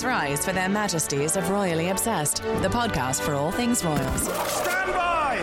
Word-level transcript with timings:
Cheers 0.00 0.04
rise 0.08 0.44
for 0.44 0.52
their 0.52 0.68
majesties 0.68 1.36
of 1.36 1.50
Royally 1.50 1.88
Obsessed, 1.90 2.36
the 2.62 2.68
podcast 2.68 3.20
for 3.20 3.34
all 3.34 3.50
things 3.50 3.84
royals. 3.84 4.22
Stand 4.22 4.92
by! 4.94 5.36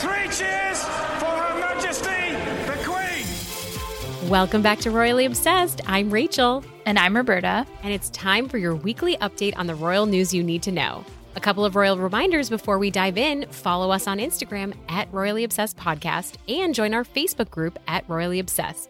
Three 0.00 0.24
cheers 0.34 0.82
for 1.18 1.26
Her 1.26 1.58
Majesty 1.60 2.32
the 2.66 2.78
Queen! 2.82 4.30
Welcome 4.30 4.62
back 4.62 4.78
to 4.80 4.90
Royally 4.90 5.26
Obsessed. 5.26 5.82
I'm 5.86 6.08
Rachel, 6.10 6.64
And 6.86 6.98
I'm 6.98 7.14
Roberta. 7.14 7.66
and 7.82 7.92
it's 7.92 8.08
time 8.10 8.48
for 8.48 8.56
your 8.56 8.74
weekly 8.74 9.16
update 9.18 9.52
on 9.58 9.66
the 9.66 9.74
royal 9.74 10.06
news 10.06 10.32
you 10.32 10.42
need 10.42 10.62
to 10.62 10.72
know. 10.72 11.04
A 11.36 11.40
couple 11.40 11.64
of 11.66 11.76
royal 11.76 11.98
reminders 11.98 12.48
before 12.48 12.78
we 12.78 12.90
dive 12.90 13.18
in 13.18 13.44
follow 13.50 13.90
us 13.90 14.06
on 14.06 14.18
Instagram 14.18 14.72
at 14.88 15.12
Royally 15.12 15.44
Obsessed 15.44 15.76
Podcast 15.76 16.36
and 16.48 16.74
join 16.74 16.94
our 16.94 17.04
Facebook 17.04 17.50
group 17.50 17.78
at 17.86 18.08
Royally 18.08 18.38
Obsessed. 18.38 18.88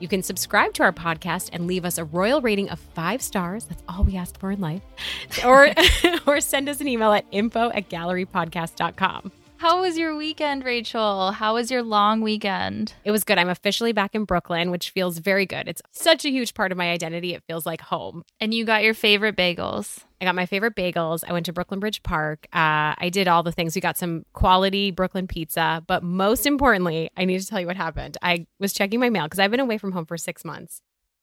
You 0.00 0.08
can 0.08 0.22
subscribe 0.22 0.74
to 0.74 0.82
our 0.82 0.92
podcast 0.92 1.50
and 1.52 1.66
leave 1.66 1.84
us 1.84 1.98
a 1.98 2.04
royal 2.04 2.40
rating 2.40 2.68
of 2.70 2.78
five 2.78 3.22
stars. 3.22 3.64
That's 3.64 3.82
all 3.88 4.04
we 4.04 4.16
ask 4.16 4.38
for 4.38 4.50
in 4.50 4.60
life. 4.60 4.82
Or, 5.44 5.68
or 6.26 6.40
send 6.40 6.68
us 6.68 6.80
an 6.80 6.88
email 6.88 7.12
at 7.12 7.26
info 7.30 7.70
at 7.70 7.88
gallerypodcast.com. 7.90 9.32
How 9.56 9.80
was 9.80 9.96
your 9.96 10.14
weekend, 10.16 10.64
Rachel? 10.64 11.30
How 11.30 11.54
was 11.54 11.70
your 11.70 11.82
long 11.82 12.20
weekend? 12.20 12.92
It 13.04 13.12
was 13.12 13.24
good. 13.24 13.38
I'm 13.38 13.48
officially 13.48 13.92
back 13.92 14.14
in 14.14 14.24
Brooklyn, 14.24 14.70
which 14.70 14.90
feels 14.90 15.18
very 15.18 15.46
good. 15.46 15.68
It's 15.68 15.80
such 15.90 16.24
a 16.24 16.30
huge 16.30 16.54
part 16.54 16.72
of 16.72 16.76
my 16.76 16.90
identity. 16.90 17.34
It 17.34 17.44
feels 17.46 17.64
like 17.64 17.80
home. 17.80 18.24
And 18.40 18.52
you 18.52 18.64
got 18.64 18.82
your 18.82 18.94
favorite 18.94 19.36
bagels. 19.36 20.00
I 20.20 20.24
got 20.26 20.34
my 20.34 20.44
favorite 20.44 20.74
bagels. 20.74 21.24
I 21.26 21.32
went 21.32 21.46
to 21.46 21.52
Brooklyn 21.52 21.80
Bridge 21.80 22.02
Park. 22.02 22.46
Uh, 22.52 22.92
I 22.98 23.10
did 23.10 23.28
all 23.28 23.42
the 23.42 23.52
things. 23.52 23.74
We 23.74 23.80
got 23.80 23.96
some 23.96 24.26
quality 24.32 24.90
Brooklyn 24.90 25.26
pizza. 25.26 25.82
But 25.86 26.02
most 26.02 26.46
importantly, 26.46 27.10
I 27.16 27.24
need 27.24 27.40
to 27.40 27.46
tell 27.46 27.60
you 27.60 27.66
what 27.66 27.76
happened. 27.76 28.18
I 28.22 28.46
was 28.58 28.72
checking 28.72 29.00
my 29.00 29.08
mail 29.08 29.24
because 29.24 29.38
I've 29.38 29.50
been 29.50 29.60
away 29.60 29.78
from 29.78 29.92
home 29.92 30.04
for 30.04 30.18
six 30.18 30.44
months. 30.44 30.82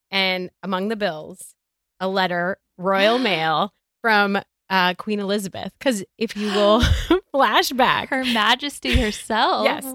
And 0.09 0.49
among 0.63 0.88
the 0.88 0.95
bills, 0.95 1.54
a 1.99 2.07
letter, 2.07 2.57
royal 2.77 3.18
mail 3.20 3.73
from 4.02 4.40
uh, 4.72 4.96
Queen 4.96 5.20
Elizabeth. 5.20 5.72
Because 5.77 6.04
if 6.18 6.36
you 6.36 6.48
will 6.48 6.82
flashback, 7.36 8.08
Her 8.08 8.24
Majesty 8.26 9.00
herself. 9.00 9.66
Yes. 9.66 9.86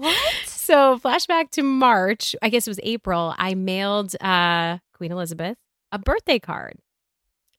So 0.45 0.97
flashback 0.99 1.49
to 1.51 1.63
March, 1.63 2.35
I 2.41 2.47
guess 2.49 2.67
it 2.67 2.69
was 2.69 2.79
April, 2.83 3.35
I 3.37 3.55
mailed 3.55 4.15
uh 4.21 4.77
Queen 4.93 5.11
Elizabeth 5.11 5.57
a 5.91 5.99
birthday 5.99 6.39
card. 6.39 6.77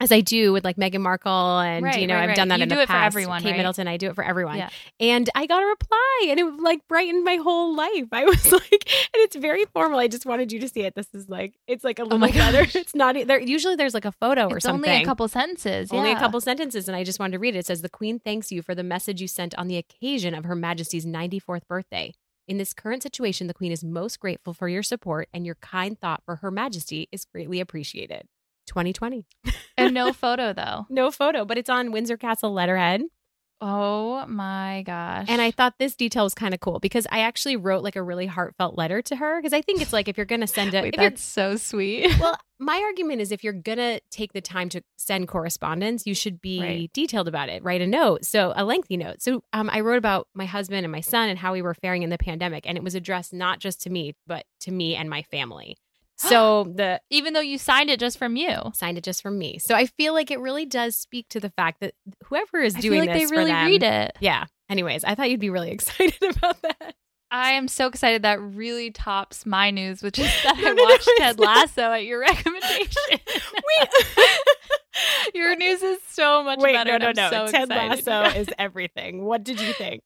As 0.01 0.13
I 0.13 0.21
do 0.21 0.53
with 0.53 0.65
like 0.65 0.77
Meghan 0.77 1.01
Markle 1.01 1.59
and 1.59 1.85
Right, 1.85 2.01
you 2.01 2.07
know, 2.07 2.15
right, 2.15 2.23
I've 2.23 2.29
right. 2.29 2.37
done 2.37 2.49
that 2.49 2.59
You 2.61 2.63
in 2.65 2.69
do 2.69 2.77
the 2.77 2.83
it 2.83 2.87
for 2.87 2.93
past. 2.93 3.07
everyone, 3.07 3.43
Kate? 3.43 3.57
Middleton, 3.57 3.89
I 3.89 3.97
do 3.97 4.09
it 4.09 4.15
for 4.15 4.23
everyone. 4.23 4.57
Yeah. 4.57 4.69
And 5.01 5.29
I 5.35 5.47
got 5.47 5.61
a 5.61 5.67
reply 5.67 6.27
and 6.29 6.39
it 6.39 6.45
like 6.61 6.87
brightened 6.87 7.25
my 7.25 7.35
whole 7.37 7.75
life. 7.75 8.07
I 8.13 8.25
was 8.27 8.53
like, 8.53 8.71
and 8.73 9.15
it's 9.15 9.35
very 9.35 9.65
formal. 9.65 9.99
I 9.99 10.07
just 10.07 10.25
wanted 10.25 10.53
you 10.53 10.61
to 10.61 10.69
see 10.69 10.83
it. 10.83 10.95
This 10.95 11.09
is 11.15 11.29
like 11.29 11.55
it's 11.67 11.83
like 11.83 11.99
a 11.99 12.05
little 12.05 12.17
Oh 12.17 12.19
my 12.19 12.29
letter. 12.29 12.65
It's 12.79 12.95
not 12.95 13.17
there 13.27 13.41
usually 13.41 13.75
there's 13.75 13.95
like 13.95 14.05
a 14.05 14.13
photo 14.13 14.49
or 14.49 14.61
something. 14.61 14.89
only 14.89 15.03
a 15.03 15.05
couple 15.05 15.27
sentences. 15.27 15.91
Only 15.93 16.13
a 16.13 16.19
couple 16.19 16.41
sentences, 16.41 16.87
and 16.87 16.97
I 16.97 17.03
just 17.03 17.19
wanted 17.19 17.33
to 17.33 17.39
read 17.41 17.57
it. 17.57 17.59
It 17.59 17.67
says, 17.67 17.83
The 17.83 17.89
Queen 17.89 18.21
thanks 18.21 18.53
you 18.53 18.63
for 18.63 18.77
the 18.77 18.85
message 18.85 19.21
you 19.21 19.27
sent 19.27 19.53
on 19.59 19.67
the 19.67 19.77
occasion 19.79 20.33
of 20.33 20.45
Her 20.45 20.55
Majesty's 20.55 21.05
94th 21.07 21.67
birthday. 21.69 22.15
In 22.47 22.57
this 22.57 22.73
current 22.73 23.03
situation, 23.03 23.47
the 23.49 23.53
Queen 23.55 23.73
is 23.73 23.83
most 23.85 24.21
grateful 24.21 24.55
for 24.55 24.69
your 24.69 24.83
support, 24.85 25.29
and 25.35 25.45
your 25.45 25.57
kind 25.57 25.99
thought 25.99 26.23
for 26.25 26.37
Her 26.37 26.51
Majesty 26.53 27.09
is 27.11 27.25
greatly 27.25 27.59
appreciated. 27.61 28.29
2020. 28.69 29.27
And 29.77 29.93
no 29.95 30.13
photo, 30.25 30.53
though. 30.53 30.87
No 30.89 31.11
photo, 31.11 31.45
but 31.45 31.59
it's 31.59 31.71
on 31.71 31.91
Windsor 31.91 32.17
Castle 32.17 32.53
letterhead. 32.53 33.03
Oh 33.61 34.25
my 34.29 34.85
gosh. 34.87 35.27
And 35.29 35.43
I 35.43 35.51
thought 35.51 35.75
this 35.81 35.97
detail 35.97 36.23
was 36.23 36.33
kind 36.33 36.55
of 36.55 36.61
cool 36.61 36.79
because 36.79 37.09
I 37.11 37.23
actually 37.23 37.57
wrote 37.57 37.83
like 37.83 37.97
a 37.97 38.03
really 38.03 38.27
heartfelt 38.27 38.79
letter 38.79 39.03
to 39.03 39.17
her 39.17 39.41
because 39.41 39.53
I 39.53 39.63
think 39.63 39.81
it's 39.83 39.93
like 39.93 40.07
if 40.07 40.17
you're 40.17 40.27
going 40.27 40.43
to 40.43 40.47
send 40.47 40.75
it, 40.75 40.83
Wait, 40.85 40.95
if 40.95 41.01
you're- 41.01 41.09
that's 41.09 41.23
so 41.25 41.57
sweet. 41.57 42.07
well, 42.21 42.39
my 42.61 42.81
argument 42.87 43.21
is 43.21 43.33
if 43.33 43.43
you're 43.43 43.53
gonna 43.53 43.99
take 44.13 44.33
the 44.33 44.41
time 44.41 44.69
to 44.69 44.83
send 44.97 45.27
correspondence, 45.27 46.07
you 46.07 46.15
should 46.15 46.41
be 46.41 46.61
Right. 46.61 46.91
detailed 46.93 47.27
about 47.27 47.49
it. 47.49 47.65
Write 47.65 47.81
a 47.81 47.87
note, 47.89 48.25
so 48.25 48.53
a 48.55 48.65
lengthy 48.65 48.97
note. 48.97 49.23
So 49.23 49.43
um, 49.53 49.69
I 49.73 49.81
wrote 49.81 49.99
about 49.99 50.29
my 50.35 50.45
husband 50.47 50.85
and 50.85 50.93
my 50.93 51.01
son 51.01 51.29
and 51.29 51.37
how 51.39 51.53
we 51.53 51.61
were 51.63 51.75
faring 51.75 52.05
in 52.05 52.11
the 52.11 52.19
pandemic, 52.19 52.65
and 52.65 52.79
it 52.79 52.85
was 52.85 52.95
addressed 52.95 53.33
not 53.33 53.59
just 53.59 53.81
to 53.83 53.91
me, 53.91 54.15
but 54.29 54.45
to 54.61 54.71
me 54.71 54.95
and 54.95 55.11
my 55.11 55.23
family. 55.23 55.77
So 56.19 56.65
the 56.77 57.01
Even 57.11 57.33
though 57.33 57.41
you 57.41 57.59
signed 57.59 57.91
it 57.91 57.99
just 58.01 58.19
from 58.19 58.37
you. 58.37 58.57
signed 58.75 58.99
it 58.99 59.05
just 59.05 59.23
from 59.23 59.39
me. 59.39 59.59
So 59.59 59.75
I 59.75 59.87
feel 59.87 60.13
like 60.15 60.31
it 60.31 60.41
really 60.41 60.67
does 60.67 60.97
speak 60.97 61.29
to 61.31 61.41
the 61.41 61.51
fact 61.51 61.81
that 61.81 61.95
whoever 62.25 62.59
is 62.61 62.75
I 62.77 62.81
doing 62.81 63.01
feel 63.03 63.07
like 63.09 63.15
they 63.17 63.25
this 63.25 63.31
for 63.31 63.37
really 63.37 63.51
them- 63.53 63.67
read 63.67 63.83
it. 63.83 64.13
Yeah. 64.21 64.45
Anyways, 64.69 65.05
I 65.05 65.15
thought 65.15 65.31
you'd 65.31 65.41
be 65.41 65.51
really 65.51 65.71
excited 65.73 66.23
about 66.37 66.61
that. 66.63 66.95
I 67.31 67.53
am 67.53 67.69
so 67.69 67.87
excited 67.89 68.23
that 68.23 68.41
really 68.41 68.91
tops 68.91 69.45
my 69.45 69.71
news, 69.71 70.03
which 70.03 70.19
is 70.19 70.25
that 70.45 70.57
No, 70.59 70.69
I 70.71 70.73
no, 70.73 70.75
no, 70.75 70.85
watched 70.85 71.11
Ted. 71.19 71.39
Lasso 71.39 71.93
at 71.93 72.05
your 72.07 72.21
recommendation. 72.23 73.21
your 75.35 75.55
news 75.57 75.83
is 75.83 75.99
so 76.09 76.43
much 76.43 76.59
Wait, 76.61 76.73
better. 76.75 76.99
no, 76.99 77.13
no, 77.13 77.13
no. 77.15 77.31
so 77.31 77.53
Ted 77.53 77.69
excited. 77.71 78.07
Lasso 78.07 78.39
is 78.39 78.49
everything. 78.59 79.25
What 79.25 79.45
did 79.45 79.61
you 79.61 79.73
think? 79.75 80.03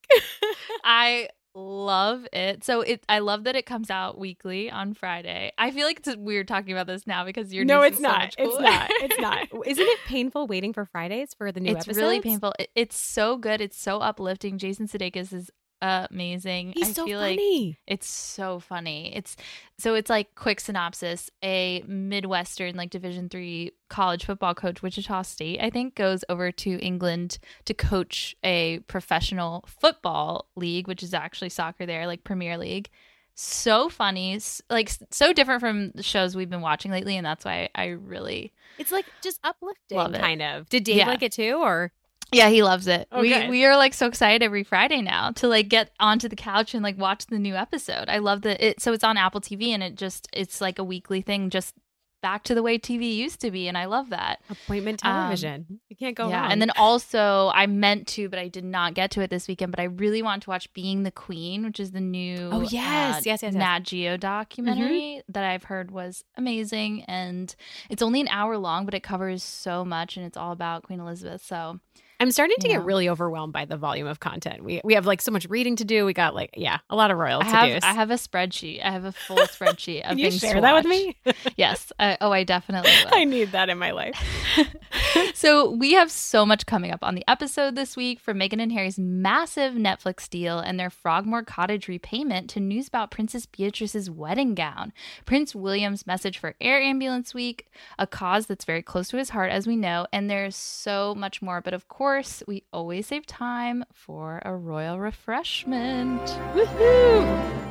I 0.85 1.29
love 1.55 2.27
it. 2.33 2.65
So 2.65 2.81
it 2.81 3.05
I 3.09 3.19
love 3.19 3.45
that 3.45 3.57
it 3.57 3.67
comes 3.67 3.91
out 3.91 4.19
weekly 4.19 4.71
on 4.71 4.95
Friday. 4.95 5.53
I 5.59 5.71
feel 5.71 5.87
like 5.87 6.01
it's 6.05 6.17
weird 6.17 6.49
talking 6.49 6.73
about 6.73 6.87
this 6.87 7.07
now 7.07 7.25
because 7.25 7.53
you're 7.53 7.65
no, 7.65 7.83
it's 7.83 7.99
so 7.99 8.03
not. 8.03 8.19
much 8.21 8.35
it's 8.39 8.61
not. 8.61 8.91
It's 8.91 9.19
not. 9.19 9.49
Isn't 9.67 9.87
it 9.87 9.99
painful 10.07 10.47
waiting 10.47 10.73
for 10.73 10.85
Fridays 10.87 11.35
for 11.35 11.53
the 11.53 11.61
new 11.61 11.73
it's 11.73 11.87
episodes? 11.87 11.99
really 11.99 12.21
painful. 12.21 12.55
It, 12.59 12.71
it's 12.75 12.97
so 12.97 13.37
good. 13.37 13.61
It's 13.61 13.79
so 13.79 13.99
uplifting. 13.99 14.59
Jason 14.59 14.87
Sudeikis 14.87 15.33
is 15.33 15.51
amazing. 15.83 16.73
He's 16.77 16.91
I 16.91 16.93
so 16.93 17.05
feel 17.05 17.19
like 17.19 17.37
funny. 17.39 17.79
it's 17.87 18.07
so 18.07 18.61
funny. 18.61 19.15
It's 19.15 19.37
so 19.79 19.95
it's 19.95 20.09
like 20.09 20.35
quick 20.35 20.61
synopsis. 20.61 21.29
A 21.43 21.83
Midwestern 21.87 22.77
like 22.77 22.91
Division 22.91 23.29
three 23.29 23.73
college 23.91 24.25
football 24.25 24.55
coach, 24.55 24.81
Wichita 24.83 25.23
State, 25.23 25.61
I 25.61 25.71
think, 25.71 25.95
goes 25.95 26.25
over 26.29 26.53
to 26.53 26.79
England 26.81 27.39
to 27.67 27.75
coach 27.75 28.37
a 28.45 28.79
professional 28.87 29.65
football 29.67 30.47
league, 30.57 30.87
which 30.89 31.03
is 31.03 31.13
actually 31.13 31.49
soccer 31.51 31.85
there, 31.85 32.07
like 32.07 32.25
Premier 32.25 32.57
League. 32.57 32.89
So 33.35 33.89
funny, 33.89 34.39
like 34.69 34.91
so 35.11 35.33
different 35.33 35.61
from 35.61 35.91
the 35.93 36.03
shows 36.03 36.37
we've 36.37 36.51
been 36.51 36.61
watching 36.61 36.91
lately, 36.91 37.17
and 37.17 37.25
that's 37.27 37.45
why 37.47 37.71
I 37.75 37.87
really 37.87 38.53
It's 38.79 38.93
like 38.93 39.07
just 39.23 39.41
uplifting, 39.43 40.13
kind 40.21 40.43
of. 40.43 40.69
Did 40.69 40.85
Dave 40.85 40.97
Yeah. 40.97 41.09
like 41.09 41.23
it 41.23 41.33
too, 41.33 41.55
or 41.63 41.93
Yeah, 42.33 42.49
he 42.49 42.63
loves 42.63 42.87
it. 42.87 43.09
Oh, 43.13 43.21
we 43.21 43.29
good. 43.29 43.51
we 43.51 43.65
are 43.65 43.77
like 43.77 43.95
so 43.95 44.07
excited 44.07 44.43
every 44.43 44.65
Friday 44.65 45.03
now 45.03 45.31
to 45.33 45.49
like 45.49 45.69
get 45.69 45.91
onto 46.01 46.29
the 46.29 46.37
couch 46.37 46.75
and 46.75 46.83
like 46.83 46.99
watch 46.99 47.27
the 47.27 47.39
new 47.39 47.55
episode. 47.55 48.09
I 48.09 48.19
love 48.19 48.43
that 48.43 48.61
it 48.61 48.81
so 48.81 48.93
it's 48.93 49.05
on 49.05 49.17
Apple 49.17 49.41
TV 49.41 49.69
and 49.69 49.83
it 49.83 49.97
just 49.97 50.29
it's 50.33 50.61
like 50.61 50.79
a 50.79 50.85
weekly 50.85 51.21
thing 51.23 51.51
just 51.51 51.75
back 52.23 52.45
to 52.45 52.55
the 52.55 52.63
way 52.63 52.79
TV 52.79 53.13
used 53.17 53.41
to 53.41 53.51
be 53.51 53.67
and 53.67 53.77
I 53.77 53.87
love 53.87 54.11
that. 54.11 54.41
appointment 54.49 55.05
Um, 55.05 55.13
television? 55.13 55.81
you 55.89 55.97
can't 55.97 56.15
go 56.17 56.29
yeah, 56.29 56.43
wrong. 56.43 56.53
and 56.53 56.63
then 56.63 56.71
also 56.77 57.51
I 57.53 57.67
meant 57.67 58.07
to 58.09 58.29
but 58.29 58.39
I 58.39 58.47
did 58.47 58.63
not 58.65 58.95
get 58.95 59.11
to 59.13 59.23
it 59.23 59.29
this 59.31 59.49
weekend, 59.49 59.73
but 59.73 59.81
I 59.81 59.85
really 59.87 60.23
want 60.23 60.45
to 60.45 60.51
watch 60.51 60.73
Being 60.73 61.03
the 61.03 61.11
Queen, 61.11 61.65
which 61.65 61.81
is 61.81 61.91
the 61.91 62.01
new 62.01 62.49
Oh, 62.53 62.61
yes. 62.61 62.73
uh, 63.17 63.21
Yes, 63.25 63.27
yes, 63.27 63.43
yes. 63.43 63.55
Nat 63.55 63.81
Geo 63.81 64.17
documentary 64.17 65.23
that 65.29 65.43
I've 65.45 65.65
heard 65.65 65.91
was 65.91 66.23
amazing 66.37 67.03
and 67.09 67.53
it's 67.91 68.03
only 68.03 68.21
an 68.21 68.29
hour 68.29 68.57
long, 68.57 68.85
but 68.85 68.95
it 68.95 69.03
covers 69.03 69.43
so 69.43 69.85
much 69.85 70.17
and 70.17 70.25
it's 70.25 70.37
all 70.37 70.53
about 70.53 70.85
Queen 70.85 71.01
Elizabeth. 71.01 71.45
So 71.45 71.81
I'm 72.23 72.31
starting 72.31 72.57
to 72.61 72.69
Yeah. 72.69 72.75
get 72.77 72.85
really 72.85 73.09
overwhelmed 73.09 73.53
by 73.53 73.65
the 73.65 73.77
volume 73.77 74.07
of 74.07 74.21
content. 74.21 74.63
We 74.63 74.81
we 74.85 74.95
have 74.95 75.07
like 75.07 75.21
so 75.21 75.33
much 75.33 75.47
reading 75.51 75.75
to 75.77 75.85
do. 75.85 76.07
We 76.07 76.13
got 76.13 76.35
like 76.37 76.51
yeah, 76.57 76.79
a 76.89 76.95
lot 76.95 77.11
of 77.11 77.19
royal 77.19 77.41
I 77.41 77.45
to 77.45 77.51
have 77.51 77.81
do. 77.83 77.87
I 77.87 77.93
have 77.95 78.11
a 78.13 78.15
spreadsheet. 78.15 78.85
I 78.85 78.91
have 78.93 79.05
a 79.05 79.11
full 79.13 79.37
spreadsheet 79.57 80.03
of 80.03 80.11
Can 80.11 80.19
you 80.19 80.31
things 80.31 80.41
share 80.41 80.61
that 80.61 80.75
with 80.75 80.87
me? 80.87 81.17
Yes. 81.57 81.93
I, 81.99 82.17
oh, 82.21 82.31
I 82.31 82.45
definitely 82.45 82.93
will. 83.05 83.15
I 83.15 83.25
need 83.25 83.51
that 83.53 83.69
in 83.69 83.79
my 83.79 83.91
life. 83.91 84.17
so 85.35 85.71
we 85.71 85.95
have 85.95 86.11
so 86.11 86.47
much 86.47 86.67
coming 86.67 86.91
up 86.93 87.01
on 87.03 87.15
the 87.15 87.25
episode 87.29 87.75
this 87.75 87.97
week 87.97 88.21
from 88.21 88.39
Meghan 88.39 88.63
and 88.63 88.73
Harry's 88.73 88.99
massive 88.99 89.75
Netflix 89.75 90.29
deal 90.29 90.59
and 90.59 90.79
their 90.79 90.91
Frogmore 90.91 91.43
Cottage 91.43 91.89
repayment 91.89 92.49
to 92.51 92.61
news 92.61 92.89
about 92.89 93.11
Princess 93.11 93.47
Beatrice's 93.47 94.09
wedding 94.11 94.55
gown, 94.55 94.93
Prince 95.25 95.55
William's 95.55 96.07
message 96.07 96.39
for 96.39 96.55
Air 96.61 96.81
Ambulance 96.81 97.35
Week, 97.35 97.67
a 97.99 98.07
cause 98.07 98.47
that's 98.47 98.65
very 98.65 98.83
close 98.83 99.09
to 99.09 99.17
his 99.17 99.31
heart, 99.31 99.51
as 99.51 99.67
we 99.67 99.77
know, 99.77 100.07
and 100.13 100.31
there's 100.31 100.57
so 100.57 101.15
much 101.17 101.43
more. 101.43 101.61
But 101.61 101.75
of 101.75 101.89
course, 101.89 102.12
we 102.47 102.63
always 102.75 103.07
save 103.07 103.25
time 103.27 103.85
for 103.95 104.43
a 104.45 104.55
royal 104.55 104.99
refreshment. 105.01 106.21
Woohoo! 106.55 107.25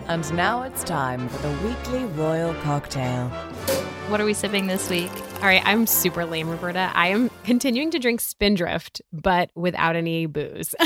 And 0.07 0.33
now 0.35 0.63
it's 0.63 0.83
time 0.83 1.29
for 1.29 1.38
the 1.47 1.67
weekly 1.67 2.05
royal 2.05 2.53
cocktail. 2.55 3.29
What 4.09 4.19
are 4.19 4.25
we 4.25 4.33
sipping 4.33 4.65
this 4.67 4.89
week? 4.89 5.11
All 5.35 5.41
right, 5.43 5.61
I'm 5.63 5.85
super 5.85 6.25
lame, 6.25 6.49
Roberta. 6.49 6.91
I 6.95 7.07
am 7.09 7.29
continuing 7.43 7.91
to 7.91 7.99
drink 7.99 8.19
Spindrift, 8.19 9.01
but 9.13 9.51
without 9.55 9.95
any 9.95 10.25
booze. 10.25 10.73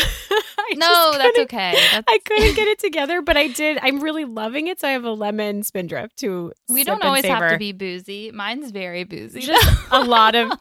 No, 0.74 1.14
that's 1.16 1.40
okay. 1.40 1.72
That's- 1.92 2.04
I 2.08 2.18
couldn't 2.26 2.56
get 2.56 2.68
it 2.68 2.80
together, 2.80 3.22
but 3.22 3.38
I 3.38 3.48
did. 3.48 3.78
I'm 3.82 4.02
really 4.02 4.26
loving 4.26 4.68
it. 4.68 4.80
So 4.82 4.88
I 4.88 4.92
have 4.92 5.06
a 5.06 5.12
lemon 5.12 5.62
Spindrift 5.64 6.18
to 6.18 6.52
We 6.70 6.80
sip 6.80 6.88
don't 6.88 6.96
and 6.96 7.04
always 7.04 7.24
have 7.26 7.52
to 7.52 7.58
be 7.60 7.72
boozy. 7.72 8.32
Mine's 8.32 8.72
very 8.72 9.04
boozy. 9.04 9.42
just 9.42 9.78
a 9.92 10.02
lot 10.02 10.34
of. 10.36 10.52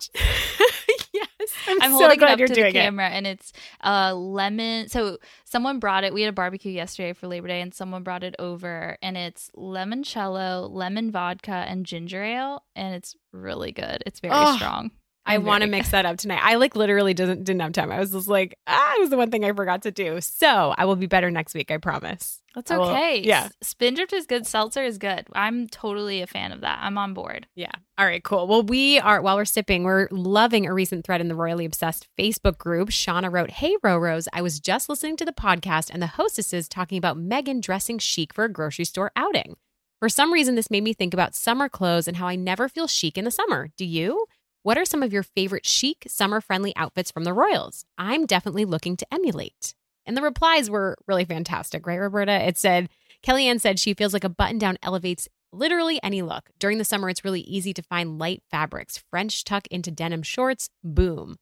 I'm, 1.74 1.82
I'm 1.82 1.90
so 1.92 1.98
holding 1.98 2.20
it 2.20 2.22
up 2.22 2.38
to 2.38 2.54
the 2.54 2.66
it. 2.68 2.72
camera, 2.72 3.08
and 3.08 3.26
it's 3.26 3.52
uh, 3.82 4.14
lemon. 4.14 4.88
So 4.88 5.18
someone 5.44 5.78
brought 5.78 6.04
it. 6.04 6.14
We 6.14 6.22
had 6.22 6.30
a 6.30 6.32
barbecue 6.32 6.72
yesterday 6.72 7.12
for 7.12 7.26
Labor 7.28 7.48
Day, 7.48 7.60
and 7.60 7.74
someone 7.74 8.02
brought 8.02 8.22
it 8.24 8.34
over, 8.38 8.96
and 9.02 9.16
it's 9.16 9.50
limoncello, 9.56 10.70
lemon 10.70 11.10
vodka, 11.10 11.64
and 11.68 11.84
ginger 11.86 12.22
ale, 12.22 12.62
and 12.74 12.94
it's 12.94 13.16
really 13.32 13.72
good. 13.72 14.02
It's 14.06 14.20
very 14.20 14.34
Oh. 14.34 14.56
strong. 14.56 14.90
I 15.26 15.38
want 15.38 15.62
to 15.64 15.68
mix 15.70 15.90
that 15.90 16.04
up 16.04 16.18
tonight. 16.18 16.40
I 16.42 16.56
like 16.56 16.76
literally 16.76 17.14
didn't 17.14 17.44
didn't 17.44 17.62
have 17.62 17.72
time. 17.72 17.90
I 17.90 17.98
was 17.98 18.12
just 18.12 18.28
like, 18.28 18.58
ah, 18.66 18.94
it 18.96 19.00
was 19.00 19.10
the 19.10 19.16
one 19.16 19.30
thing 19.30 19.44
I 19.44 19.52
forgot 19.52 19.82
to 19.82 19.90
do. 19.90 20.20
So 20.20 20.74
I 20.76 20.84
will 20.84 20.96
be 20.96 21.06
better 21.06 21.30
next 21.30 21.54
week. 21.54 21.70
I 21.70 21.78
promise. 21.78 22.42
That's 22.54 22.70
I 22.70 22.76
will- 22.76 22.90
okay. 22.90 23.20
yeah. 23.20 23.48
Spindrift 23.62 24.12
is 24.12 24.26
good. 24.26 24.46
Seltzer 24.46 24.84
is 24.84 24.98
good. 24.98 25.26
I'm 25.32 25.66
totally 25.66 26.20
a 26.22 26.26
fan 26.26 26.52
of 26.52 26.60
that. 26.60 26.78
I'm 26.82 26.98
on 26.98 27.14
board. 27.14 27.46
Yeah. 27.54 27.72
All 27.98 28.04
right, 28.06 28.22
cool. 28.22 28.46
Well, 28.46 28.62
we 28.62 29.00
are, 29.00 29.20
while 29.22 29.36
we're 29.36 29.44
sipping, 29.44 29.82
we're 29.82 30.08
loving 30.10 30.66
a 30.66 30.74
recent 30.74 31.04
thread 31.04 31.20
in 31.20 31.28
the 31.28 31.34
Royally 31.34 31.64
Obsessed 31.64 32.06
Facebook 32.18 32.58
group. 32.58 32.90
Shauna 32.90 33.32
wrote, 33.32 33.50
Hey, 33.50 33.74
Rorose, 33.84 34.28
I 34.32 34.42
was 34.42 34.60
just 34.60 34.88
listening 34.88 35.16
to 35.16 35.24
the 35.24 35.32
podcast 35.32 35.90
and 35.92 36.00
the 36.02 36.06
hostesses 36.08 36.68
talking 36.68 36.98
about 36.98 37.16
Meghan 37.18 37.60
dressing 37.60 37.98
chic 37.98 38.32
for 38.34 38.44
a 38.44 38.52
grocery 38.52 38.84
store 38.84 39.10
outing. 39.16 39.56
For 40.00 40.08
some 40.08 40.32
reason, 40.32 40.54
this 40.54 40.70
made 40.70 40.82
me 40.84 40.92
think 40.92 41.14
about 41.14 41.34
summer 41.34 41.68
clothes 41.68 42.06
and 42.06 42.18
how 42.18 42.26
I 42.26 42.36
never 42.36 42.68
feel 42.68 42.86
chic 42.86 43.16
in 43.16 43.24
the 43.24 43.30
summer. 43.30 43.70
Do 43.78 43.84
you? 43.86 44.26
What 44.64 44.78
are 44.78 44.86
some 44.86 45.02
of 45.02 45.12
your 45.12 45.22
favorite 45.22 45.66
chic, 45.66 46.06
summer 46.08 46.40
friendly 46.40 46.74
outfits 46.74 47.10
from 47.10 47.24
the 47.24 47.34
Royals? 47.34 47.84
I'm 47.98 48.24
definitely 48.24 48.64
looking 48.64 48.96
to 48.96 49.06
emulate. 49.12 49.74
And 50.06 50.16
the 50.16 50.22
replies 50.22 50.70
were 50.70 50.96
really 51.06 51.26
fantastic, 51.26 51.86
right, 51.86 52.00
Roberta? 52.00 52.48
It 52.48 52.56
said, 52.56 52.88
Kellyanne 53.22 53.60
said 53.60 53.78
she 53.78 53.92
feels 53.92 54.14
like 54.14 54.24
a 54.24 54.30
button 54.30 54.56
down 54.56 54.78
elevates 54.82 55.28
literally 55.52 56.02
any 56.02 56.22
look. 56.22 56.48
During 56.58 56.78
the 56.78 56.84
summer, 56.86 57.10
it's 57.10 57.26
really 57.26 57.42
easy 57.42 57.74
to 57.74 57.82
find 57.82 58.18
light 58.18 58.42
fabrics. 58.50 59.04
French 59.10 59.44
tuck 59.44 59.66
into 59.66 59.90
denim 59.90 60.22
shorts, 60.22 60.70
boom. 60.82 61.36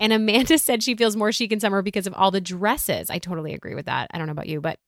And 0.00 0.14
Amanda 0.14 0.56
said 0.58 0.82
she 0.82 0.94
feels 0.94 1.16
more 1.16 1.32
chic 1.32 1.52
in 1.52 1.60
summer 1.60 1.82
because 1.82 2.06
of 2.06 2.14
all 2.14 2.30
the 2.30 2.40
dresses. 2.40 3.10
I 3.10 3.18
totally 3.18 3.52
agree 3.52 3.74
with 3.74 3.84
that. 3.84 4.10
I 4.10 4.16
don't 4.16 4.26
know 4.26 4.32
about 4.32 4.48
you, 4.48 4.62
but 4.62 4.78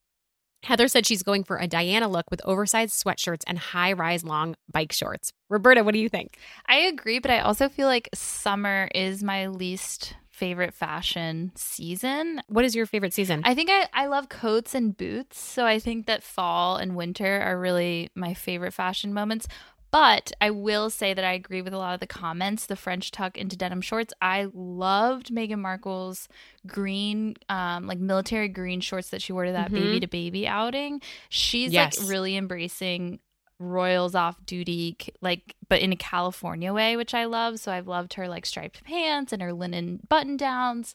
Heather 0.67 0.89
said 0.89 1.05
she's 1.05 1.23
going 1.23 1.45
for 1.45 1.55
a 1.55 1.65
Diana 1.65 2.09
look 2.09 2.29
with 2.29 2.41
oversized 2.43 2.91
sweatshirts 3.01 3.43
and 3.47 3.57
high 3.57 3.93
rise 3.93 4.25
long 4.25 4.53
bike 4.69 4.91
shorts. 4.91 5.31
Roberta, 5.47 5.81
what 5.81 5.93
do 5.93 5.99
you 5.99 6.09
think? 6.09 6.37
I 6.67 6.79
agree, 6.79 7.19
but 7.19 7.31
I 7.31 7.39
also 7.39 7.69
feel 7.69 7.87
like 7.87 8.09
summer 8.13 8.89
is 8.93 9.23
my 9.23 9.47
least 9.47 10.15
favorite 10.29 10.73
fashion 10.73 11.53
season. 11.55 12.41
What 12.49 12.65
is 12.65 12.75
your 12.75 12.85
favorite 12.85 13.13
season? 13.13 13.43
I 13.45 13.55
think 13.55 13.69
I, 13.71 13.87
I 13.93 14.07
love 14.07 14.27
coats 14.27 14.75
and 14.75 14.95
boots. 14.95 15.39
So 15.39 15.65
I 15.65 15.79
think 15.79 16.05
that 16.07 16.21
fall 16.21 16.75
and 16.75 16.97
winter 16.97 17.41
are 17.41 17.57
really 17.57 18.09
my 18.13 18.33
favorite 18.33 18.73
fashion 18.73 19.13
moments. 19.13 19.47
But 19.91 20.31
I 20.41 20.49
will 20.51 20.89
say 20.89 21.13
that 21.13 21.23
I 21.23 21.31
agree 21.33 21.61
with 21.61 21.73
a 21.73 21.77
lot 21.77 21.93
of 21.93 21.99
the 21.99 22.07
comments. 22.07 22.65
The 22.65 22.75
French 22.75 23.09
tuck 23.11 23.37
into 23.37 23.55
denim 23.55 23.81
shorts. 23.81 24.13
I 24.21 24.47
loved 24.53 25.33
Meghan 25.33 25.59
Markle's 25.59 26.27
green, 26.65 27.35
um, 27.49 27.87
like 27.87 27.97
military 27.99 28.49
green 28.49 28.81
shorts 28.81 29.09
that 29.09 29.21
she 29.21 29.31
wore 29.33 29.45
to 29.45 29.51
that 29.53 29.71
Mhm. 29.71 29.75
baby 29.75 29.99
to 30.01 30.07
baby 30.07 30.47
outing. 30.47 31.01
She's 31.29 31.71
Yes. 31.71 31.99
like 31.99 32.09
really 32.09 32.35
embracing 32.35 33.19
royals 33.59 34.13
off 34.13 34.37
duty 34.45 34.95
like 35.19 35.55
but 35.67 35.81
in 35.81 35.91
a 35.91 35.95
california 35.95 36.71
way 36.71 36.95
which 36.95 37.15
i 37.15 37.25
love 37.25 37.59
so 37.59 37.71
i've 37.71 37.87
loved 37.87 38.13
her 38.13 38.27
like 38.27 38.45
striped 38.45 38.83
pants 38.83 39.33
and 39.33 39.41
her 39.41 39.51
linen 39.51 39.99
button 40.07 40.37
downs 40.37 40.93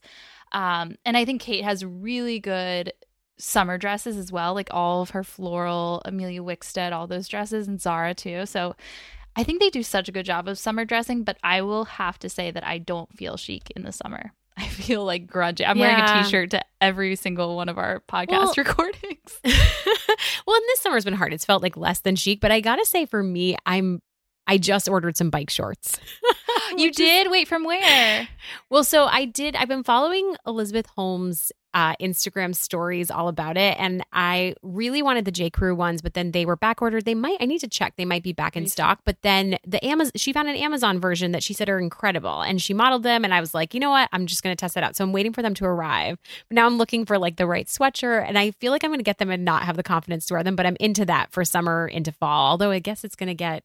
um 0.53 0.95
and 1.05 1.17
i 1.17 1.25
think 1.25 1.43
kate 1.43 1.65
has 1.65 1.85
really 1.85 2.39
good 2.39 2.93
summer 3.39 3.79
dresses 3.79 4.17
as 4.17 4.31
well 4.31 4.55
like 4.55 4.69
all 4.71 5.03
of 5.03 5.11
her 5.11 5.25
floral 5.25 6.01
emilia 6.05 6.41
wickstead 6.43 6.93
all 6.93 7.07
those 7.07 7.27
dresses 7.29 7.67
and 7.67 7.81
zara 7.81 8.15
too 8.15 8.47
so 8.47 8.75
i 9.37 9.43
think 9.43 9.61
they 9.61 9.71
do 9.71 9.83
such 9.83 10.09
a 10.09 10.13
good 10.13 10.27
job 10.27 10.47
of 10.47 10.59
summer 10.59 10.85
dressing 10.85 11.25
but 11.25 11.37
i 11.43 11.61
will 11.61 11.85
have 11.87 12.19
to 12.19 12.29
say 12.29 12.51
that 12.51 12.65
i 12.67 12.79
don't 12.79 13.13
feel 13.17 13.37
chic 13.37 13.71
in 13.75 13.83
the 13.83 13.91
summer 13.93 14.33
i 14.57 14.67
feel 14.67 15.05
like 15.05 15.27
grungy 15.27 15.67
i'm 15.67 15.79
wearing 15.79 16.01
a 16.03 16.23
t-shirt 16.23 16.51
to 16.51 16.61
every 16.81 17.17
single 17.17 17.57
one 17.57 17.69
of 17.69 17.79
our 17.79 18.01
podcast 18.09 18.29
Well- 18.29 18.55
recordings 18.57 19.41
well, 19.45 20.57
and 20.57 20.65
this 20.69 20.81
summer's 20.81 21.05
been 21.05 21.15
hard. 21.15 21.33
It's 21.33 21.45
felt 21.45 21.63
like 21.63 21.77
less 21.77 22.01
than 22.01 22.17
chic, 22.17 22.41
but 22.41 22.51
I 22.53 22.61
gotta 22.61 22.85
say, 22.85 23.07
for 23.07 23.23
me, 23.23 23.57
I'm 23.65 24.01
I 24.47 24.59
just 24.59 24.89
ordered 24.89 25.17
some 25.17 25.31
bike 25.31 25.49
shorts. 25.51 25.99
you 26.77 26.91
did 26.91 27.31
wait 27.31 27.47
from 27.49 27.65
where 27.65 28.29
Well, 28.69 28.83
so 28.85 29.05
I 29.07 29.25
did. 29.25 29.55
I've 29.57 29.69
been 29.69 29.85
following 29.85 30.35
Elizabeth 30.47 30.87
Holmes' 30.87 31.53
uh, 31.75 31.95
Instagram 31.97 32.55
stories 32.55 33.11
all 33.11 33.29
about 33.29 33.57
it, 33.57 33.77
and 33.79 34.05
I 34.13 34.55
really 34.63 35.03
wanted 35.03 35.25
the 35.25 35.33
J. 35.33 35.51
Crew 35.51 35.75
ones, 35.75 36.03
but 36.03 36.15
then 36.15 36.33
they 36.33 36.45
were 36.45 36.57
back 36.57 36.83
ordered. 36.83 37.05
They 37.05 37.15
might. 37.15 37.39
I 37.41 37.47
need 37.47 37.61
to 37.61 37.69
check. 37.69 37.95
They 37.97 38.05
might 38.05 38.23
be 38.23 38.33
back 38.33 38.57
in 38.57 38.67
stock. 38.67 39.01
But 39.05 39.23
then 39.23 39.59
the 39.67 39.85
Amazon. 39.85 40.13
She 40.17 40.33
found 40.33 40.49
an 40.49 40.57
Amazon 40.57 41.01
version 41.01 41.33
that 41.33 41.43
she 41.43 41.55
said 41.55 41.69
are 41.69 41.79
incredible, 41.79 42.43
and 42.43 42.61
she 42.61 42.75
modeled 42.75 43.03
them. 43.03 43.25
And 43.25 43.33
I 43.33 43.41
was 43.41 43.55
like, 43.55 43.75
you 43.75 43.81
know 43.81 43.91
what? 43.91 44.09
I'm 44.13 44.27
just 44.27 44.43
going 44.43 44.55
to 44.55 44.61
test 44.61 44.77
it 44.77 44.83
out. 44.83 44.97
So 44.97 45.05
I'm 45.05 45.13
waiting 45.13 45.33
for 45.33 45.43
them 45.43 45.55
to 45.55 45.65
arrive. 45.65 46.19
But 46.49 46.57
now 46.57 46.67
I'm 46.67 46.79
looking 46.79 47.07
for 47.07 47.19
like 47.19 47.37
the 47.37 47.47
right 47.47 47.67
sweatshirt, 47.67 48.27
and 48.29 48.39
I 48.39 48.51
feel 48.53 48.73
like 48.73 48.85
I'm 48.85 48.91
going 48.91 48.99
to 48.99 49.05
get 49.05 49.19
them 49.19 49.31
and 49.31 49.45
not 49.45 49.63
have 49.63 49.77
the 49.77 49.83
confidence 49.83 50.27
to 50.27 50.35
wear 50.35 50.43
them. 50.43 50.57
But 50.57 50.67
I'm 50.67 50.77
into 50.81 51.05
that 51.07 51.33
for 51.33 51.45
summer 51.45 51.89
into 51.89 52.13
fall. 52.13 52.51
Although 52.51 52.71
I 52.71 52.79
guess 52.79 53.05
it's 53.05 53.17
going 53.17 53.29
to 53.29 53.35
get. 53.35 53.65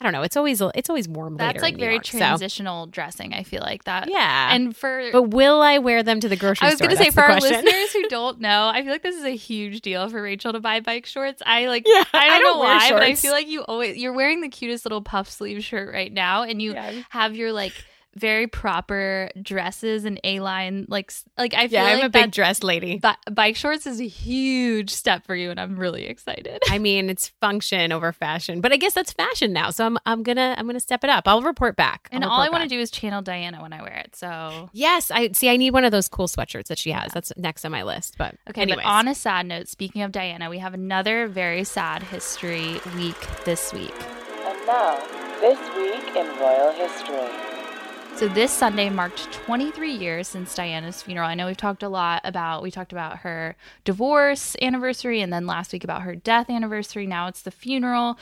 I 0.00 0.04
don't 0.04 0.12
know. 0.12 0.22
It's 0.22 0.36
always 0.36 0.60
it's 0.74 0.90
always 0.90 1.08
warm. 1.08 1.36
That's 1.36 1.62
like 1.62 1.76
very 1.78 1.94
York, 1.94 2.06
so- 2.06 2.18
transitional 2.18 2.86
dressing. 2.86 3.32
I 3.32 3.42
feel 3.44 3.62
like 3.62 3.84
that. 3.84 4.08
Yeah, 4.10 4.54
And 4.54 4.76
for 4.76 5.08
but 5.12 5.22
will 5.30 5.62
I 5.62 5.78
wear 5.78 6.02
them 6.02 6.18
to 6.20 6.28
the 6.28 6.36
grocery 6.36 6.66
I 6.66 6.70
was 6.70 6.80
going 6.80 6.90
to 6.90 6.96
say 6.96 7.10
for 7.10 7.22
our 7.22 7.38
question. 7.38 7.64
listeners 7.64 7.92
who 7.92 8.08
don't 8.08 8.40
know, 8.40 8.68
I 8.74 8.82
feel 8.82 8.90
like 8.90 9.02
this 9.02 9.16
is 9.16 9.24
a 9.24 9.36
huge 9.36 9.80
deal 9.82 10.08
for 10.08 10.20
Rachel 10.20 10.52
to 10.52 10.60
buy 10.60 10.80
bike 10.80 11.06
shorts. 11.06 11.42
I 11.46 11.68
like 11.68 11.84
Yeah, 11.86 12.02
I 12.12 12.28
don't, 12.28 12.32
I 12.32 12.38
don't 12.40 12.54
know 12.54 12.58
why, 12.60 12.90
but 12.90 13.02
I 13.02 13.14
feel 13.14 13.32
like 13.32 13.46
you 13.48 13.62
always 13.62 13.96
you're 13.96 14.12
wearing 14.12 14.40
the 14.40 14.48
cutest 14.48 14.84
little 14.84 15.00
puff 15.00 15.30
sleeve 15.30 15.62
shirt 15.64 15.92
right 15.94 16.12
now 16.12 16.42
and 16.42 16.60
you 16.60 16.72
Yeah. 16.74 17.00
have 17.10 17.36
your 17.36 17.52
like 17.52 17.72
very 18.16 18.46
proper 18.46 19.30
dresses 19.40 20.04
and 20.04 20.20
A-line 20.24 20.86
like 20.88 21.12
like 21.38 21.54
I 21.54 21.68
feel 21.68 21.72
Yeah, 21.80 21.84
I'm 21.84 21.94
like 21.98 22.04
a 22.06 22.08
big 22.08 22.22
that 22.24 22.30
dress 22.32 22.62
lady. 22.62 22.98
bi- 22.98 23.16
bike 23.32 23.56
shorts 23.56 23.86
is 23.86 24.00
a 24.00 24.06
huge 24.06 24.90
step 24.90 25.24
for 25.26 25.34
you 25.34 25.50
and 25.50 25.58
I'm 25.60 25.76
really 25.76 26.04
excited. 26.06 26.60
I 26.70 26.78
mean, 26.78 27.10
it's 27.10 27.28
function 27.40 27.92
over 27.92 28.12
fashion, 28.12 28.60
but 28.60 28.72
I 28.72 28.76
guess 28.76 28.94
that's 28.94 29.12
fashion 29.12 29.52
now. 29.52 29.70
So 29.70 29.84
I'm 29.86 29.98
I'm 30.06 30.22
gonna 30.22 30.54
I'm 30.58 30.66
gonna 30.66 30.80
step 30.80 31.04
it 31.04 31.10
up. 31.10 31.24
I'll 31.26 31.42
report 31.42 31.76
back. 31.76 32.08
And 32.12 32.24
all 32.24 32.40
I 32.40 32.48
want 32.48 32.62
to 32.62 32.68
do 32.68 32.78
is 32.78 32.90
channel 32.90 33.22
Diana 33.22 33.60
when 33.62 33.72
I 33.72 33.82
wear 33.82 33.94
it. 34.04 34.14
So 34.16 34.70
Yes, 34.72 35.10
I 35.10 35.30
see. 35.32 35.48
I 35.48 35.56
need 35.56 35.70
one 35.72 35.84
of 35.84 35.92
those 35.92 36.08
cool 36.08 36.28
sweatshirts 36.28 36.68
that 36.68 36.78
she 36.78 36.90
has. 36.92 37.12
That's 37.12 37.32
next 37.36 37.64
on 37.64 37.72
my 37.72 37.82
list. 37.82 38.16
But 38.18 38.36
Okay, 38.50 38.62
anyways. 38.62 38.84
but 38.84 38.88
on 38.88 39.08
a 39.08 39.14
sad 39.14 39.46
note, 39.46 39.68
speaking 39.68 40.02
of 40.02 40.12
Diana, 40.12 40.48
we 40.50 40.58
have 40.58 40.74
another 40.74 41.26
very 41.26 41.64
sad 41.64 42.02
history 42.02 42.80
week 42.96 43.16
this 43.44 43.72
week. 43.72 43.94
And 44.46 44.66
now, 44.66 44.98
this 45.40 45.58
week 45.76 46.16
in 46.16 46.26
royal 46.38 46.72
history. 46.72 47.53
So 48.16 48.28
this 48.28 48.52
Sunday 48.52 48.90
marked 48.90 49.32
23 49.32 49.90
years 49.90 50.28
since 50.28 50.54
Diana's 50.54 51.02
funeral. 51.02 51.28
I 51.28 51.34
know 51.34 51.46
we've 51.46 51.56
talked 51.56 51.82
a 51.82 51.88
lot 51.88 52.20
about 52.22 52.62
we 52.62 52.70
talked 52.70 52.92
about 52.92 53.18
her 53.18 53.56
divorce 53.84 54.54
anniversary 54.62 55.20
and 55.20 55.32
then 55.32 55.48
last 55.48 55.72
week 55.72 55.82
about 55.82 56.02
her 56.02 56.14
death 56.14 56.48
anniversary. 56.48 57.08
Now 57.08 57.26
it's 57.26 57.42
the 57.42 57.50
funeral. 57.50 58.16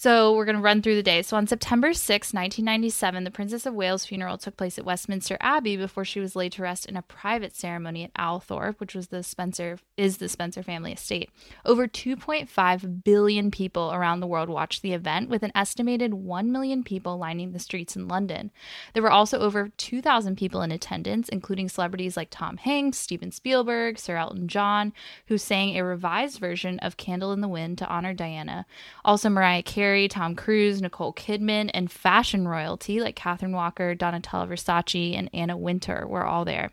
So 0.00 0.32
we're 0.32 0.46
going 0.46 0.56
to 0.56 0.62
run 0.62 0.80
through 0.80 0.94
the 0.94 1.02
day. 1.02 1.20
So 1.20 1.36
on 1.36 1.46
September 1.46 1.92
6, 1.92 2.32
1997, 2.32 3.22
the 3.22 3.30
Princess 3.30 3.66
of 3.66 3.74
Wales' 3.74 4.06
funeral 4.06 4.38
took 4.38 4.56
place 4.56 4.78
at 4.78 4.84
Westminster 4.86 5.36
Abbey 5.42 5.76
before 5.76 6.06
she 6.06 6.20
was 6.20 6.34
laid 6.34 6.52
to 6.52 6.62
rest 6.62 6.86
in 6.86 6.96
a 6.96 7.02
private 7.02 7.54
ceremony 7.54 8.04
at 8.04 8.14
Althorp, 8.14 8.80
which 8.80 8.94
was 8.94 9.08
the 9.08 9.22
Spencer 9.22 9.78
is 9.98 10.16
the 10.16 10.30
Spencer 10.30 10.62
family 10.62 10.94
estate. 10.94 11.28
Over 11.66 11.86
2.5 11.86 13.04
billion 13.04 13.50
people 13.50 13.92
around 13.92 14.20
the 14.20 14.26
world 14.26 14.48
watched 14.48 14.80
the 14.80 14.94
event 14.94 15.28
with 15.28 15.42
an 15.42 15.52
estimated 15.54 16.14
1 16.14 16.50
million 16.50 16.82
people 16.82 17.18
lining 17.18 17.52
the 17.52 17.58
streets 17.58 17.94
in 17.94 18.08
London. 18.08 18.50
There 18.94 19.02
were 19.02 19.10
also 19.10 19.38
over 19.38 19.68
2,000 19.76 20.34
people 20.34 20.62
in 20.62 20.72
attendance, 20.72 21.28
including 21.28 21.68
celebrities 21.68 22.16
like 22.16 22.28
Tom 22.30 22.56
Hanks, 22.56 22.96
Steven 22.96 23.32
Spielberg, 23.32 23.98
Sir 23.98 24.16
Elton 24.16 24.48
John, 24.48 24.94
who 25.26 25.36
sang 25.36 25.76
a 25.76 25.84
revised 25.84 26.38
version 26.38 26.78
of 26.78 26.96
Candle 26.96 27.32
in 27.32 27.42
the 27.42 27.48
Wind 27.48 27.76
to 27.76 27.86
honor 27.86 28.14
Diana. 28.14 28.64
Also, 29.04 29.28
Mariah 29.28 29.62
Carey, 29.62 29.89
Tom 30.08 30.34
Cruise, 30.34 30.80
Nicole 30.80 31.12
Kidman, 31.12 31.70
and 31.72 31.90
fashion 31.90 32.46
royalty 32.46 33.00
like 33.00 33.16
Catherine 33.16 33.52
Walker, 33.52 33.94
Donatella 33.94 34.48
Versace, 34.48 35.16
and 35.16 35.30
Anna 35.32 35.56
Wintour 35.56 36.06
were 36.06 36.24
all 36.24 36.44
there. 36.44 36.70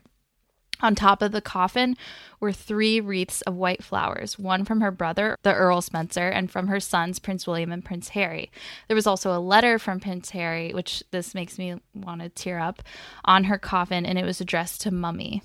On 0.80 0.94
top 0.94 1.22
of 1.22 1.32
the 1.32 1.40
coffin 1.40 1.96
were 2.38 2.52
three 2.52 3.00
wreaths 3.00 3.40
of 3.42 3.56
white 3.56 3.82
flowers, 3.82 4.38
one 4.38 4.64
from 4.64 4.80
her 4.80 4.92
brother, 4.92 5.36
the 5.42 5.54
Earl 5.54 5.80
Spencer, 5.80 6.28
and 6.28 6.50
from 6.50 6.68
her 6.68 6.78
sons, 6.78 7.18
Prince 7.18 7.46
William 7.46 7.72
and 7.72 7.84
Prince 7.84 8.10
Harry. 8.10 8.50
There 8.86 8.94
was 8.94 9.06
also 9.06 9.36
a 9.36 9.40
letter 9.40 9.80
from 9.80 9.98
Prince 9.98 10.30
Harry, 10.30 10.72
which 10.72 11.02
this 11.10 11.34
makes 11.34 11.58
me 11.58 11.80
want 11.94 12.20
to 12.20 12.28
tear 12.28 12.60
up, 12.60 12.82
on 13.24 13.44
her 13.44 13.58
coffin, 13.58 14.06
and 14.06 14.18
it 14.18 14.24
was 14.24 14.40
addressed 14.40 14.80
to 14.82 14.92
Mummy. 14.92 15.42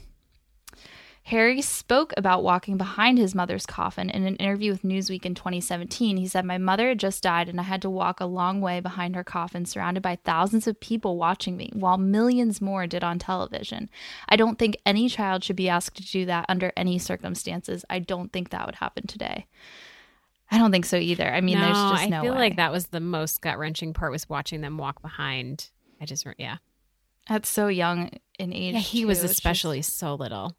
Harry 1.28 1.62
spoke 1.62 2.14
about 2.18 2.44
walking 2.44 2.76
behind 2.76 3.18
his 3.18 3.34
mother's 3.34 3.66
coffin 3.66 4.10
in 4.10 4.26
an 4.26 4.36
interview 4.36 4.72
with 4.72 4.84
Newsweek 4.84 5.26
in 5.26 5.34
2017. 5.34 6.18
He 6.18 6.28
said, 6.28 6.44
My 6.44 6.58
mother 6.58 6.90
had 6.90 7.00
just 7.00 7.24
died, 7.24 7.48
and 7.48 7.62
I 7.62 7.64
had 7.64 7.82
to 7.84 7.90
walk 7.90 8.20
a 8.20 8.26
long 8.26 8.60
way 8.60 8.82
behind 8.82 9.16
her 9.16 9.24
coffin, 9.24 9.66
surrounded 9.66 10.04
by 10.04 10.18
thousands 10.18 10.68
of 10.68 10.82
people 10.82 11.18
watching 11.18 11.56
me, 11.56 11.72
while 11.74 11.98
millions 11.98 12.60
more 12.60 12.88
did 12.88 13.06
on 13.06 13.20
television. 13.20 13.90
I 14.28 14.36
don't 14.36 14.60
think 14.60 14.76
any 14.86 15.08
child 15.08 15.46
should 15.46 15.56
be 15.56 15.70
asked 15.70 15.96
to 15.96 16.12
do 16.12 16.26
that 16.26 16.46
under 16.50 16.74
any 16.76 17.00
circumstances. 17.00 17.86
I 17.90 18.00
don't 18.00 18.34
think 18.34 18.50
that 18.50 18.66
would 18.66 18.76
happen 18.76 19.08
today. 19.08 19.48
I 20.52 20.58
don't 20.58 20.72
think 20.72 20.86
so 20.86 20.98
either. 20.98 21.34
I 21.34 21.40
mean, 21.40 21.58
there's 21.58 21.72
just 21.72 22.10
No, 22.10 22.20
I 22.20 22.22
feel 22.22 22.34
way. 22.34 22.40
like 22.40 22.58
that 22.58 22.74
was 22.74 22.88
the 22.88 23.00
most 23.00 23.42
gut 23.42 23.58
wrenching 23.58 23.94
part 23.94 24.12
was 24.12 24.28
watching 24.28 24.60
them 24.60 24.78
walk 24.78 25.02
behind. 25.02 25.70
I 26.02 26.06
just 26.06 26.28
yeah. 26.38 26.58
That's 27.30 27.48
so 27.48 27.68
young 27.70 28.12
in 28.38 28.52
age. 28.52 28.74
Yeah, 28.74 28.82
he 28.82 29.06
was 29.06 29.20
too. 29.20 29.24
Just 29.24 29.34
especially 29.36 29.82
so 29.82 30.16
little. 30.16 30.56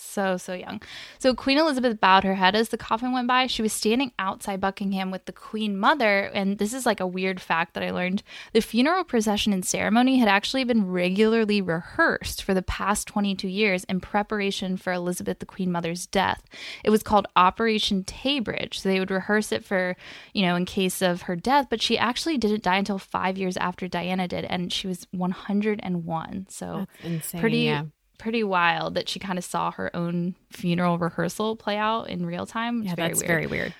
So, 0.00 0.36
so 0.36 0.54
young. 0.54 0.80
So, 1.18 1.34
Queen 1.34 1.58
Elizabeth 1.58 2.00
bowed 2.00 2.24
her 2.24 2.34
head 2.34 2.54
as 2.54 2.68
the 2.68 2.78
coffin 2.78 3.12
went 3.12 3.28
by. 3.28 3.46
She 3.46 3.62
was 3.62 3.72
standing 3.72 4.12
outside 4.18 4.60
Buckingham 4.60 5.10
with 5.10 5.24
the 5.24 5.32
Queen 5.32 5.76
Mother. 5.76 6.30
And 6.34 6.58
this 6.58 6.72
is 6.72 6.86
like 6.86 7.00
a 7.00 7.06
weird 7.06 7.40
fact 7.40 7.74
that 7.74 7.82
I 7.82 7.90
learned. 7.90 8.22
The 8.52 8.60
funeral 8.60 9.04
procession 9.04 9.52
and 9.52 9.64
ceremony 9.64 10.18
had 10.18 10.28
actually 10.28 10.64
been 10.64 10.90
regularly 10.90 11.60
rehearsed 11.60 12.42
for 12.42 12.54
the 12.54 12.62
past 12.62 13.08
22 13.08 13.48
years 13.48 13.84
in 13.84 14.00
preparation 14.00 14.76
for 14.76 14.92
Elizabeth, 14.92 15.40
the 15.40 15.46
Queen 15.46 15.72
Mother's 15.72 16.06
death. 16.06 16.44
It 16.84 16.90
was 16.90 17.02
called 17.02 17.26
Operation 17.36 18.04
Tay 18.04 18.40
Bridge. 18.40 18.80
So, 18.80 18.88
they 18.88 19.00
would 19.00 19.10
rehearse 19.10 19.52
it 19.52 19.64
for, 19.64 19.96
you 20.32 20.42
know, 20.42 20.56
in 20.56 20.64
case 20.64 21.02
of 21.02 21.22
her 21.22 21.36
death. 21.36 21.66
But 21.68 21.82
she 21.82 21.98
actually 21.98 22.38
didn't 22.38 22.62
die 22.62 22.76
until 22.78 22.98
five 22.98 23.36
years 23.36 23.56
after 23.56 23.88
Diana 23.88 24.28
did. 24.28 24.44
And 24.44 24.72
she 24.72 24.86
was 24.86 25.06
101. 25.10 26.46
So, 26.48 26.86
That's 27.02 27.04
insane. 27.04 27.40
pretty 27.40 27.58
yeah. 27.58 27.84
Pretty 28.18 28.42
wild 28.44 28.94
that 28.94 29.08
she 29.08 29.18
kind 29.18 29.38
of 29.38 29.44
saw 29.44 29.70
her 29.72 29.94
own 29.94 30.34
funeral 30.50 30.98
rehearsal 30.98 31.56
play 31.56 31.76
out 31.76 32.08
in 32.10 32.26
real 32.26 32.46
time. 32.46 32.80
It's 32.82 32.90
Yeah, 32.90 32.94
very 32.96 33.08
that's 33.08 33.20
weird. 33.20 33.28
very 33.28 33.46
weird. 33.46 33.74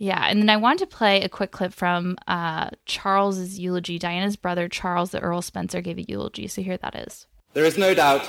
Yeah, 0.00 0.26
and 0.28 0.40
then 0.40 0.48
I 0.48 0.56
wanted 0.56 0.78
to 0.80 0.86
play 0.86 1.22
a 1.22 1.28
quick 1.28 1.50
clip 1.50 1.72
from 1.72 2.16
uh, 2.28 2.70
Charles's 2.86 3.58
eulogy. 3.58 3.98
Diana's 3.98 4.36
brother 4.36 4.68
Charles, 4.68 5.10
the 5.10 5.18
Earl 5.20 5.42
Spencer, 5.42 5.80
gave 5.80 5.98
a 5.98 6.02
eulogy. 6.02 6.46
So 6.46 6.62
here 6.62 6.76
that 6.76 6.94
is. 6.94 7.26
There 7.54 7.64
is 7.64 7.76
no 7.76 7.94
doubt 7.94 8.22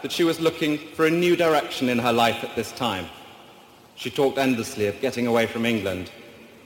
that 0.00 0.12
she 0.12 0.24
was 0.24 0.40
looking 0.40 0.78
for 0.78 1.04
a 1.06 1.10
new 1.10 1.36
direction 1.36 1.90
in 1.90 1.98
her 1.98 2.12
life 2.12 2.42
at 2.42 2.56
this 2.56 2.72
time. 2.72 3.06
She 3.96 4.08
talked 4.08 4.38
endlessly 4.38 4.86
of 4.86 4.98
getting 5.02 5.26
away 5.26 5.46
from 5.46 5.66
England, 5.66 6.10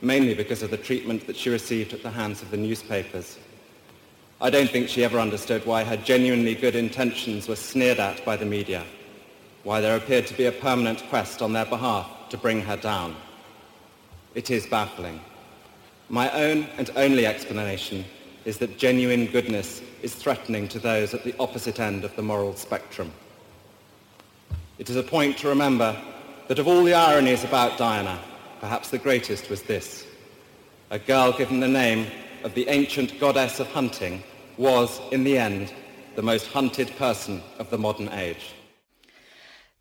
mainly 0.01 0.33
because 0.35 0.63
of 0.63 0.71
the 0.71 0.77
treatment 0.77 1.27
that 1.27 1.35
she 1.35 1.49
received 1.49 1.91
at 1.91 2.01
the 2.01 2.11
hands 2.11 2.41
of 2.41 2.49
the 2.49 2.55
newspapers. 2.57 3.37
I 4.41 4.49
don't 4.49 4.69
think 4.69 4.89
she 4.89 5.05
ever 5.05 5.17
understood 5.17 5.65
why 5.65 5.85
her 5.85 5.95
genuinely 5.95 6.55
good 6.55 6.75
intentions 6.75 7.47
were 7.47 7.55
sneered 7.55 7.99
at 7.99 8.25
by 8.25 8.35
the 8.35 8.45
media, 8.45 8.83
why 9.63 9.79
there 9.79 9.95
appeared 9.95 10.27
to 10.27 10.33
be 10.33 10.45
a 10.45 10.51
permanent 10.51 11.01
quest 11.07 11.41
on 11.41 11.53
their 11.53 11.65
behalf 11.65 12.09
to 12.29 12.37
bring 12.37 12.61
her 12.61 12.75
down. 12.75 13.15
It 14.33 14.51
is 14.51 14.67
baffling. 14.67 15.21
My 16.09 16.29
own 16.31 16.67
and 16.77 16.89
only 16.97 17.25
explanation 17.25 18.03
is 18.43 18.57
that 18.57 18.77
genuine 18.77 19.27
goodness 19.27 19.81
is 20.03 20.13
threatening 20.13 20.67
to 20.67 20.79
those 20.79 21.13
at 21.13 21.23
the 21.23 21.35
opposite 21.39 21.79
end 21.79 22.03
of 22.03 22.15
the 22.17 22.21
moral 22.21 22.55
spectrum. 22.55 23.11
It 24.77 24.89
is 24.89 24.97
a 24.97 25.03
point 25.03 25.37
to 25.37 25.47
remember 25.47 25.99
that 26.49 26.59
of 26.59 26.67
all 26.67 26.83
the 26.83 26.93
ironies 26.93 27.45
about 27.45 27.77
Diana, 27.77 28.19
perhaps 28.59 28.89
the 28.89 28.97
greatest 28.97 29.49
was 29.49 29.61
this. 29.61 30.05
A 30.91 30.99
girl 30.99 31.31
given 31.31 31.61
the 31.61 31.67
name 31.67 32.07
of 32.45 32.53
the 32.53 32.69
ancient 32.69 33.19
goddess 33.19 33.59
of 33.59 33.67
hunting 33.71 34.23
was, 34.57 35.01
in 35.11 35.23
the 35.23 35.35
end, 35.35 35.73
the 36.15 36.21
most 36.21 36.45
hunted 36.45 36.95
person 36.95 37.41
of 37.57 37.71
the 37.71 37.77
modern 37.77 38.07
age. 38.09 38.53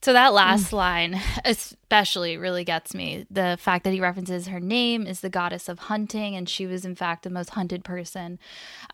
So 0.00 0.14
that 0.14 0.32
last 0.32 0.72
line 0.72 1.20
especially 1.84 2.38
really 2.38 2.64
gets 2.64 2.94
me. 2.94 3.26
The 3.30 3.58
fact 3.60 3.84
that 3.84 3.92
he 3.92 4.00
references 4.00 4.46
her 4.46 4.58
name 4.58 5.06
is 5.06 5.20
the 5.20 5.28
goddess 5.28 5.68
of 5.68 5.80
hunting, 5.80 6.34
and 6.34 6.48
she 6.48 6.66
was 6.66 6.86
in 6.86 6.94
fact 6.94 7.24
the 7.24 7.30
most 7.30 7.50
hunted 7.50 7.84
person. 7.84 8.38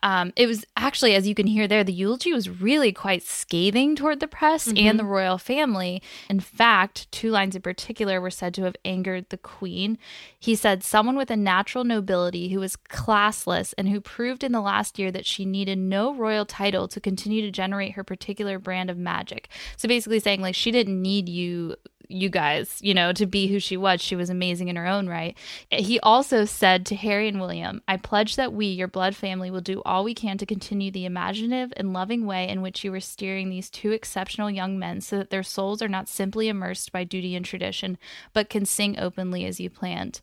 Um, 0.03 0.33
it 0.35 0.45
was 0.45 0.65
actually, 0.75 1.15
as 1.15 1.25
you 1.25 1.33
can 1.33 1.47
hear 1.47 1.69
there, 1.69 1.85
the 1.85 1.93
eulogy 1.93 2.33
was 2.33 2.49
really 2.49 2.91
quite 2.91 3.23
scathing 3.23 3.95
toward 3.95 4.19
the 4.19 4.27
press 4.27 4.67
and 4.67 4.99
the 4.99 5.05
royal 5.05 5.37
family. 5.37 6.01
In 6.29 6.41
fact, 6.41 7.09
two 7.13 7.31
lines 7.31 7.55
in 7.55 7.61
particular 7.61 8.19
were 8.19 8.29
said 8.29 8.53
to 8.55 8.63
have 8.63 8.75
angered 8.83 9.29
the 9.29 9.37
queen. 9.37 9.97
He 10.37 10.53
said, 10.53 10.83
"Someone 10.83 11.15
with 11.15 11.31
a 11.31 11.37
natural 11.37 11.85
nobility 11.85 12.49
who 12.49 12.59
was 12.59 12.75
classless 12.75 13.73
and 13.77 13.87
who 13.87 14.01
proved 14.01 14.43
in 14.43 14.51
the 14.51 14.59
last 14.59 14.99
year 14.99 15.11
that 15.11 15.25
she 15.25 15.45
needed 15.45 15.77
no 15.77 16.13
royal 16.13 16.45
title 16.45 16.89
to 16.89 16.99
continue 16.99 17.41
to 17.41 17.51
generate 17.51 17.93
her 17.93 18.03
particular 18.03 18.59
brand 18.59 18.89
of 18.89 18.97
magic." 18.97 19.47
So 19.77 19.87
basically, 19.87 20.19
saying 20.19 20.41
like 20.41 20.55
she 20.55 20.71
didn't 20.71 21.01
need 21.01 21.29
you 21.29 21.77
you 22.11 22.29
guys, 22.29 22.79
you 22.81 22.93
know, 22.93 23.13
to 23.13 23.25
be 23.25 23.47
who 23.47 23.59
she 23.59 23.77
was. 23.77 24.01
She 24.01 24.15
was 24.15 24.29
amazing 24.29 24.67
in 24.67 24.75
her 24.75 24.87
own 24.87 25.07
right. 25.07 25.37
He 25.69 25.99
also 26.01 26.45
said 26.45 26.85
to 26.87 26.95
Harry 26.95 27.27
and 27.27 27.39
William, 27.39 27.81
I 27.87 27.97
pledge 27.97 28.35
that 28.35 28.53
we, 28.53 28.67
your 28.67 28.87
blood 28.87 29.15
family, 29.15 29.49
will 29.49 29.61
do 29.61 29.81
all 29.85 30.03
we 30.03 30.13
can 30.13 30.37
to 30.37 30.45
continue 30.45 30.91
the 30.91 31.05
imaginative 31.05 31.73
and 31.77 31.93
loving 31.93 32.25
way 32.25 32.47
in 32.47 32.61
which 32.61 32.83
you 32.83 32.91
were 32.91 32.99
steering 32.99 33.49
these 33.49 33.69
two 33.69 33.91
exceptional 33.91 34.51
young 34.51 34.77
men 34.77 35.01
so 35.01 35.17
that 35.17 35.29
their 35.29 35.43
souls 35.43 35.81
are 35.81 35.87
not 35.87 36.09
simply 36.09 36.47
immersed 36.47 36.91
by 36.91 37.03
duty 37.03 37.35
and 37.35 37.45
tradition, 37.45 37.97
but 38.33 38.49
can 38.49 38.65
sing 38.65 38.99
openly 38.99 39.45
as 39.45 39.59
you 39.59 39.69
planned. 39.69 40.21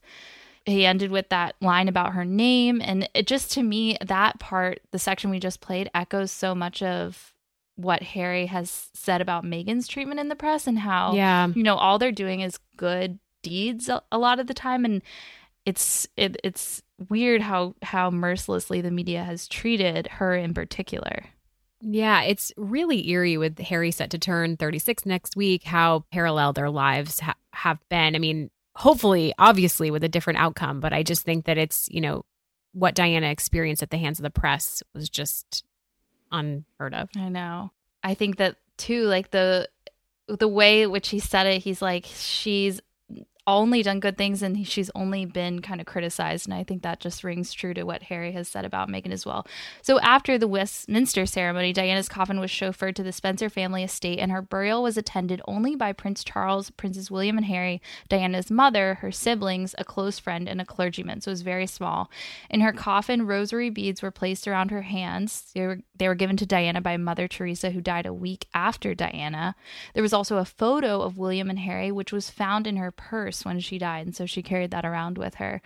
He 0.67 0.85
ended 0.85 1.11
with 1.11 1.31
that 1.31 1.55
line 1.63 1.89
about 1.89 2.13
her 2.13 2.27
name. 2.27 2.83
And 2.83 3.09
it 3.15 3.27
just 3.27 3.51
to 3.53 3.63
me, 3.63 3.97
that 4.05 4.39
part, 4.39 4.81
the 4.91 4.99
section 4.99 5.31
we 5.31 5.41
just 5.41 5.61
played, 5.63 5.91
echoes 5.95 6.31
so 6.31 6.55
much 6.55 6.83
of 6.83 7.33
what 7.79 8.03
Harry 8.03 8.47
has 8.47 8.91
said 8.93 9.21
about 9.21 9.45
Meghan's 9.45 9.87
treatment 9.89 10.19
in 10.21 10.29
the 10.29 10.37
press 10.37 10.67
and 10.67 10.79
how 10.79 11.15
Yeah. 11.15 11.47
you 11.55 11.63
know 11.63 11.77
all 11.77 11.99
they're 11.99 12.13
doing 12.13 12.41
is 12.41 12.59
good 12.77 13.19
deeds 13.43 13.89
a, 13.89 14.03
a 14.11 14.19
lot 14.19 14.41
of 14.41 14.49
the 14.49 14.55
time 14.55 14.85
and 14.85 15.01
it's 15.65 16.09
it, 16.17 16.37
it's 16.43 16.83
weird 17.09 17.41
how 17.41 17.75
how 17.83 18.11
mercilessly 18.11 18.81
the 18.81 18.91
media 18.91 19.23
has 19.23 19.47
treated 19.47 20.07
her 20.09 20.35
in 20.35 20.55
particular. 20.55 21.27
Yeah, 21.81 22.23
it's 22.23 22.53
really 22.57 23.09
eerie 23.11 23.37
with 23.37 23.59
Harry 23.61 23.93
set 23.93 24.11
to 24.11 24.19
turn 24.19 24.57
36 24.57 25.07
next 25.07 25.37
week, 25.37 25.63
how 25.63 26.05
parallel 26.11 26.53
their 26.53 26.71
lives 26.71 27.21
ha- 27.21 27.37
have 27.53 27.79
been. 27.89 28.17
I 28.17 28.19
mean, 28.19 28.51
hopefully, 28.75 29.33
obviously, 29.39 29.89
with 29.93 30.03
a 30.03 30.09
different 30.09 30.41
outcome, 30.41 30.81
but 30.81 30.93
I 30.93 31.05
just 31.05 31.23
think 31.23 31.45
that 31.45 31.57
it's, 31.57 31.89
you 31.89 32.01
know, 32.01 32.25
what 32.73 32.97
Diana 32.97 33.29
experienced 33.29 33.83
at 33.85 33.91
the 33.91 33.97
hands 33.99 34.19
of 34.19 34.25
the 34.25 34.31
press 34.31 34.83
was 34.93 35.09
just 35.09 35.65
unheard 36.33 36.95
of. 36.95 37.09
I 37.17 37.29
know. 37.29 37.71
I 38.03 38.15
think 38.15 38.37
that 38.37 38.57
too 38.77 39.05
like 39.05 39.31
the 39.31 39.69
the 40.29 40.49
way 40.49 40.87
which 40.87 41.09
he 41.09 41.19
said 41.19 41.47
it, 41.47 41.63
he's 41.63 41.83
like 41.83 42.07
she's 42.07 42.81
only 43.49 43.83
done 43.83 43.99
good 43.99 44.19
things 44.19 44.43
and 44.43 44.69
she's 44.69 44.91
only 44.95 45.25
been 45.25 45.63
kind 45.63 45.81
of 45.81 45.87
criticized. 45.87 46.47
And 46.47 46.53
I 46.53 46.63
think 46.63 46.83
that 46.83 47.01
just 47.01 47.25
rings 47.25 47.55
true 47.55 47.73
to 47.73 47.83
what 47.85 48.03
Harry 48.05 48.33
has 48.33 48.47
said 48.47 48.67
about 48.67 48.91
Meghan 48.91 49.11
as 49.11 49.25
well. 49.25 49.47
So 49.81 49.99
after 50.01 50.37
the 50.37 50.47
Westminster 50.47 51.25
ceremony, 51.25 51.73
Diana's 51.73 52.11
coffin 52.11 52.41
was 52.41 52.51
chauffeured 52.51 52.95
to 52.97 53.03
the 53.03 53.11
Spencer 53.11 53.49
family 53.49 53.83
estate 53.83 54.19
and 54.19 54.31
her 54.31 54.43
burial 54.43 54.83
was 54.83 54.99
attended 54.99 55.41
only 55.49 55.75
by 55.75 55.95
Prince 55.95 56.23
Charles, 56.23 56.69
Princes 56.71 57.11
William 57.11 57.39
and 57.39 57.47
Harry, 57.47 57.81
Diana's 58.11 58.51
mother, 58.51 58.97
her 58.97 59.11
siblings, 59.11 59.75
a 59.79 59.85
close 59.85 60.19
friend, 60.19 60.47
and 60.47 60.61
a 60.61 60.67
clergyman. 60.67 61.23
So 61.23 61.31
it 61.31 61.33
was 61.33 61.43
very 61.43 61.67
small. 61.67 62.11
In 62.51 62.61
her 62.61 62.73
coffin, 62.75 63.27
rosary 63.27 63.71
beads 63.71 64.03
were 64.03 64.11
placed 64.11 64.47
around 64.47 64.71
her 64.71 64.83
hands. 64.83 65.51
They 65.55 65.67
were, 65.67 65.79
they 65.99 66.09
were 66.09 66.15
given 66.15 66.37
to 66.39 66.47
Diana 66.47 66.81
by 66.81 66.97
Mother 66.97 67.29
Teresa, 67.29 67.71
who 67.71 67.81
died 67.81 68.07
a 68.07 68.13
week 68.13 68.47
after 68.55 68.95
Diana. 68.95 69.55
There 69.95 70.03
was 70.03 70.13
also 70.13 70.39
a 70.39 70.45
photo 70.45 71.03
of 71.03 71.19
William 71.19 71.51
and 71.51 71.59
Harry, 71.59 71.93
which 71.93 72.13
was 72.13 72.31
found 72.31 72.67
in 72.67 72.77
her 72.77 72.91
purse 72.91 73.45
when 73.45 73.61
she 73.61 73.79
died, 73.79 74.07
and 74.07 74.17
so 74.17 74.27
she 74.27 74.43
carried 74.43 74.71
that 74.71 74.85
around 74.85 75.19
with 75.19 75.37
her. 75.37 75.61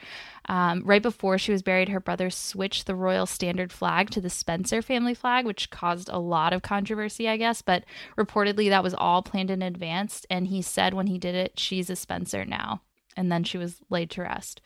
Um, 0.49 0.83
right 0.85 1.03
before 1.03 1.39
she 1.39 1.53
was 1.53 1.63
buried, 1.63 1.89
her 1.89 2.01
brother 2.01 2.31
switched 2.31 2.87
the 2.87 2.95
royal 2.95 3.27
standard 3.27 3.73
flag 3.73 4.11
to 4.11 4.21
the 4.21 4.31
Spencer 4.31 4.83
family 4.83 5.15
flag, 5.15 5.47
which 5.47 5.71
caused 5.71 6.09
a 6.09 6.19
lot 6.19 6.53
of 6.53 6.63
controversy, 6.63 7.29
I 7.29 7.37
guess. 7.37 7.63
But 7.63 7.85
reportedly, 8.19 8.69
that 8.69 8.83
was 8.83 8.95
all 8.95 9.23
planned 9.23 9.51
in 9.51 9.63
advance. 9.63 10.27
And 10.29 10.49
he 10.49 10.63
said 10.63 10.95
when 10.95 11.07
he 11.07 11.19
did 11.19 11.35
it, 11.35 11.59
she's 11.59 11.91
a 11.91 11.97
Spencer 11.97 12.45
now. 12.45 12.83
And 13.17 13.31
then 13.31 13.45
she 13.45 13.59
was 13.59 13.77
laid 13.91 14.11
to 14.11 14.23
rest. 14.23 14.61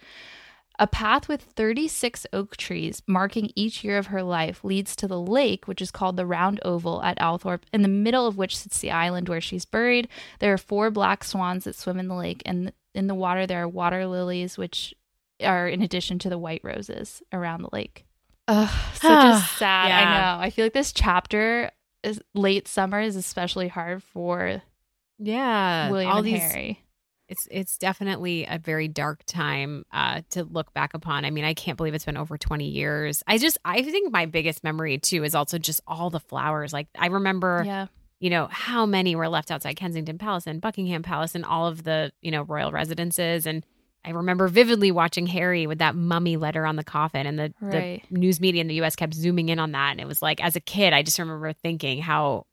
A 0.78 0.86
path 0.86 1.26
with 1.28 1.40
36 1.42 2.26
oak 2.32 2.56
trees 2.56 3.02
marking 3.06 3.50
each 3.54 3.82
year 3.82 3.96
of 3.96 4.08
her 4.08 4.22
life 4.22 4.62
leads 4.62 4.94
to 4.96 5.08
the 5.08 5.20
lake, 5.20 5.66
which 5.66 5.80
is 5.80 5.90
called 5.90 6.16
the 6.16 6.26
Round 6.26 6.60
Oval 6.64 7.02
at 7.02 7.18
Althorp, 7.18 7.62
in 7.72 7.82
the 7.82 7.88
middle 7.88 8.26
of 8.26 8.36
which 8.36 8.56
sits 8.56 8.80
the 8.80 8.90
island 8.90 9.28
where 9.28 9.40
she's 9.40 9.64
buried. 9.64 10.08
There 10.38 10.52
are 10.52 10.58
four 10.58 10.90
black 10.90 11.24
swans 11.24 11.64
that 11.64 11.76
swim 11.76 11.98
in 11.98 12.08
the 12.08 12.14
lake, 12.14 12.42
and 12.44 12.72
in 12.94 13.06
the 13.06 13.14
water, 13.14 13.46
there 13.46 13.62
are 13.62 13.68
water 13.68 14.06
lilies, 14.06 14.58
which 14.58 14.94
are 15.42 15.66
in 15.68 15.82
addition 15.82 16.18
to 16.20 16.28
the 16.28 16.38
white 16.38 16.62
roses 16.62 17.22
around 17.32 17.62
the 17.62 17.70
lake. 17.72 18.04
Ugh, 18.48 18.70
such 18.94 19.24
a 19.24 19.38
sad. 19.58 19.88
Yeah. 19.88 19.98
I 20.00 20.36
know. 20.36 20.42
I 20.42 20.50
feel 20.50 20.64
like 20.66 20.72
this 20.74 20.92
chapter 20.92 21.70
is 22.02 22.20
late 22.34 22.68
summer 22.68 23.00
is 23.00 23.16
especially 23.16 23.68
hard 23.68 24.02
for 24.02 24.62
Yeah, 25.18 25.90
William 25.90 26.10
all 26.10 26.18
and 26.18 26.26
these 26.26 26.40
Harry. 26.40 26.80
It's 27.28 27.48
it's 27.50 27.76
definitely 27.78 28.46
a 28.48 28.58
very 28.58 28.88
dark 28.88 29.24
time 29.26 29.84
uh 29.92 30.22
to 30.30 30.44
look 30.44 30.72
back 30.74 30.94
upon. 30.94 31.24
I 31.24 31.30
mean 31.30 31.44
i 31.44 31.54
can't 31.54 31.76
believe 31.76 31.94
it's 31.94 32.04
been 32.04 32.16
over 32.16 32.38
20 32.38 32.68
years. 32.68 33.22
I 33.26 33.38
just 33.38 33.58
i 33.64 33.82
think 33.82 34.12
my 34.12 34.26
biggest 34.26 34.62
memory 34.64 34.98
too 34.98 35.24
is 35.24 35.34
also 35.34 35.58
just 35.58 35.80
all 35.86 36.10
the 36.10 36.20
flowers. 36.20 36.72
Like 36.72 36.88
i 36.98 37.06
remember 37.06 37.62
Yeah. 37.66 37.86
you 38.20 38.30
know 38.30 38.48
how 38.50 38.86
many 38.86 39.16
were 39.16 39.28
left 39.28 39.50
outside 39.50 39.74
kensington 39.76 40.18
palace 40.18 40.46
and 40.46 40.60
buckingham 40.60 41.02
palace 41.02 41.34
and 41.34 41.44
all 41.44 41.66
of 41.66 41.82
the 41.84 42.12
you 42.22 42.30
know 42.30 42.42
royal 42.42 42.70
residences. 42.72 43.46
And 43.46 43.64
i 44.04 44.10
remember 44.10 44.46
vividly 44.46 44.92
watching 44.92 45.26
harry 45.26 45.66
with 45.66 45.78
that 45.78 45.96
mummy 45.96 46.36
letter 46.36 46.64
on 46.64 46.76
the 46.76 46.84
coffin 46.84 47.26
and 47.26 47.38
the, 47.38 47.52
Right. 47.60 48.04
the 48.08 48.16
news 48.18 48.40
media 48.40 48.60
in 48.60 48.68
the 48.68 48.80
us 48.82 48.94
kept 48.94 49.14
zooming 49.14 49.48
in 49.48 49.58
on 49.58 49.72
that. 49.72 49.90
And 49.92 50.00
it 50.00 50.06
was 50.06 50.22
like 50.22 50.40
as 50.44 50.54
a 50.54 50.60
kid 50.60 50.92
i 50.92 51.02
just 51.02 51.18
remember 51.18 51.52
thinking 51.52 52.00
how 52.00 52.46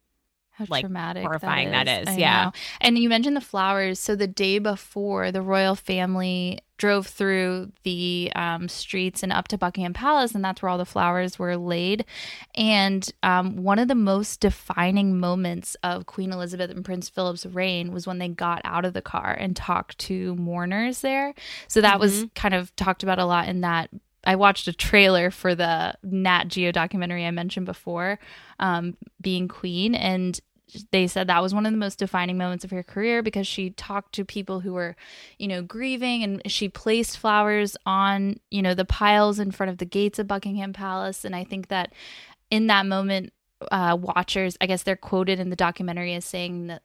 How 0.56 0.66
like, 0.68 0.84
traumatic 0.84 1.24
horrifying 1.24 1.72
that 1.72 1.88
is, 1.88 2.06
I 2.06 2.16
yeah. 2.16 2.44
know. 2.44 2.52
And 2.80 2.96
you 2.96 3.08
mentioned 3.08 3.36
the 3.36 3.40
flowers. 3.40 3.98
So 3.98 4.14
the 4.14 4.28
day 4.28 4.60
before, 4.60 5.32
the 5.32 5.42
royal 5.42 5.74
family 5.74 6.60
drove 6.76 7.08
through 7.08 7.72
the 7.82 8.30
um, 8.36 8.68
streets 8.68 9.24
and 9.24 9.32
up 9.32 9.48
to 9.48 9.58
Buckingham 9.58 9.94
Palace, 9.94 10.32
and 10.32 10.44
that's 10.44 10.62
where 10.62 10.68
all 10.68 10.78
the 10.78 10.84
flowers 10.84 11.40
were 11.40 11.56
laid. 11.56 12.04
And 12.54 13.08
um, 13.24 13.64
one 13.64 13.80
of 13.80 13.88
the 13.88 13.96
most 13.96 14.38
defining 14.38 15.18
moments 15.18 15.76
of 15.82 16.06
Queen 16.06 16.32
Elizabeth 16.32 16.70
and 16.70 16.84
Prince 16.84 17.08
Philip's 17.08 17.46
reign 17.46 17.92
was 17.92 18.06
when 18.06 18.18
they 18.18 18.28
got 18.28 18.60
out 18.64 18.84
of 18.84 18.92
the 18.92 19.02
car 19.02 19.32
and 19.32 19.56
talked 19.56 19.98
to 19.98 20.36
mourners 20.36 21.00
there. 21.00 21.34
So 21.66 21.80
that 21.80 21.94
mm-hmm. 21.94 22.00
was 22.00 22.26
kind 22.36 22.54
of 22.54 22.74
talked 22.76 23.02
about 23.02 23.18
a 23.18 23.24
lot 23.24 23.48
in 23.48 23.62
that 23.62 23.90
I 24.26 24.36
watched 24.36 24.68
a 24.68 24.72
trailer 24.72 25.30
for 25.30 25.54
the 25.54 25.94
Nat 26.02 26.48
Geo 26.48 26.72
documentary 26.72 27.24
I 27.24 27.30
mentioned 27.30 27.66
before, 27.66 28.18
um, 28.58 28.96
being 29.20 29.48
Queen, 29.48 29.94
and 29.94 30.40
they 30.90 31.06
said 31.06 31.26
that 31.26 31.42
was 31.42 31.54
one 31.54 31.66
of 31.66 31.72
the 31.72 31.78
most 31.78 31.98
defining 31.98 32.38
moments 32.38 32.64
of 32.64 32.70
her 32.70 32.82
career 32.82 33.22
because 33.22 33.46
she 33.46 33.70
talked 33.70 34.14
to 34.14 34.24
people 34.24 34.60
who 34.60 34.72
were, 34.72 34.96
you 35.38 35.46
know, 35.46 35.62
grieving 35.62 36.22
and 36.22 36.42
she 36.50 36.68
placed 36.68 37.18
flowers 37.18 37.76
on, 37.86 38.36
you 38.50 38.62
know, 38.62 38.74
the 38.74 38.84
piles 38.84 39.38
in 39.38 39.50
front 39.50 39.70
of 39.70 39.78
the 39.78 39.84
gates 39.84 40.18
of 40.18 40.26
Buckingham 40.26 40.72
Palace. 40.72 41.24
And 41.24 41.36
I 41.36 41.44
think 41.44 41.68
that 41.68 41.92
in 42.50 42.66
that 42.68 42.86
moment, 42.86 43.32
uh, 43.70 43.96
watchers, 44.00 44.56
I 44.60 44.66
guess 44.66 44.82
they're 44.82 44.96
quoted 44.96 45.38
in 45.38 45.50
the 45.50 45.56
documentary 45.56 46.14
as 46.14 46.24
saying 46.24 46.66
that 46.68 46.82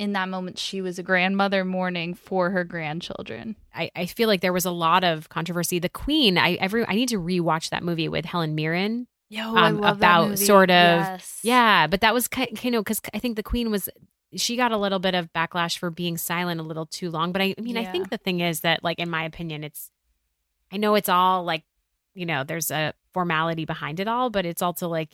in 0.00 0.14
that 0.14 0.30
moment 0.30 0.58
she 0.58 0.80
was 0.80 0.98
a 0.98 1.02
grandmother 1.02 1.62
mourning 1.62 2.14
for 2.14 2.48
her 2.48 2.64
grandchildren. 2.64 3.54
I, 3.74 3.90
I 3.94 4.06
feel 4.06 4.28
like 4.28 4.40
there 4.40 4.52
was 4.52 4.64
a 4.64 4.70
lot 4.70 5.04
of 5.04 5.28
controversy. 5.28 5.78
The 5.78 5.90
Queen, 5.90 6.38
I 6.38 6.54
every 6.54 6.86
I 6.88 6.94
need 6.94 7.10
to 7.10 7.18
rewatch 7.18 7.68
that 7.68 7.82
movie 7.82 8.08
with 8.08 8.24
Helen 8.24 8.54
Mirren 8.54 9.06
Yo, 9.28 9.54
um, 9.54 9.84
about 9.84 10.38
sort 10.38 10.70
of 10.70 11.00
yes. 11.00 11.40
yeah, 11.42 11.86
but 11.86 12.00
that 12.00 12.14
was 12.14 12.28
kind 12.28 12.48
you 12.64 12.70
know 12.70 12.80
because 12.80 13.02
I 13.12 13.18
think 13.18 13.36
the 13.36 13.42
queen 13.42 13.70
was 13.70 13.90
she 14.34 14.56
got 14.56 14.72
a 14.72 14.78
little 14.78 15.00
bit 15.00 15.14
of 15.14 15.30
backlash 15.34 15.76
for 15.76 15.90
being 15.90 16.16
silent 16.16 16.60
a 16.60 16.64
little 16.64 16.86
too 16.86 17.10
long. 17.10 17.30
But 17.30 17.42
I, 17.42 17.54
I 17.58 17.60
mean, 17.60 17.76
yeah. 17.76 17.82
I 17.82 17.92
think 17.92 18.08
the 18.08 18.16
thing 18.16 18.40
is 18.40 18.60
that 18.60 18.82
like 18.82 18.98
in 18.98 19.10
my 19.10 19.24
opinion, 19.24 19.64
it's 19.64 19.90
I 20.72 20.78
know 20.78 20.94
it's 20.94 21.10
all 21.10 21.44
like 21.44 21.64
you 22.14 22.24
know 22.24 22.42
there's 22.42 22.70
a 22.70 22.94
formality 23.12 23.66
behind 23.66 24.00
it 24.00 24.08
all, 24.08 24.30
but 24.30 24.46
it's 24.46 24.62
also 24.62 24.88
like 24.88 25.10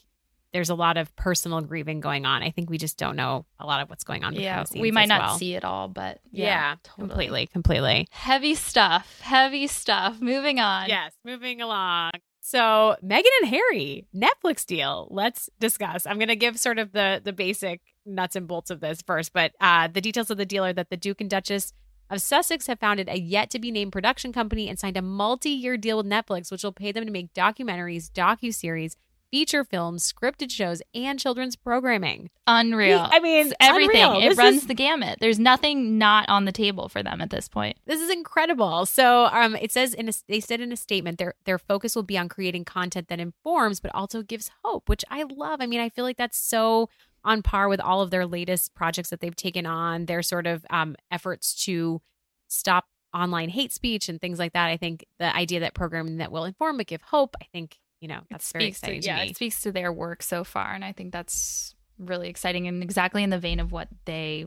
there's 0.57 0.71
a 0.71 0.75
lot 0.75 0.97
of 0.97 1.15
personal 1.17 1.61
grieving 1.61 2.01
going 2.01 2.25
on. 2.25 2.43
I 2.43 2.51
think 2.51 2.71
we 2.71 2.79
just 2.79 2.97
don't 2.97 3.15
know 3.15 3.45
a 3.61 3.67
lot 3.67 3.83
of 3.83 3.91
what's 3.91 4.05
going 4.05 4.25
on. 4.25 4.33
Yeah, 4.33 4.65
we 4.75 4.91
might 4.91 5.07
not 5.07 5.21
well. 5.21 5.39
see 5.39 5.55
it 5.55 5.67
all, 5.67 5.87
but 5.87 6.19
yeah, 6.33 6.47
yeah 6.47 6.75
totally. 6.83 7.09
completely, 7.09 7.47
completely 7.49 8.09
heavy 8.11 8.55
stuff. 8.55 9.21
Heavy 9.21 9.67
stuff. 9.67 10.19
Moving 10.19 10.59
on. 10.59 10.89
Yes, 10.89 11.13
moving 11.27 11.61
along. 11.61 12.13
So 12.41 12.97
Meghan 13.05 13.25
and 13.43 13.51
Harry 13.51 14.07
Netflix 14.17 14.65
deal. 14.65 15.09
Let's 15.11 15.51
discuss. 15.61 16.07
I'm 16.07 16.17
going 16.17 16.29
to 16.29 16.37
give 16.37 16.59
sort 16.59 16.79
of 16.79 16.93
the 16.93 17.21
the 17.23 17.35
basic 17.35 17.83
nuts 18.07 18.35
and 18.35 18.49
bolts 18.49 18.71
of 18.71 18.81
this 18.81 19.03
first, 19.03 19.35
but 19.35 19.53
uh, 19.61 19.89
the 19.89 20.01
details 20.01 20.31
of 20.31 20.39
the 20.39 20.47
deal 20.47 20.65
are 20.65 20.73
that 20.73 20.89
the 20.89 20.97
Duke 20.97 21.21
and 21.21 21.29
Duchess 21.29 21.75
of 22.09 22.23
Sussex 22.23 22.67
have 22.67 22.81
founded 22.81 23.11
a 23.11 23.19
yet 23.19 23.51
to 23.51 23.59
be 23.59 23.71
named 23.71 23.93
production 23.93 24.33
company 24.33 24.71
and 24.71 24.79
signed 24.79 24.97
a 24.97 25.03
multi 25.03 25.51
year 25.51 25.77
deal 25.77 25.99
with 25.99 26.07
Netflix, 26.07 26.51
which 26.51 26.65
will 26.65 26.73
pay 26.73 26.93
them 26.93 27.05
to 27.05 27.13
make 27.13 27.35
documentaries, 27.35 28.11
docu 28.11 28.55
series, 28.55 28.97
feature 29.37 29.65
films, 29.65 30.11
scripted 30.11 30.51
shows, 30.51 30.81
and 30.95 31.19
children's 31.19 31.57
programming. 31.57 32.31
Unreal. 32.47 33.07
I 33.07 33.21
mean, 33.21 33.53
everything. 33.61 34.03
Unreal. 34.03 34.23
It 34.25 34.31
this 34.31 34.39
runs 34.39 34.57
is, 34.63 34.67
the 34.67 34.73
gamut. 34.73 35.19
There's 35.21 35.39
nothing 35.39 35.99
not 35.99 36.27
on 36.31 36.47
the 36.47 36.53
table 36.53 36.89
for 36.89 37.03
them 37.03 37.21
at 37.21 37.29
this 37.29 37.47
point. 37.47 37.77
This 37.85 38.01
is 38.01 38.09
incredible. 38.09 38.87
So, 38.87 39.27
um, 39.27 39.55
it 39.57 39.73
says 39.73 39.93
in 39.93 40.09
a, 40.09 40.13
they 40.27 40.41
said 40.41 40.63
in 40.63 40.73
a 40.73 40.77
statement 40.77 41.19
their 41.19 41.35
their 41.45 41.59
focus 41.59 41.95
will 41.95 42.03
be 42.03 42.17
on 42.17 42.31
creating 42.31 42.65
content 42.65 43.09
that 43.09 43.21
informs 43.21 43.79
but 43.79 43.95
also 43.95 44.23
gives 44.23 44.51
hope, 44.65 44.89
which 44.89 45.05
I 45.11 45.25
love. 45.25 45.61
I 45.61 45.67
mean, 45.67 45.81
I 45.81 45.91
feel 45.91 46.07
like 46.07 46.17
that's 46.17 46.39
so 46.39 46.89
on 47.23 47.43
par 47.43 47.69
with 47.69 47.81
all 47.81 48.01
of 48.01 48.11
their 48.11 48.25
latest 48.25 48.75
projects 48.75 49.11
that 49.11 49.21
they've 49.21 49.37
taken 49.37 49.67
on. 49.67 50.07
Their 50.07 50.23
sort 50.23 50.47
of 50.47 50.65
um, 50.71 50.97
efforts 51.11 51.63
to 51.67 52.01
stop 52.49 52.87
online 53.13 53.51
hate 53.51 53.73
speech 53.73 54.09
and 54.09 54.19
things 54.19 54.39
like 54.39 54.55
that. 54.55 54.69
I 54.69 54.79
think 54.79 55.05
the 55.19 55.37
idea 55.37 55.61
that 55.61 55.75
programming 55.75 56.17
that 56.19 56.33
will 56.33 56.45
inform 56.45 56.79
but 56.79 56.87
give 56.87 57.03
hope, 57.03 57.37
I 57.39 57.45
think 57.53 57.77
you 58.01 58.09
know 58.09 58.21
that's 58.31 58.53
very 58.53 58.67
exciting 58.67 59.01
to, 59.01 59.07
yeah 59.07 59.23
me. 59.23 59.31
it 59.31 59.37
speaks 59.37 59.63
to 59.63 59.73
their 59.73 59.93
work 59.93 60.23
so 60.23 60.45
far 60.45 60.73
and 60.73 60.85
i 60.85 60.93
think 60.93 61.13
that's 61.13 61.75
really 61.99 62.29
exciting 62.29 62.67
and 62.67 62.83
exactly 62.83 63.23
in 63.23 63.31
the 63.31 63.39
vein 63.39 63.61
of 63.61 63.73
what 63.73 63.89
they 64.05 64.47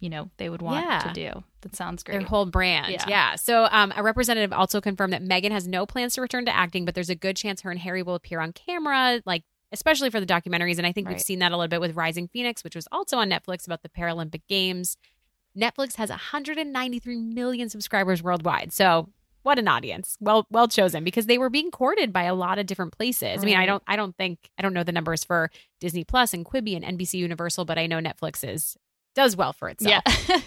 you 0.00 0.10
know 0.10 0.30
they 0.36 0.48
would 0.48 0.62
want 0.62 0.86
yeah. 0.86 1.00
to 1.00 1.12
do 1.12 1.42
that 1.62 1.74
sounds 1.74 2.02
great 2.02 2.18
their 2.18 2.26
whole 2.26 2.46
brand 2.46 2.92
yeah, 2.92 3.04
yeah. 3.08 3.34
so 3.34 3.66
um, 3.70 3.92
a 3.96 4.02
representative 4.02 4.52
also 4.52 4.80
confirmed 4.80 5.12
that 5.12 5.22
meghan 5.22 5.50
has 5.50 5.66
no 5.66 5.86
plans 5.86 6.14
to 6.14 6.20
return 6.20 6.44
to 6.44 6.54
acting 6.54 6.84
but 6.84 6.94
there's 6.94 7.10
a 7.10 7.14
good 7.14 7.36
chance 7.36 7.62
her 7.62 7.70
and 7.70 7.80
harry 7.80 8.02
will 8.02 8.14
appear 8.14 8.40
on 8.40 8.52
camera 8.52 9.20
like 9.26 9.42
especially 9.72 10.10
for 10.10 10.20
the 10.20 10.26
documentaries 10.26 10.78
and 10.78 10.86
i 10.86 10.92
think 10.92 11.06
right. 11.06 11.14
we've 11.14 11.22
seen 11.22 11.38
that 11.38 11.50
a 11.50 11.56
little 11.56 11.68
bit 11.68 11.80
with 11.80 11.96
rising 11.96 12.28
phoenix 12.28 12.62
which 12.62 12.76
was 12.76 12.86
also 12.92 13.16
on 13.16 13.30
netflix 13.30 13.66
about 13.66 13.82
the 13.82 13.88
paralympic 13.88 14.42
games 14.48 14.96
netflix 15.58 15.96
has 15.96 16.10
193 16.10 17.16
million 17.16 17.68
subscribers 17.68 18.22
worldwide 18.22 18.72
so 18.72 19.08
what 19.46 19.60
an 19.60 19.68
audience. 19.68 20.16
Well 20.20 20.44
well 20.50 20.66
chosen 20.66 21.04
because 21.04 21.26
they 21.26 21.38
were 21.38 21.48
being 21.48 21.70
courted 21.70 22.12
by 22.12 22.24
a 22.24 22.34
lot 22.34 22.58
of 22.58 22.66
different 22.66 22.92
places. 22.92 23.22
Right. 23.22 23.38
I 23.38 23.44
mean, 23.44 23.56
I 23.56 23.64
don't 23.64 23.82
I 23.86 23.94
don't 23.94 24.16
think 24.16 24.50
I 24.58 24.62
don't 24.62 24.74
know 24.74 24.82
the 24.82 24.90
numbers 24.90 25.22
for 25.22 25.52
Disney 25.80 26.02
Plus 26.02 26.34
and 26.34 26.44
Quibi 26.44 26.74
and 26.74 26.98
NBC 26.98 27.14
Universal, 27.14 27.64
but 27.64 27.78
I 27.78 27.86
know 27.86 28.00
Netflix 28.00 28.46
is 28.46 28.76
does 29.14 29.36
well 29.36 29.52
for 29.52 29.68
itself. 29.68 30.02
Yeah. 30.04 30.40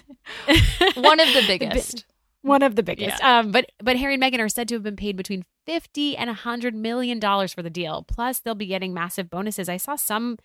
One 0.96 1.22
of 1.22 1.28
the 1.28 1.46
biggest. 1.48 2.06
One 2.42 2.62
of 2.62 2.76
the 2.76 2.84
biggest. 2.84 3.20
Yeah. 3.20 3.40
Um, 3.40 3.52
but 3.52 3.72
but 3.82 3.96
Harry 3.96 4.16
and 4.16 4.22
Meghan 4.24 4.40
are 4.40 4.50
said 4.50 4.68
to 4.68 4.76
have 4.76 4.84
been 4.84 4.98
paid 4.98 5.16
between 5.16 5.46
50 5.66 6.18
and 6.18 6.28
100 6.28 6.76
million 6.76 7.20
dollars 7.20 7.54
for 7.54 7.64
the 7.64 7.70
deal. 7.70 8.04
Plus 8.06 8.40
they'll 8.40 8.54
be 8.54 8.66
getting 8.66 8.94
massive 8.94 9.30
bonuses. 9.30 9.70
I 9.70 9.78
saw 9.78 9.96
some 9.96 10.38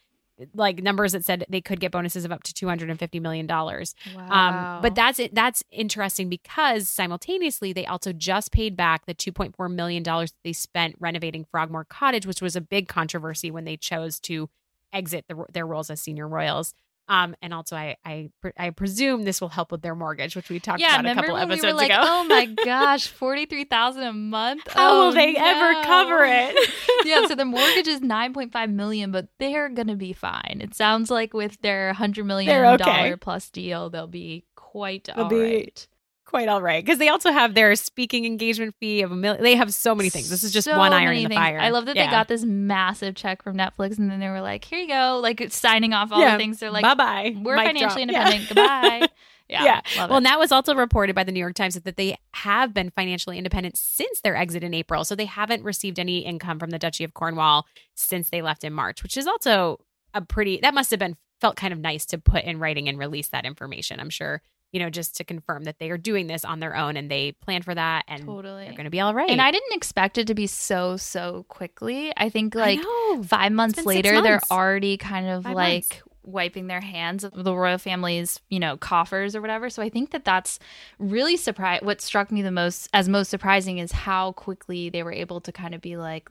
like 0.55 0.83
numbers 0.83 1.12
that 1.12 1.25
said 1.25 1.44
they 1.49 1.61
could 1.61 1.81
get 1.81 1.92
bonuses 1.92 2.25
of 2.25 2.33
up 2.33 2.42
to 2.44 2.55
250 2.55 3.20
million 3.20 3.47
dollars. 3.47 3.94
Wow. 4.14 4.77
Um, 4.77 4.83
but 4.83 4.94
that's 4.94 5.18
it 5.18 5.35
that's 5.35 5.62
interesting 5.70 6.29
because 6.29 6.88
simultaneously 6.88 7.73
they 7.73 7.87
also 7.87 8.12
just 8.12 8.53
paid 8.53 8.77
back 8.77 9.07
the 9.07 9.14
2.4 9.14 9.73
million 9.73 10.03
dollars 10.03 10.35
they 10.42 10.53
spent 10.53 10.97
renovating 10.99 11.44
Frogmore 11.44 11.85
Cottage, 11.85 12.27
which 12.27 12.42
was 12.42 12.57
a 12.57 12.61
big 12.61 12.88
controversy 12.88 13.51
when 13.51 13.64
they 13.64 13.77
chose 13.77 14.18
to 14.20 14.49
exit 14.92 15.25
the, 15.29 15.44
their 15.53 15.66
roles 15.66 15.90
as 15.90 16.01
senior 16.01 16.29
royals. 16.29 16.75
Um, 17.07 17.37
and 17.43 17.53
also, 17.53 17.77
I, 17.77 17.97
I 18.05 18.31
I 18.57 18.71
presume 18.71 19.25
this 19.25 19.40
will 19.40 19.51
help 19.51 19.71
with 19.71 19.83
their 19.83 19.95
mortgage, 19.95 20.35
which 20.35 20.49
we 20.49 20.59
talked 20.59 20.81
yeah, 20.81 20.99
about 20.99 21.12
a 21.12 21.14
couple 21.14 21.37
episodes 21.37 21.64
we 21.64 21.73
like, 21.73 21.90
ago. 21.90 22.01
oh 22.03 22.25
my 22.25 22.47
gosh, 22.64 23.09
forty 23.09 23.45
three 23.45 23.64
thousand 23.64 24.05
a 24.05 24.12
month. 24.12 24.62
How 24.71 24.90
oh, 24.90 25.05
will 25.07 25.12
they 25.12 25.35
no. 25.35 25.40
ever 25.43 25.83
cover 25.83 26.25
it? 26.25 26.71
yeah, 27.05 27.27
so 27.27 27.35
the 27.35 27.45
mortgage 27.45 27.88
is 27.88 28.01
nine 28.01 28.33
point 28.33 28.53
five 28.53 28.71
million, 28.71 29.11
but 29.11 29.29
they're 29.38 29.69
gonna 29.69 29.97
be 29.97 30.14
fine. 30.14 30.61
It 30.61 30.75
sounds 30.75 31.11
like 31.11 31.35
with 31.35 31.61
their 31.61 31.93
hundred 31.93 32.25
million 32.25 32.81
okay. 32.81 33.14
plus 33.21 33.51
deal, 33.51 33.90
they'll 33.90 34.07
be 34.07 34.45
quite 34.57 35.05
they'll 35.14 35.25
all 35.25 35.31
be, 35.31 35.40
right 35.40 35.88
quite 36.25 36.49
all 36.49 36.63
right 36.63 36.85
because 36.85 36.99
they 36.99 37.09
also 37.09 37.31
have 37.31 37.55
their 37.55 37.75
speaking 37.77 38.25
engagement 38.25 38.75
fee 38.81 39.03
of 39.03 39.13
a 39.13 39.17
million. 39.17 39.43
They 39.43 39.57
have 39.57 39.73
so 39.73 39.95
many 39.95 40.11
things. 40.11 40.31
This 40.31 40.45
is 40.45 40.53
just 40.53 40.65
so 40.65 40.77
one 40.77 40.93
iron 40.93 41.17
in 41.17 41.25
the 41.25 41.29
things. 41.29 41.39
fire. 41.39 41.59
I 41.59 41.71
love 41.71 41.87
that 41.87 41.97
yeah. 41.97 42.07
they 42.07 42.11
got 42.11 42.29
this 42.29 42.45
massive 42.45 43.15
check 43.15 43.43
from 43.43 43.57
Netflix 43.57 43.99
and 43.99 44.11
then 44.11 44.21
they 44.21 44.29
were 44.29 44.41
like, 44.41 44.65
"Here 44.65 44.79
you 44.79 44.89
go," 44.89 45.21
like 45.23 45.45
signing 45.51 45.93
off 45.93 46.13
all 46.13 46.21
yeah. 46.21 46.33
the 46.33 46.39
things. 46.39 46.59
They're 46.59 46.71
like, 46.71 46.83
"Bye 46.83 46.95
bye, 46.95 47.37
we're 47.41 47.57
Mic 47.57 47.67
financially 47.67 48.07
drop. 48.07 48.33
independent. 48.33 48.43
Yeah. 48.43 48.49
Goodbye." 48.49 49.09
Yeah. 49.47 49.83
yeah. 49.95 50.07
Well, 50.07 50.17
and 50.17 50.27
that 50.27 50.39
was 50.39 50.53
also 50.53 50.75
reported 50.75 51.15
by 51.15 51.23
the 51.23 51.31
New 51.31 51.39
York 51.39 51.55
Times 51.55 51.79
that 51.79 51.97
they 51.97 52.17
have 52.33 52.73
been 52.73 52.91
financially 52.91 53.37
independent 53.37 53.77
since 53.77 54.23
their 54.23 54.35
exit 54.35 54.65
in 54.65 54.73
April. 54.73 55.05
So 55.05 55.15
they 55.15 55.27
haven't 55.27 55.63
received 55.63 55.99
any 55.99 56.21
income 56.21 56.59
from 56.59 56.71
the 56.71 56.79
Duchy 56.79 57.05
of 57.05 57.13
Cornwall 57.13 57.67
since 57.95 58.31
they 58.31 58.41
left 58.41 58.65
in 58.65 58.73
March, 58.73 59.03
which 59.03 59.19
is 59.19 59.27
also 59.27 59.81
a 60.15 60.23
pretty, 60.23 60.61
that 60.63 60.73
must 60.73 60.91
have 60.91 60.99
been 60.99 61.17
felt 61.41 61.57
kind 61.57 61.75
of 61.75 61.79
nice 61.79 62.07
to 62.07 62.19
put 62.19 62.45
in 62.45 62.59
writing 62.59 62.89
and 62.89 62.99
release 62.99 63.29
that 63.29 63.45
information. 63.45 64.01
I'm 64.01 64.09
sure 64.09 64.41
you 64.75 64.81
know, 64.81 64.91
just 64.91 65.17
to 65.17 65.25
confirm 65.25 65.63
that 65.65 65.79
they 65.79 65.89
are 65.89 65.97
doing 65.97 66.27
this 66.27 66.45
on 66.45 66.59
their 66.59 66.75
own 66.75 66.97
and 66.97 67.09
they 67.09 67.31
plan 67.31 67.63
for 67.63 67.77
that 67.77 68.05
and 68.09 68.25
totally. 68.25 68.65
they're 68.65 68.73
going 68.73 68.85
to 68.85 68.91
be 68.91 68.99
all 68.99 69.15
right. 69.15 69.31
And 69.31 69.41
I 69.41 69.53
didn't 69.53 69.73
expect 69.73 70.19
it 70.19 70.27
to 70.27 70.35
be 70.35 70.49
so 70.49 70.97
so 70.97 71.47
quickly. 71.49 72.13
I 72.17 72.29
think 72.29 72.57
like 72.57 72.81
I 72.83 73.23
5 73.25 73.53
months 73.53 73.87
later 73.87 74.15
months. 74.15 74.27
they're 74.27 74.41
already 74.51 74.97
kind 74.97 75.29
of 75.29 75.45
five 75.45 75.55
like 75.55 75.85
months. 75.85 76.03
wiping 76.25 76.67
their 76.67 76.81
hands 76.81 77.23
of 77.23 77.45
the 77.45 77.55
royal 77.55 77.79
family's, 77.79 78.41
you 78.51 78.59
know, 78.59 78.77
coffers 78.77 79.37
or 79.37 79.41
whatever. 79.41 79.71
So 79.71 79.81
I 79.81 79.91
think 79.91 80.11
that 80.11 80.25
that's 80.25 80.59
really 80.99 81.37
surprised 81.37 81.85
what 81.85 82.01
struck 82.01 82.33
me 82.33 82.43
the 82.43 82.51
most 82.51 82.89
as 82.93 83.09
most 83.09 83.31
surprising 83.31 83.79
is 83.79 83.93
how 83.93 84.33
quickly 84.33 84.91
they 84.91 85.05
were 85.05 85.13
able 85.13 85.41
to 85.43 85.53
kind 85.53 85.77
of 85.77 85.83
be 85.83 85.97
like 85.97 86.29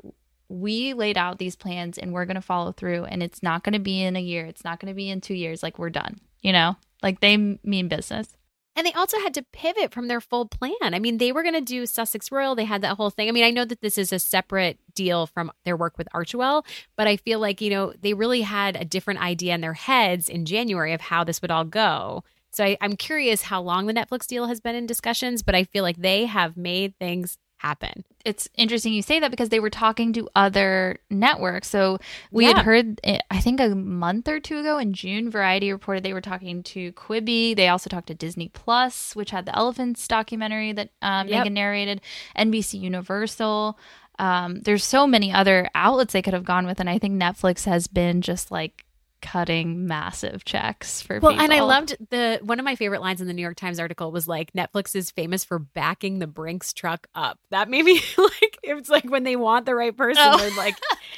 we 0.50 0.94
laid 0.94 1.18
out 1.18 1.40
these 1.40 1.56
plans 1.56 1.98
and 1.98 2.12
we're 2.12 2.26
going 2.26 2.36
to 2.36 2.42
follow 2.42 2.74
through 2.74 3.06
and 3.06 3.24
it's 3.24 3.42
not 3.42 3.64
going 3.64 3.74
to 3.74 3.80
be 3.80 4.04
in 4.04 4.18
a 4.18 4.22
year 4.22 4.46
it's 4.46 4.66
not 4.66 4.80
going 4.80 4.92
to 4.92 4.94
be 4.94 5.10
in 5.10 5.22
2 5.22 5.34
years 5.34 5.64
like 5.64 5.80
we're 5.80 5.90
done 5.90 6.20
you 6.42 6.52
know 6.52 6.76
like 7.04 7.20
they 7.20 7.38
mean 7.38 7.88
business. 7.88 8.36
And 8.76 8.88
they 8.88 8.94
also 8.94 9.20
had 9.20 9.36
to 9.36 9.46
pivot 9.54 9.94
from 9.94 10.08
their 10.08 10.22
full 10.22 10.48
plan. 10.48 10.74
I 10.82 11.00
mean, 11.00 11.20
they 11.20 11.32
were 11.32 11.44
going 11.44 11.54
to 11.54 11.62
do 11.62 11.86
Sussex 11.86 12.32
Royal. 12.32 12.56
They 12.56 12.66
had 12.66 12.82
that 12.82 12.98
whole 12.98 13.12
thing. 13.12 13.30
I 13.30 13.32
mean, 13.32 13.44
I 13.44 13.52
know 13.52 13.66
that 13.66 13.82
this 13.82 14.00
is 14.00 14.12
a 14.12 14.18
separate 14.18 14.80
deal 14.96 15.28
from 15.28 15.52
their 15.64 15.78
work 15.78 15.98
with 15.98 16.08
Archewell, 16.14 16.66
but 16.96 17.08
I 17.08 17.18
feel 17.18 17.40
like, 17.40 17.62
you 17.62 17.70
know, 17.70 17.94
they 18.02 18.16
really 18.16 18.42
had 18.42 18.76
a 18.76 18.86
different 18.86 19.22
idea 19.22 19.54
in 19.54 19.62
their 19.62 19.74
heads 19.74 20.28
in 20.28 20.46
January 20.46 20.94
of 20.94 21.02
how 21.02 21.24
this 21.24 21.40
would 21.42 21.52
all 21.52 21.66
go. 21.66 22.24
So 22.50 22.64
I, 22.64 22.78
I'm 22.82 22.96
curious 22.96 23.44
how 23.44 23.62
long 23.62 23.86
the 23.86 23.94
Netflix 23.94 24.26
deal 24.26 24.48
has 24.48 24.60
been 24.60 24.76
in 24.76 24.88
discussions, 24.88 25.44
but 25.44 25.56
I 25.56 25.66
feel 25.66 25.84
like 25.84 25.98
they 25.98 26.26
have 26.26 26.58
made 26.58 26.98
things 27.00 27.38
happen. 27.64 28.04
It's 28.26 28.48
interesting 28.56 28.94
you 28.94 29.02
say 29.02 29.20
that 29.20 29.32
because 29.32 29.50
they 29.50 29.60
were 29.60 29.70
talking 29.70 30.14
to 30.14 30.30
other 30.36 30.98
networks. 31.10 31.70
So 31.70 31.98
we 32.32 32.46
Yeah. 32.46 32.54
had 32.58 32.66
heard, 32.66 33.00
eh, 33.04 33.20
I 33.32 33.40
think 33.40 33.60
a 33.60 33.70
month 33.70 34.28
or 34.28 34.40
two 34.40 34.60
ago 34.60 34.78
in 34.78 34.94
June, 34.94 35.30
Variety 35.30 35.72
reported 35.72 36.04
they 36.04 36.14
were 36.14 36.22
talking 36.22 36.64
to 36.64 36.92
Quibi. 36.94 37.56
They 37.56 37.68
also 37.70 37.90
talked 37.90 38.08
to 38.08 38.14
Disney 38.14 38.50
Plus, 38.50 39.16
which 39.16 39.32
had 39.32 39.46
the 39.46 39.56
Elephants 39.56 40.08
documentary 40.08 40.74
that 40.74 40.90
um, 41.02 41.28
Yep. 41.28 41.48
Meghan 41.48 41.52
narrated, 41.54 42.02
NBC 42.38 42.80
Universal. 42.80 43.78
Um, 44.20 44.60
there's 44.62 44.84
so 44.84 45.08
many 45.08 45.32
other 45.34 45.70
outlets 45.74 46.14
they 46.14 46.22
could 46.22 46.34
have 46.36 46.46
gone 46.46 46.66
with, 46.68 46.80
and 46.80 46.90
I 46.90 47.00
think 47.00 47.20
Netflix 47.22 47.66
has 47.66 47.88
been 47.88 48.22
just 48.22 48.52
like 48.52 48.86
cutting 49.24 49.88
massive 49.88 50.44
checks 50.46 51.02
for 51.02 51.20
Well, 51.20 51.40
and 51.40 51.52
I 51.54 51.62
loved 51.62 51.96
the 52.10 52.40
one 52.44 52.60
of 52.60 52.66
my 52.66 52.76
favorite 52.76 53.02
lines 53.02 53.22
in 53.22 53.28
the 53.28 53.34
New 53.34 53.42
York 53.42 53.56
Times 53.56 53.80
article 53.80 54.12
was 54.12 54.28
like 54.28 54.52
Netflix 54.54 54.96
is 54.96 55.10
famous 55.10 55.44
for 55.46 55.58
backing 55.58 56.20
the 56.20 56.28
Brinks 56.28 56.74
truck 56.74 57.08
up. 57.16 57.40
That 57.50 57.70
made 57.70 57.86
me 57.86 57.94
like 58.18 58.60
it's 58.62 58.90
like 58.90 59.06
when 59.06 59.24
they 59.24 59.36
want 59.38 59.66
the 59.66 59.74
right 59.76 59.96
person, 59.96 60.22
Oh. 60.24 60.38
they're 60.38 60.56
like, 60.58 60.76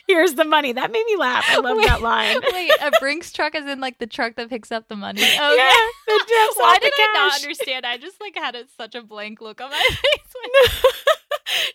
here's 0.07 0.33
the 0.35 0.45
money. 0.45 0.73
That 0.73 0.91
made 0.91 1.05
me 1.05 1.15
laugh. 1.17 1.45
I 1.47 1.57
love 1.59 1.77
Wait, 1.77 1.87
that 1.87 2.01
line. 2.01 2.37
Wait, 2.51 2.71
a 2.81 2.91
Brinks 2.99 3.31
truck 3.31 3.55
is 3.55 3.65
in 3.65 3.79
like 3.79 3.97
the 3.99 4.07
truck 4.07 4.35
that 4.35 4.49
picks 4.49 4.71
up 4.71 4.87
the 4.87 4.95
money. 4.95 5.21
Okay. 5.21 5.35
Yeah, 5.35 5.47
Why 6.55 6.77
did 6.81 6.93
I 6.95 7.11
not 7.13 7.35
understand? 7.41 7.85
I 7.85 7.97
just 7.97 8.19
like 8.21 8.35
had 8.35 8.55
a, 8.55 8.63
such 8.77 8.95
a 8.95 9.01
blank 9.01 9.41
look 9.41 9.61
on 9.61 9.69
my 9.71 9.77
face. 9.89 10.33
when- 10.33 10.93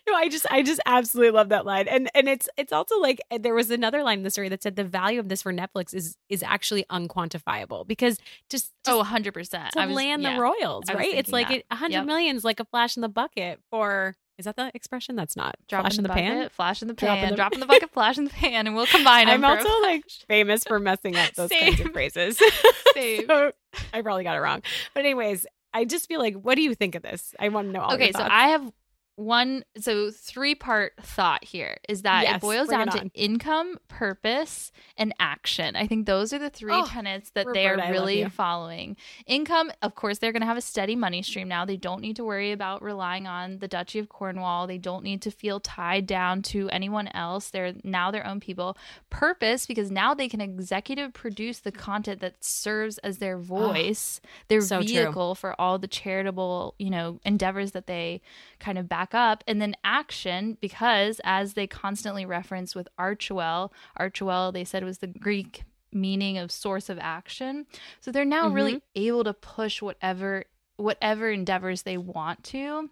no, 0.07 0.13
I 0.15 0.27
just 0.27 0.45
I 0.51 0.63
just 0.63 0.81
absolutely 0.85 1.31
love 1.31 1.49
that 1.49 1.65
line. 1.65 1.87
And 1.87 2.09
and 2.13 2.27
it's 2.27 2.49
it's 2.57 2.73
also 2.73 2.99
like 2.99 3.21
uh, 3.31 3.37
there 3.41 3.53
was 3.53 3.71
another 3.71 4.03
line 4.03 4.19
in 4.19 4.23
the 4.23 4.29
story 4.29 4.49
that 4.49 4.61
said 4.61 4.75
the 4.75 4.83
value 4.83 5.19
of 5.19 5.29
this 5.29 5.41
for 5.41 5.53
Netflix 5.53 5.93
is 5.93 6.17
is 6.29 6.43
actually 6.43 6.83
unquantifiable 6.91 7.87
because 7.87 8.17
just, 8.49 8.71
just 8.85 8.95
oh, 8.97 9.03
100%. 9.03 9.69
to 9.71 9.79
I 9.79 9.85
was, 9.87 9.95
land 9.95 10.23
yeah. 10.23 10.35
the 10.35 10.41
royals, 10.41 10.85
right? 10.93 11.13
It's 11.13 11.31
like 11.31 11.47
that. 11.47 11.57
it, 11.59 11.65
a 11.71 11.75
hundred 11.75 11.91
Yep. 11.93 12.05
million 12.05 12.35
is 12.35 12.43
like 12.43 12.59
a 12.59 12.65
flash 12.65 12.95
in 12.97 13.01
the 13.01 13.09
bucket 13.09 13.59
for 13.69 14.15
is 14.41 14.45
that 14.45 14.55
the 14.55 14.71
expression? 14.73 15.15
That's 15.15 15.35
not 15.35 15.55
Drop 15.67 15.83
flash 15.83 15.97
in 15.97 16.03
the, 16.03 16.09
bucket, 16.09 16.23
pan. 16.23 16.49
flash 16.49 16.81
in 16.81 16.87
the 16.87 16.93
Drop 16.95 17.17
in 17.17 17.21
pan, 17.21 17.29
the- 17.29 17.35
drop 17.35 17.53
in 17.53 17.59
the 17.59 17.65
bucket, 17.67 17.91
flash 17.91 18.17
in 18.17 18.23
the 18.23 18.31
pan, 18.31 18.65
and 18.65 18.75
we'll 18.75 18.87
combine 18.87 19.27
them. 19.27 19.43
I'm 19.45 19.57
a 19.57 19.59
also 19.59 19.81
like 19.81 20.03
famous 20.27 20.63
for 20.63 20.79
messing 20.79 21.15
up 21.15 21.31
those 21.35 21.51
kinds 21.51 21.79
of 21.79 21.87
phrases. 21.93 22.41
Same. 22.95 23.27
so 23.27 23.51
I 23.93 24.01
probably 24.01 24.23
got 24.23 24.35
it 24.35 24.39
wrong. 24.39 24.63
But 24.95 25.01
anyways, 25.05 25.45
I 25.73 25.85
just 25.85 26.07
feel 26.07 26.19
like, 26.19 26.35
what 26.35 26.55
do 26.55 26.63
you 26.63 26.73
think 26.75 26.95
of 26.95 27.03
this? 27.03 27.33
I 27.39 27.49
want 27.49 27.67
to 27.67 27.71
know. 27.71 27.81
All 27.81 27.93
okay 27.93 28.11
so 28.11 28.19
i 28.29 28.47
have 28.49 28.71
one 29.15 29.63
so 29.77 30.09
three 30.09 30.55
part 30.55 30.93
thought 31.01 31.43
here 31.43 31.77
is 31.87 32.01
that 32.03 32.23
Yes, 32.23 32.37
it 32.37 32.41
boils 32.41 32.69
down 32.69 32.87
to 32.89 32.99
on. 33.01 33.11
income 33.13 33.77
purpose 33.87 34.71
and 34.97 35.13
action. 35.19 35.75
I 35.75 35.85
think 35.85 36.05
those 36.05 36.33
are 36.33 36.39
the 36.39 36.49
three 36.49 36.73
Oh, 36.73 36.85
tenets 36.87 37.29
that 37.31 37.45
they 37.53 37.67
Roberta, 37.67 37.87
are 37.89 37.91
really 37.91 38.25
following. 38.29 38.97
Income 39.27 39.71
of 39.81 39.95
course 39.95 40.17
they're 40.19 40.31
going 40.31 40.41
to 40.41 40.47
have 40.47 40.57
a 40.57 40.61
steady 40.61 40.95
money 40.95 41.21
stream 41.21 41.47
now. 41.47 41.65
They 41.65 41.77
don't 41.77 42.01
need 42.01 42.15
to 42.15 42.23
worry 42.23 42.51
about 42.51 42.81
relying 42.81 43.27
on 43.27 43.59
the 43.59 43.67
duchy 43.67 43.99
of 43.99 44.09
cornwall. 44.09 44.65
They 44.65 44.77
don't 44.77 45.03
need 45.03 45.21
to 45.23 45.31
feel 45.31 45.59
tied 45.59 46.05
down 46.07 46.41
to 46.43 46.69
anyone 46.69 47.07
else. 47.09 47.49
They're 47.49 47.73
now 47.83 48.11
their 48.11 48.25
own 48.25 48.39
people. 48.39 48.77
Purpose 49.09 49.65
because 49.65 49.91
now 49.91 50.13
they 50.13 50.29
can 50.29 50.41
executive 50.41 51.13
produce 51.13 51.59
the 51.59 51.71
content 51.71 52.21
that 52.21 52.43
serves 52.43 52.97
as 52.99 53.17
their 53.17 53.35
oh, 53.37 53.41
voice 53.41 54.21
their 54.47 54.61
so 54.61 54.79
true. 54.79 54.87
vehicle 54.87 55.35
for 55.35 55.59
all 55.59 55.77
the 55.77 55.87
charitable 55.87 56.75
you 56.79 56.89
know 56.89 57.19
endeavors 57.25 57.71
that 57.71 57.87
they 57.87 58.21
kind 58.59 58.77
of 58.77 58.87
back 58.87 59.00
up 59.13 59.43
and 59.47 59.61
then 59.61 59.75
action 59.83 60.57
because 60.61 61.19
as 61.23 61.53
they 61.53 61.67
constantly 61.67 62.25
reference 62.25 62.75
with 62.75 62.87
archewell 62.99 63.71
archewell 63.99 64.51
they 64.53 64.63
said 64.63 64.83
was 64.83 64.99
the 64.99 65.07
greek 65.07 65.63
meaning 65.91 66.37
of 66.37 66.51
source 66.51 66.89
of 66.89 66.97
action 66.99 67.65
so 67.99 68.11
they're 68.11 68.23
now 68.25 68.47
really 68.47 68.75
Mm-hmm. 68.75 69.01
able 69.07 69.23
to 69.23 69.33
push 69.33 69.81
whatever 69.81 70.45
whatever 70.77 71.29
endeavors 71.31 71.81
they 71.83 71.97
want 71.97 72.43
to 72.43 72.89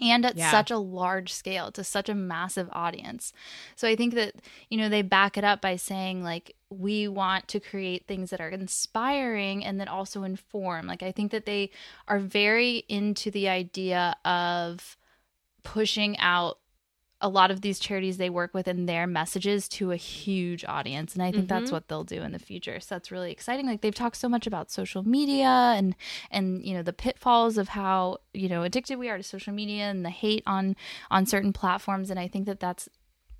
and 0.00 0.24
at 0.24 0.36
Yeah. 0.36 0.50
such 0.52 0.70
a 0.70 0.78
large 0.78 1.32
scale 1.32 1.72
to 1.72 1.82
such 1.82 2.08
a 2.08 2.14
massive 2.14 2.68
audience. 2.70 3.32
So 3.74 3.88
I 3.88 3.96
think 3.96 4.14
that, 4.14 4.34
you 4.70 4.78
know, 4.78 4.88
they 4.88 5.02
back 5.02 5.36
it 5.36 5.42
up 5.42 5.60
by 5.60 5.74
saying, 5.74 6.22
like, 6.22 6.54
we 6.70 7.08
want 7.08 7.48
to 7.48 7.58
create 7.58 8.06
things 8.06 8.30
that 8.30 8.40
are 8.40 8.48
inspiring 8.48 9.64
and 9.64 9.80
that 9.80 9.88
also 9.88 10.22
inform. 10.22 10.86
Like, 10.86 11.02
I 11.02 11.10
think 11.10 11.32
that 11.32 11.46
they 11.46 11.70
are 12.06 12.20
very 12.20 12.84
into 12.88 13.32
the 13.32 13.48
idea 13.48 14.14
of 14.24 14.96
pushing 15.62 16.18
out 16.18 16.58
a 17.20 17.28
lot 17.28 17.50
of 17.50 17.62
these 17.62 17.80
charities 17.80 18.16
they 18.16 18.30
work 18.30 18.54
with 18.54 18.68
and 18.68 18.88
their 18.88 19.04
messages 19.04 19.68
to 19.68 19.90
a 19.90 19.96
huge 19.96 20.64
audience 20.64 21.14
and 21.14 21.22
i 21.24 21.32
think 21.32 21.48
that's 21.48 21.70
Mhm. 21.70 21.72
what 21.72 21.88
they'll 21.88 22.04
do 22.04 22.22
in 22.22 22.30
the 22.30 22.38
future 22.38 22.78
so 22.78 22.94
that's 22.94 23.10
really 23.10 23.32
exciting 23.32 23.66
like 23.66 23.80
they've 23.80 23.92
talked 23.92 24.14
so 24.16 24.28
much 24.28 24.46
about 24.46 24.70
social 24.70 25.02
media 25.02 25.48
and 25.76 25.96
and 26.30 26.64
you 26.64 26.74
know 26.74 26.82
the 26.84 26.92
pitfalls 26.92 27.58
of 27.58 27.70
how 27.70 28.18
you 28.32 28.48
know 28.48 28.62
addicted 28.62 29.00
we 29.00 29.08
are 29.08 29.16
to 29.16 29.24
social 29.24 29.52
media 29.52 29.90
and 29.90 30.04
the 30.04 30.10
hate 30.10 30.44
on 30.46 30.76
on 31.10 31.26
certain 31.26 31.52
platforms 31.52 32.08
and 32.08 32.20
i 32.20 32.28
think 32.28 32.46
that 32.46 32.60
that's 32.60 32.88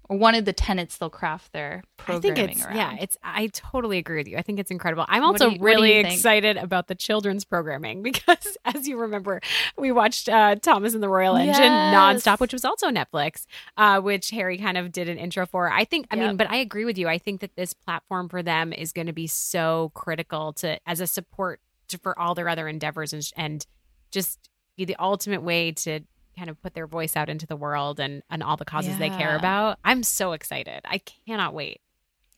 one 0.08 0.34
of 0.34 0.44
the 0.46 0.52
tenets 0.54 0.96
they'll 0.96 1.10
craft 1.10 1.52
their 1.52 1.82
I 1.98 2.02
programming 2.02 2.34
think 2.34 2.50
it's 2.56 2.64
around. 2.66 2.76
yeah, 2.76 2.96
it's 2.98 3.16
I 3.22 3.48
totally 3.48 3.98
agree 3.98 4.16
with 4.16 4.26
you. 4.26 4.38
I 4.38 4.42
think 4.42 4.58
it's 4.58 4.70
incredible. 4.70 5.04
I'm 5.06 5.22
also 5.22 5.50
you- 5.50 5.58
really 5.60 5.92
excited 5.92 6.56
about 6.56 6.88
the 6.88 6.94
children's 6.94 7.44
programming 7.44 8.02
because 8.10 8.56
as 8.64 8.88
you 8.88 8.96
remember, 8.98 9.40
we 9.76 9.92
watched 9.92 10.28
uh, 10.30 10.56
Thomas 10.56 10.94
and 10.94 11.02
the 11.02 11.08
Royal 11.10 11.36
Engine 11.36 11.62
Yes. 11.62 11.94
nonstop, 11.94 12.40
which 12.40 12.54
was 12.54 12.64
also 12.64 12.88
Netflix, 12.88 13.44
uh, 13.76 14.00
which 14.00 14.30
Harry 14.30 14.56
kind 14.56 14.78
of 14.78 14.92
did 14.92 15.08
an 15.10 15.18
intro 15.18 15.44
for. 15.46 15.70
I 15.70 15.84
think 15.84 16.06
I 16.10 16.16
mean, 16.16 16.36
but 16.36 16.50
I 16.50 16.56
agree 16.56 16.86
with 16.86 16.96
you. 16.96 17.06
I 17.06 17.18
think 17.18 17.40
that 17.42 17.54
this 17.54 17.74
platform 17.74 18.28
for 18.30 18.42
them 18.42 18.72
is 18.72 18.92
going 18.92 19.08
to 19.08 19.12
be 19.12 19.26
so 19.26 19.92
critical 19.94 20.54
to 20.54 20.78
as 20.88 21.00
a 21.00 21.06
support 21.06 21.60
to, 21.88 21.98
for 21.98 22.18
all 22.18 22.34
their 22.34 22.48
other 22.48 22.66
endeavors 22.66 23.12
and 23.12 23.30
and 23.36 23.66
just 24.10 24.48
be 24.78 24.86
the 24.86 24.96
ultimate 24.98 25.42
way 25.42 25.72
to 25.72 26.00
kind 26.38 26.50
of 26.50 26.60
put 26.62 26.74
their 26.74 26.86
voice 26.86 27.16
out 27.16 27.28
into 27.28 27.46
the 27.46 27.56
world 27.56 28.00
and 28.00 28.22
and 28.30 28.42
all 28.42 28.56
the 28.56 28.64
causes 28.64 28.96
they 28.98 29.10
care 29.10 29.36
about. 29.36 29.78
I'm 29.84 30.02
so 30.02 30.32
excited. 30.32 30.80
I 30.84 30.98
cannot 30.98 31.52
wait. 31.54 31.80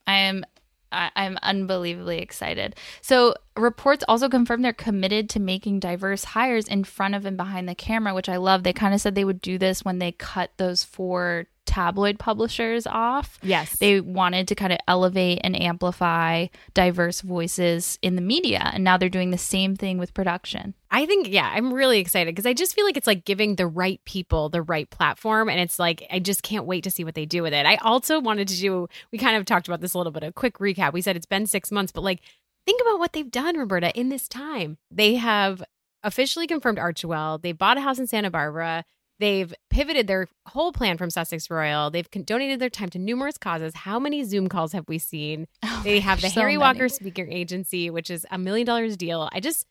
I 0.07 0.15
am 0.15 0.43
I, 0.91 1.09
I'm 1.15 1.37
unbelievably 1.41 2.19
excited. 2.19 2.75
So 3.01 3.35
reports 3.55 4.03
also 4.07 4.29
confirmed 4.29 4.65
they're 4.65 4.73
committed 4.73 5.29
to 5.31 5.39
making 5.39 5.79
diverse 5.79 6.23
hires 6.23 6.67
in 6.67 6.83
front 6.83 7.15
of 7.15 7.25
and 7.25 7.37
behind 7.37 7.69
the 7.69 7.75
camera, 7.75 8.13
which 8.13 8.29
I 8.29 8.37
love. 8.37 8.63
They 8.63 8.73
kind 8.73 8.93
of 8.93 9.01
said 9.01 9.15
they 9.15 9.25
would 9.25 9.41
do 9.41 9.57
this 9.57 9.85
when 9.85 9.99
they 9.99 10.11
cut 10.11 10.51
those 10.57 10.83
four 10.83 11.47
tabloid 11.71 12.19
publishers 12.19 12.85
off. 12.85 13.39
Yes. 13.41 13.77
They 13.77 14.01
wanted 14.01 14.49
to 14.49 14.55
kind 14.55 14.73
of 14.73 14.79
elevate 14.89 15.39
and 15.41 15.59
amplify 15.59 16.47
diverse 16.73 17.21
voices 17.21 17.97
in 18.01 18.15
the 18.15 18.21
media. 18.21 18.69
And 18.73 18.83
now 18.83 18.97
they're 18.97 19.07
doing 19.07 19.31
the 19.31 19.37
same 19.37 19.77
thing 19.77 19.97
with 19.97 20.13
production. 20.13 20.73
I 20.91 21.05
think, 21.05 21.29
yeah, 21.29 21.49
I'm 21.53 21.73
really 21.73 21.99
excited 21.99 22.35
because 22.35 22.45
I 22.45 22.53
just 22.53 22.75
feel 22.75 22.83
like 22.83 22.97
it's 22.97 23.07
like 23.07 23.23
giving 23.23 23.55
the 23.55 23.67
right 23.67 24.01
people 24.03 24.49
the 24.49 24.61
right 24.61 24.89
platform. 24.89 25.47
And 25.47 25.61
it's 25.61 25.79
like, 25.79 26.05
I 26.11 26.19
just 26.19 26.43
can't 26.43 26.65
wait 26.65 26.83
to 26.83 26.91
see 26.91 27.05
what 27.05 27.15
they 27.15 27.25
do 27.25 27.41
with 27.41 27.53
it. 27.53 27.65
I 27.65 27.77
also 27.77 28.19
wanted 28.19 28.49
to 28.49 28.59
do, 28.59 28.89
we 29.13 29.17
kind 29.17 29.37
of 29.37 29.45
talked 29.45 29.69
about 29.69 29.79
this 29.79 29.93
a 29.93 29.97
little 29.97 30.11
bit, 30.11 30.23
a 30.23 30.33
quick 30.33 30.57
recap. 30.57 30.91
We 30.91 31.01
said 31.01 31.15
it's 31.15 31.25
been 31.25 31.45
six 31.45 31.71
months, 31.71 31.93
but 31.93 32.03
like, 32.03 32.19
think 32.65 32.81
about 32.81 32.99
what 32.99 33.13
they've 33.13 33.31
done, 33.31 33.57
Roberta, 33.57 33.97
in 33.97 34.09
this 34.09 34.27
time. 34.27 34.77
They 34.91 35.15
have 35.15 35.63
officially 36.03 36.47
confirmed 36.47 36.79
Archewell. 36.79 37.41
They 37.41 37.53
bought 37.53 37.77
a 37.77 37.81
house 37.81 37.97
in 37.97 38.07
Santa 38.07 38.29
Barbara. 38.29 38.83
They've 39.21 39.53
pivoted 39.69 40.07
their 40.07 40.27
whole 40.47 40.71
plan 40.71 40.97
from 40.97 41.11
Sussex 41.11 41.47
Royal. 41.51 41.91
They've 41.91 42.09
con- 42.09 42.23
donated 42.23 42.59
their 42.59 42.71
time 42.71 42.89
to 42.89 42.97
numerous 42.99 43.37
causes. 43.37 43.75
How 43.75 43.99
many 43.99 44.23
Zoom 44.23 44.49
calls 44.49 44.73
have 44.73 44.87
we 44.87 44.97
seen? 44.97 45.47
They 45.83 45.99
have 45.99 46.21
the 46.21 46.29
So 46.29 46.41
Harry 46.41 46.57
many. 46.57 46.73
Walker 46.73 46.89
Speaker 46.89 47.25
Agency, 47.29 47.89
which 47.91 48.09
is 48.09 48.25
a 48.31 48.37
million 48.39 48.65
dollars 48.65 48.97
deal. 48.97 49.29
I 49.31 49.39
just 49.39 49.65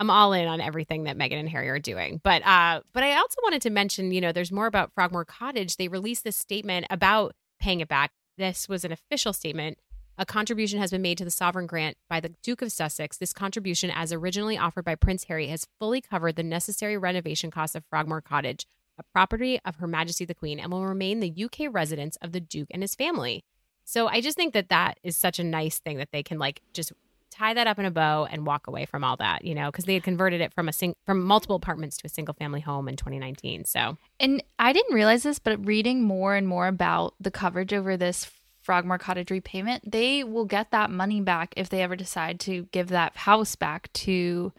I'm 0.00 0.10
all 0.10 0.32
in 0.32 0.46
on 0.48 0.60
everything 0.60 1.04
that 1.04 1.16
Meghan 1.16 1.38
and 1.38 1.48
Harry 1.48 1.68
are 1.68 1.78
doing. 1.78 2.20
But 2.24 2.44
uh 2.44 2.80
but 2.92 3.02
I 3.04 3.16
also 3.16 3.36
wanted 3.44 3.62
to 3.62 3.70
mention, 3.70 4.10
you 4.12 4.20
know, 4.20 4.32
there's 4.32 4.52
more 4.52 4.66
about 4.66 4.92
Frogmore 4.94 5.24
Cottage. 5.24 5.76
They 5.76 5.86
released 5.88 6.24
this 6.24 6.36
statement 6.36 6.86
about 6.90 7.34
paying 7.60 7.78
it 7.80 7.88
back. 7.88 8.10
This 8.36 8.68
was 8.68 8.84
an 8.84 8.90
official 8.92 9.32
statement. 9.32 9.78
A 10.20 10.26
contribution 10.26 10.80
has 10.80 10.90
been 10.90 11.02
made 11.02 11.18
to 11.18 11.24
the 11.24 11.30
sovereign 11.30 11.66
grant 11.68 11.96
by 12.10 12.18
the 12.18 12.30
Duke 12.42 12.62
of 12.62 12.72
Sussex. 12.72 13.16
This 13.16 13.32
contribution, 13.32 13.92
as 13.94 14.12
originally 14.12 14.58
offered 14.58 14.84
by 14.84 14.96
Prince 14.96 15.24
Harry, 15.24 15.46
has 15.46 15.68
fully 15.78 16.00
covered 16.00 16.34
the 16.34 16.42
necessary 16.42 16.96
renovation 16.96 17.52
costs 17.52 17.76
of 17.76 17.84
Frogmore 17.88 18.20
Cottage, 18.20 18.66
a 18.98 19.02
property 19.12 19.60
of 19.64 19.76
Her 19.76 19.86
Majesty 19.86 20.24
the 20.24 20.34
Queen, 20.34 20.58
and 20.58 20.72
will 20.72 20.86
remain 20.86 21.20
the 21.20 21.44
UK 21.44 21.72
residence 21.72 22.16
of 22.22 22.32
the 22.32 22.40
Duke 22.40 22.68
and 22.70 22.82
his 22.82 22.94
family. 22.94 23.44
So 23.84 24.06
I 24.06 24.20
just 24.20 24.36
think 24.36 24.52
that 24.54 24.68
that 24.68 24.98
is 25.02 25.16
such 25.16 25.38
a 25.38 25.44
nice 25.44 25.78
thing 25.78 25.96
that 25.96 26.12
they 26.12 26.22
can 26.22 26.38
like 26.38 26.60
just 26.74 26.92
tie 27.30 27.54
that 27.54 27.66
up 27.66 27.78
in 27.78 27.84
a 27.84 27.90
bow 27.90 28.24
and 28.24 28.46
walk 28.46 28.66
away 28.66 28.84
from 28.84 29.04
all 29.04 29.16
that, 29.16 29.44
you 29.44 29.54
know, 29.54 29.70
because 29.70 29.84
they 29.84 29.94
had 29.94 30.02
converted 30.02 30.40
it 30.40 30.52
from 30.52 30.68
a 30.68 30.72
sing- 30.72 30.96
from 31.06 31.22
multiple 31.22 31.56
apartments 31.56 31.96
to 31.98 32.06
a 32.06 32.10
single 32.10 32.34
family 32.34 32.60
home 32.60 32.88
in 32.88 32.96
2019. 32.96 33.64
So 33.64 33.96
And 34.18 34.42
I 34.58 34.72
didn't 34.72 34.94
realize 34.94 35.22
this, 35.22 35.38
but 35.38 35.64
reading 35.64 36.02
more 36.02 36.34
and 36.34 36.48
more 36.48 36.66
about 36.66 37.14
the 37.20 37.30
coverage 37.30 37.72
over 37.72 37.96
this 37.96 38.30
Frogmore 38.60 38.98
Cottage 38.98 39.30
repayment, 39.30 39.90
they 39.90 40.24
will 40.24 40.44
get 40.44 40.70
that 40.72 40.90
money 40.90 41.20
back 41.20 41.54
if 41.56 41.70
they 41.70 41.82
ever 41.82 41.96
decide 41.96 42.38
to 42.40 42.68
give 42.72 42.88
that 42.88 43.16
house 43.16 43.56
back 43.56 43.90
to 43.94 44.52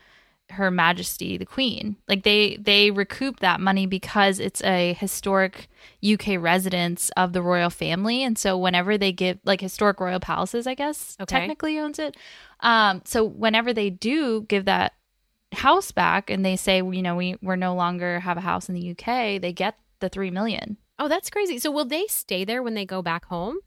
her 0.51 0.71
majesty 0.71 1.37
the 1.37 1.45
queen 1.45 1.95
like 2.07 2.23
they 2.23 2.57
they 2.59 2.91
recoup 2.91 3.39
that 3.39 3.59
money 3.59 3.85
because 3.85 4.39
it's 4.39 4.63
a 4.63 4.93
historic 4.93 5.69
uk 6.13 6.25
residence 6.39 7.09
of 7.17 7.33
the 7.33 7.41
royal 7.41 7.69
family 7.69 8.23
and 8.23 8.37
so 8.37 8.57
whenever 8.57 8.97
they 8.97 9.11
give 9.11 9.37
like 9.45 9.61
historic 9.61 9.99
royal 9.99 10.19
palaces 10.19 10.65
i 10.67 10.73
guess 10.73 11.15
Okay. 11.19 11.39
technically 11.39 11.77
owns 11.79 11.99
it 11.99 12.17
um 12.61 13.01
so 13.05 13.23
whenever 13.23 13.73
they 13.73 13.89
do 13.89 14.41
give 14.43 14.65
that 14.65 14.93
house 15.53 15.91
back 15.91 16.29
and 16.29 16.45
they 16.45 16.55
say 16.55 16.77
you 16.77 17.01
know 17.01 17.15
we 17.15 17.35
we're 17.41 17.55
no 17.55 17.73
longer 17.75 18.19
have 18.19 18.37
a 18.37 18.41
house 18.41 18.69
in 18.69 18.75
the 18.75 18.91
uk 18.91 19.05
they 19.05 19.53
get 19.53 19.75
the 19.99 20.09
three 20.09 20.31
million. 20.31 20.77
Oh, 20.97 21.07
that's 21.07 21.29
crazy. 21.29 21.59
So 21.59 21.71
will 21.71 21.85
they 21.85 22.05
stay 22.07 22.45
there 22.45 22.63
when 22.63 22.73
they 22.73 22.85
go 22.85 23.01
back 23.01 23.25
home? 23.25 23.59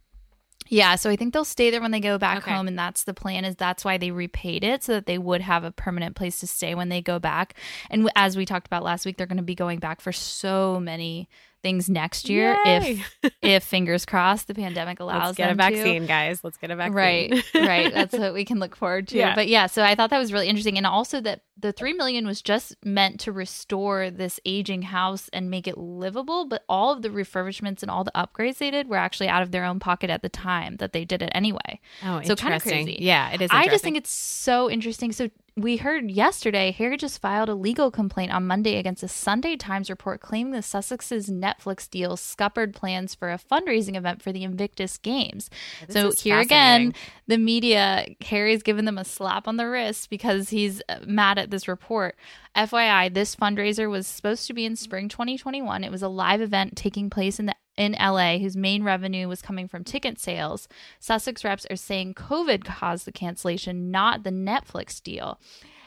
Yeah, 0.72 0.94
so 0.94 1.10
I 1.10 1.16
think 1.16 1.34
they'll 1.34 1.44
stay 1.44 1.68
there 1.68 1.82
when 1.82 1.90
they 1.90 2.00
go 2.00 2.16
back 2.16 2.38
Okay. 2.38 2.50
home, 2.50 2.66
and 2.66 2.78
that's 2.78 3.04
the 3.04 3.12
plan. 3.12 3.44
Is 3.44 3.56
that's 3.56 3.84
why 3.84 3.98
they 3.98 4.10
repaid 4.10 4.64
it 4.64 4.82
so 4.82 4.92
that 4.92 5.04
they 5.04 5.18
would 5.18 5.42
have 5.42 5.64
a 5.64 5.70
permanent 5.70 6.16
place 6.16 6.40
to 6.40 6.46
stay 6.46 6.74
when 6.74 6.88
they 6.88 7.02
go 7.02 7.18
back. 7.18 7.52
And 7.90 8.10
as 8.16 8.38
we 8.38 8.46
talked 8.46 8.68
about 8.68 8.82
last 8.82 9.04
week, 9.04 9.18
they're 9.18 9.26
going 9.26 9.36
to 9.36 9.42
be 9.42 9.54
going 9.54 9.80
back 9.80 10.00
for 10.00 10.12
so 10.12 10.80
many 10.80 11.28
things 11.62 11.88
next 11.88 12.28
year 12.28 12.56
Yay. 12.64 13.02
if 13.22 13.32
if 13.42 13.64
fingers 13.64 14.04
crossed 14.04 14.48
the 14.48 14.54
pandemic 14.54 15.00
allows 15.00 15.26
Let's 15.28 15.36
get 15.36 15.50
a 15.52 15.54
them 15.54 15.72
to. 15.72 15.76
vaccine, 15.76 16.06
guys. 16.06 16.42
Let's 16.42 16.56
get 16.56 16.70
a 16.70 16.76
vaccine. 16.76 16.94
Right, 16.94 17.44
right. 17.54 17.92
That's 17.94 18.16
what 18.16 18.34
we 18.34 18.44
can 18.44 18.58
look 18.58 18.74
forward 18.76 19.08
to. 19.08 19.18
Yeah. 19.18 19.34
But 19.34 19.48
yeah, 19.48 19.66
so 19.66 19.82
I 19.82 19.94
thought 19.94 20.10
that 20.10 20.18
was 20.18 20.32
really 20.32 20.48
interesting, 20.48 20.76
and 20.76 20.86
also 20.86 21.20
that 21.20 21.42
the 21.58 21.72
three 21.72 21.92
million 21.92 22.26
was 22.26 22.42
just 22.42 22.74
meant 22.84 23.20
to 23.20 23.32
restore 23.32 24.10
this 24.10 24.40
aging 24.44 24.82
house 24.82 25.30
and 25.32 25.50
make 25.50 25.68
it 25.68 25.78
livable. 25.78 26.46
But 26.46 26.64
all 26.68 26.92
of 26.92 27.02
the 27.02 27.08
refurbishments 27.10 27.82
and 27.82 27.90
all 27.90 28.02
the 28.04 28.12
upgrades 28.14 28.58
they 28.58 28.70
did 28.70 28.88
were 28.88 28.96
actually 28.96 29.28
out 29.28 29.42
of 29.42 29.52
their 29.52 29.64
own 29.64 29.78
pocket 29.78 30.10
at 30.10 30.22
the 30.22 30.28
time 30.28 30.76
that 30.78 30.92
they 30.92 31.04
did 31.04 31.22
it 31.22 31.30
anyway. 31.34 31.80
Oh, 32.04 32.20
So 32.22 32.34
kinda 32.34 32.58
crazy. 32.60 32.98
Yeah, 33.00 33.32
it 33.32 33.40
is. 33.40 33.50
I 33.52 33.68
just 33.68 33.84
think 33.84 33.96
it's 33.96 34.10
so 34.10 34.68
interesting. 34.70 35.12
So 35.12 35.30
we 35.56 35.76
heard 35.76 36.10
yesterday, 36.10 36.72
Harry 36.72 36.96
just 36.96 37.20
filed 37.20 37.50
a 37.50 37.54
legal 37.54 37.90
complaint 37.90 38.32
on 38.32 38.46
Monday 38.46 38.76
against 38.76 39.02
a 39.02 39.08
Sunday 39.08 39.56
Times 39.56 39.90
report 39.90 40.20
claiming 40.20 40.52
the 40.52 40.58
Sussex's 40.58 41.28
Netflix 41.28 41.88
deal 41.88 42.16
scuppered 42.16 42.74
plans 42.74 43.14
for 43.14 43.30
a 43.30 43.38
fundraising 43.38 43.94
event 43.94 44.22
for 44.22 44.32
the 44.32 44.44
Invictus 44.44 44.96
Games. 44.96 45.50
This 45.86 45.94
so 45.94 46.10
here 46.12 46.38
again, 46.38 46.94
the 47.26 47.36
media, 47.36 48.06
Harry's 48.22 48.62
given 48.62 48.86
them 48.86 48.96
a 48.96 49.04
slap 49.04 49.46
on 49.46 49.58
the 49.58 49.68
wrist 49.68 50.08
because 50.08 50.48
he's 50.48 50.80
uh, 50.88 51.00
mad 51.06 51.38
at 51.38 51.50
this 51.50 51.68
report. 51.68 52.16
FYI, 52.56 53.12
this 53.12 53.36
fundraiser 53.36 53.90
was 53.90 54.06
supposed 54.06 54.46
to 54.46 54.54
be 54.54 54.64
in 54.64 54.76
spring 54.76 55.08
2021. 55.08 55.84
It 55.84 55.90
was 55.90 56.02
a 56.02 56.08
live 56.08 56.40
event 56.40 56.76
taking 56.76 57.10
place 57.10 57.38
in 57.38 57.46
the 57.46 57.54
in 57.76 57.92
LA 57.92 58.38
whose 58.38 58.56
main 58.56 58.82
revenue 58.82 59.28
was 59.28 59.42
coming 59.42 59.68
from 59.68 59.84
ticket 59.84 60.18
sales. 60.18 60.68
Sussex 60.98 61.44
reps 61.44 61.66
are 61.70 61.76
saying 61.76 62.14
COVID 62.14 62.64
caused 62.64 63.06
the 63.06 63.12
cancellation, 63.12 63.90
not 63.90 64.22
the 64.22 64.30
Netflix 64.30 65.02
deal. 65.02 65.40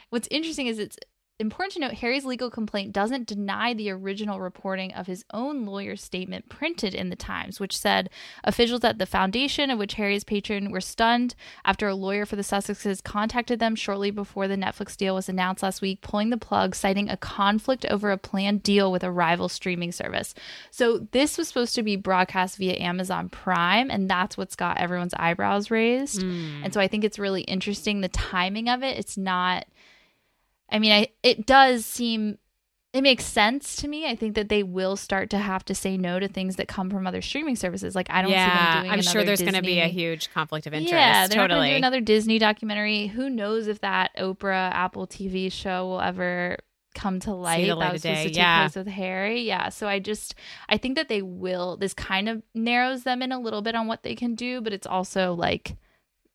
What's 0.09 0.27
interesting 0.31 0.67
is 0.67 0.79
it's 0.79 0.97
important 1.39 1.73
to 1.73 1.79
note 1.79 1.93
Harry's 1.95 2.25
legal 2.25 2.49
complaint 2.49 2.93
doesn't 2.93 3.27
deny 3.27 3.73
the 3.73 3.89
original 3.89 4.39
reporting 4.39 4.93
of 4.93 5.07
his 5.07 5.25
own 5.33 5.65
lawyer's 5.65 6.01
statement 6.01 6.47
printed 6.47 6.93
in 6.93 7.09
the 7.09 7.15
Times, 7.15 7.59
which 7.59 7.77
said 7.77 8.09
officials 8.43 8.83
at 8.83 8.99
the 8.99 9.05
foundation 9.05 9.69
of 9.69 9.77
which 9.77 9.95
Harry 9.95 10.15
is 10.15 10.23
patron 10.23 10.71
were 10.71 10.81
stunned 10.81 11.35
after 11.65 11.87
a 11.87 11.95
lawyer 11.95 12.25
for 12.25 12.35
the 12.35 12.41
Sussexes 12.41 13.03
contacted 13.03 13.59
them 13.59 13.75
shortly 13.75 14.11
before 14.11 14.47
the 14.47 14.55
Netflix 14.55 14.95
deal 14.95 15.15
was 15.15 15.27
announced 15.27 15.63
last 15.63 15.81
week, 15.81 16.01
pulling 16.01 16.29
the 16.29 16.37
plug, 16.37 16.73
citing 16.73 17.09
a 17.09 17.17
conflict 17.17 17.85
over 17.85 18.11
a 18.11 18.17
planned 18.17 18.63
deal 18.63 18.91
with 18.91 19.03
a 19.03 19.11
rival 19.11 19.49
streaming 19.49 19.91
service. 19.91 20.33
So 20.71 20.99
this 21.11 21.37
was 21.37 21.47
supposed 21.47 21.75
to 21.75 21.83
be 21.83 21.95
broadcast 21.95 22.57
via 22.57 22.75
Amazon 22.79 23.29
Prime, 23.29 23.91
and 23.91 24.09
that's 24.09 24.37
what's 24.37 24.55
got 24.55 24.77
everyone's 24.77 25.13
eyebrows 25.15 25.69
raised. 25.69 26.21
Mm. 26.21 26.63
And 26.63 26.73
so 26.73 26.79
I 26.79 26.87
think 26.87 27.03
it's 27.03 27.19
really 27.19 27.41
interesting 27.41 28.01
the 28.01 28.09
timing 28.09 28.69
of 28.69 28.83
it. 28.83 28.97
It's 28.97 29.17
not 29.17 29.65
I 30.69 30.79
mean, 30.79 30.91
I 30.91 31.07
it 31.23 31.45
does 31.45 31.85
seem 31.85 32.37
it 32.95 33.01
makes 33.01 33.25
sense 33.25 33.75
to 33.77 33.89
me. 33.89 34.09
I 34.09 34.15
think 34.15 34.35
that 34.35 34.47
they 34.47 34.63
will 34.63 34.95
start 34.95 35.29
to 35.31 35.37
have 35.37 35.65
to 35.65 35.75
say 35.75 35.97
no 35.97 36.17
to 36.17 36.29
things 36.29 36.55
that 36.55 36.69
come 36.69 36.89
from 36.89 37.05
other 37.05 37.21
streaming 37.21 37.57
services. 37.57 37.93
Like 37.93 38.09
I 38.09 38.21
don't 38.21 38.31
see 38.31 38.35
them 38.35 38.45
yeah, 38.45 38.83
I'm 38.87 39.01
sure 39.01 39.25
there's 39.25 39.41
going 39.41 39.53
to 39.53 39.61
be 39.61 39.81
a 39.81 39.87
huge 39.87 40.31
conflict 40.33 40.65
of 40.65 40.73
interest. 40.73 40.93
Yeah, 40.93 41.27
they're 41.27 41.39
not 41.39 41.49
going 41.49 41.49
to 41.49 41.55
totally. 41.55 41.69
do 41.71 41.75
another 41.75 41.99
Disney 41.99 42.39
documentary. 42.39 43.07
Who 43.07 43.29
knows 43.29 43.67
if 43.67 43.81
that 43.81 44.15
Oprah 44.17 44.71
Apple 44.71 45.07
TV 45.07 45.51
show 45.51 45.87
will 45.87 45.99
ever 45.99 46.57
come 46.93 47.19
to 47.19 47.33
light? 47.33 47.67
that 47.67 47.73
of 47.73 47.91
was 47.91 48.01
supposed 48.03 48.21
to 48.21 48.27
take 48.29 48.37
yeah. 48.37 48.63
place 48.63 48.77
with 48.77 48.87
Harry. 48.87 49.41
Yeah, 49.41 49.67
so 49.67 49.89
I 49.89 49.99
just 49.99 50.33
I 50.69 50.77
think 50.77 50.95
that 50.95 51.09
they 51.09 51.21
will. 51.21 51.75
This 51.75 51.93
kind 51.93 52.29
of 52.29 52.43
narrows 52.53 53.03
them 53.03 53.21
in 53.21 53.33
a 53.33 53.39
little 53.41 53.61
bit 53.61 53.75
on 53.75 53.87
what 53.87 54.03
they 54.03 54.15
can 54.15 54.35
do, 54.35 54.61
but 54.61 54.71
it's 54.71 54.87
also 54.87 55.33
like 55.33 55.75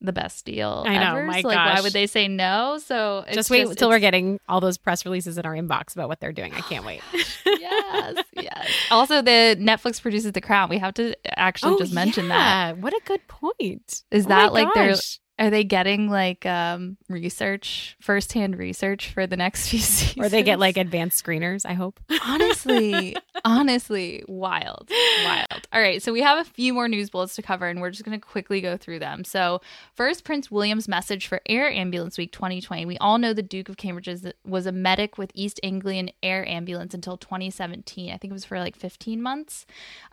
the 0.01 0.13
best 0.13 0.45
deal 0.45 0.85
I 0.87 0.99
know, 0.99 1.17
ever. 1.17 1.27
my 1.27 1.43
so 1.43 1.49
like, 1.49 1.57
why 1.57 1.81
would 1.81 1.93
they 1.93 2.07
say 2.07 2.29
no? 2.29 2.79
So 2.79 3.25
it's 3.27 3.37
just 3.37 3.51
wait 3.51 3.67
just, 3.67 3.79
till 3.79 3.89
we're 3.89 3.99
getting 3.99 4.41
all 4.49 4.61
those 4.61 4.79
press 4.79 5.05
releases 5.05 5.39
in 5.39 5.45
our 5.45 5.55
inbox 5.55 5.95
about 5.95 6.09
what 6.09 6.21
they're 6.21 6.33
doing. 6.33 6.55
I 6.55 6.61
can't 6.61 6.85
wait. 6.85 7.03
Oh 7.13 7.25
yes, 7.45 8.25
yes. 8.35 8.71
Also, 8.91 9.23
the 9.23 9.57
Netflix 9.59 10.01
produces 10.01 10.33
The 10.33 10.41
Crown. 10.41 10.69
We 10.69 10.79
have 10.79 10.95
to 10.95 11.15
actually 11.39 11.75
oh, 11.75 11.79
just 11.79 11.93
mention 11.93 12.29
that. 12.29 12.75
Oh. 12.75 12.81
What 12.81 12.93
a 12.93 13.01
good 13.05 13.27
point. 13.29 14.05
Is 14.11 14.27
Oh 14.27 14.29
that 14.29 14.53
like 14.53 14.73
their? 14.75 14.95
Are 15.41 15.49
they 15.49 15.65
getting 15.65 16.11
like 16.11 16.45
um 16.45 16.99
research, 17.09 17.97
firsthand 17.99 18.59
research 18.59 19.11
for 19.11 19.27
the 19.27 19.37
next 19.39 19.69
few 19.71 19.79
seasons? 19.79 20.27
Or 20.27 20.29
they 20.29 20.43
get 20.43 20.61
like 20.61 20.77
advanced 20.77 21.25
screeners, 21.25 21.65
I 21.65 21.73
hope. 21.73 21.99
honestly, 22.27 23.17
honestly, 23.45 24.23
wild, 24.29 24.91
wild. 25.25 25.67
All 25.73 25.81
right, 25.81 26.03
so 26.03 26.13
we 26.13 26.21
have 26.21 26.39
a 26.39 26.51
few 26.51 26.75
more 26.75 26.89
news 26.89 27.09
bullets 27.09 27.35
to 27.37 27.43
cover, 27.43 27.67
and 27.69 27.81
we're 27.81 27.91
just 27.91 28.05
going 28.05 28.19
to 28.19 28.25
quickly 28.25 28.61
go 28.61 28.77
through 28.77 28.99
them. 28.99 29.25
So, 29.25 29.63
first, 29.95 30.25
Prince 30.25 30.51
William's 30.51 30.87
message 30.87 31.27
for 31.27 31.41
Air 31.47 31.71
Ambulance 31.71 32.19
Week 32.19 32.33
2020. 32.33 32.85
We 32.85 32.99
all 32.99 33.17
know 33.17 33.33
the 33.33 33.43
Duke 33.43 33.71
of 33.71 33.79
Cambridge 33.79 34.11
was 34.45 34.67
a 34.67 34.73
medic 34.73 35.17
with 35.17 35.31
East 35.35 35.59
Anglian 35.63 36.11
Air 36.23 36.47
Ambulance 36.47 36.93
until 36.93 37.17
2017. 37.17 38.11
I 38.11 38.19
think 38.19 38.31
it 38.31 38.35
was 38.35 38.45
for 38.45 38.59
like 38.59 38.77
15 38.77 39.23
months. 39.23 39.65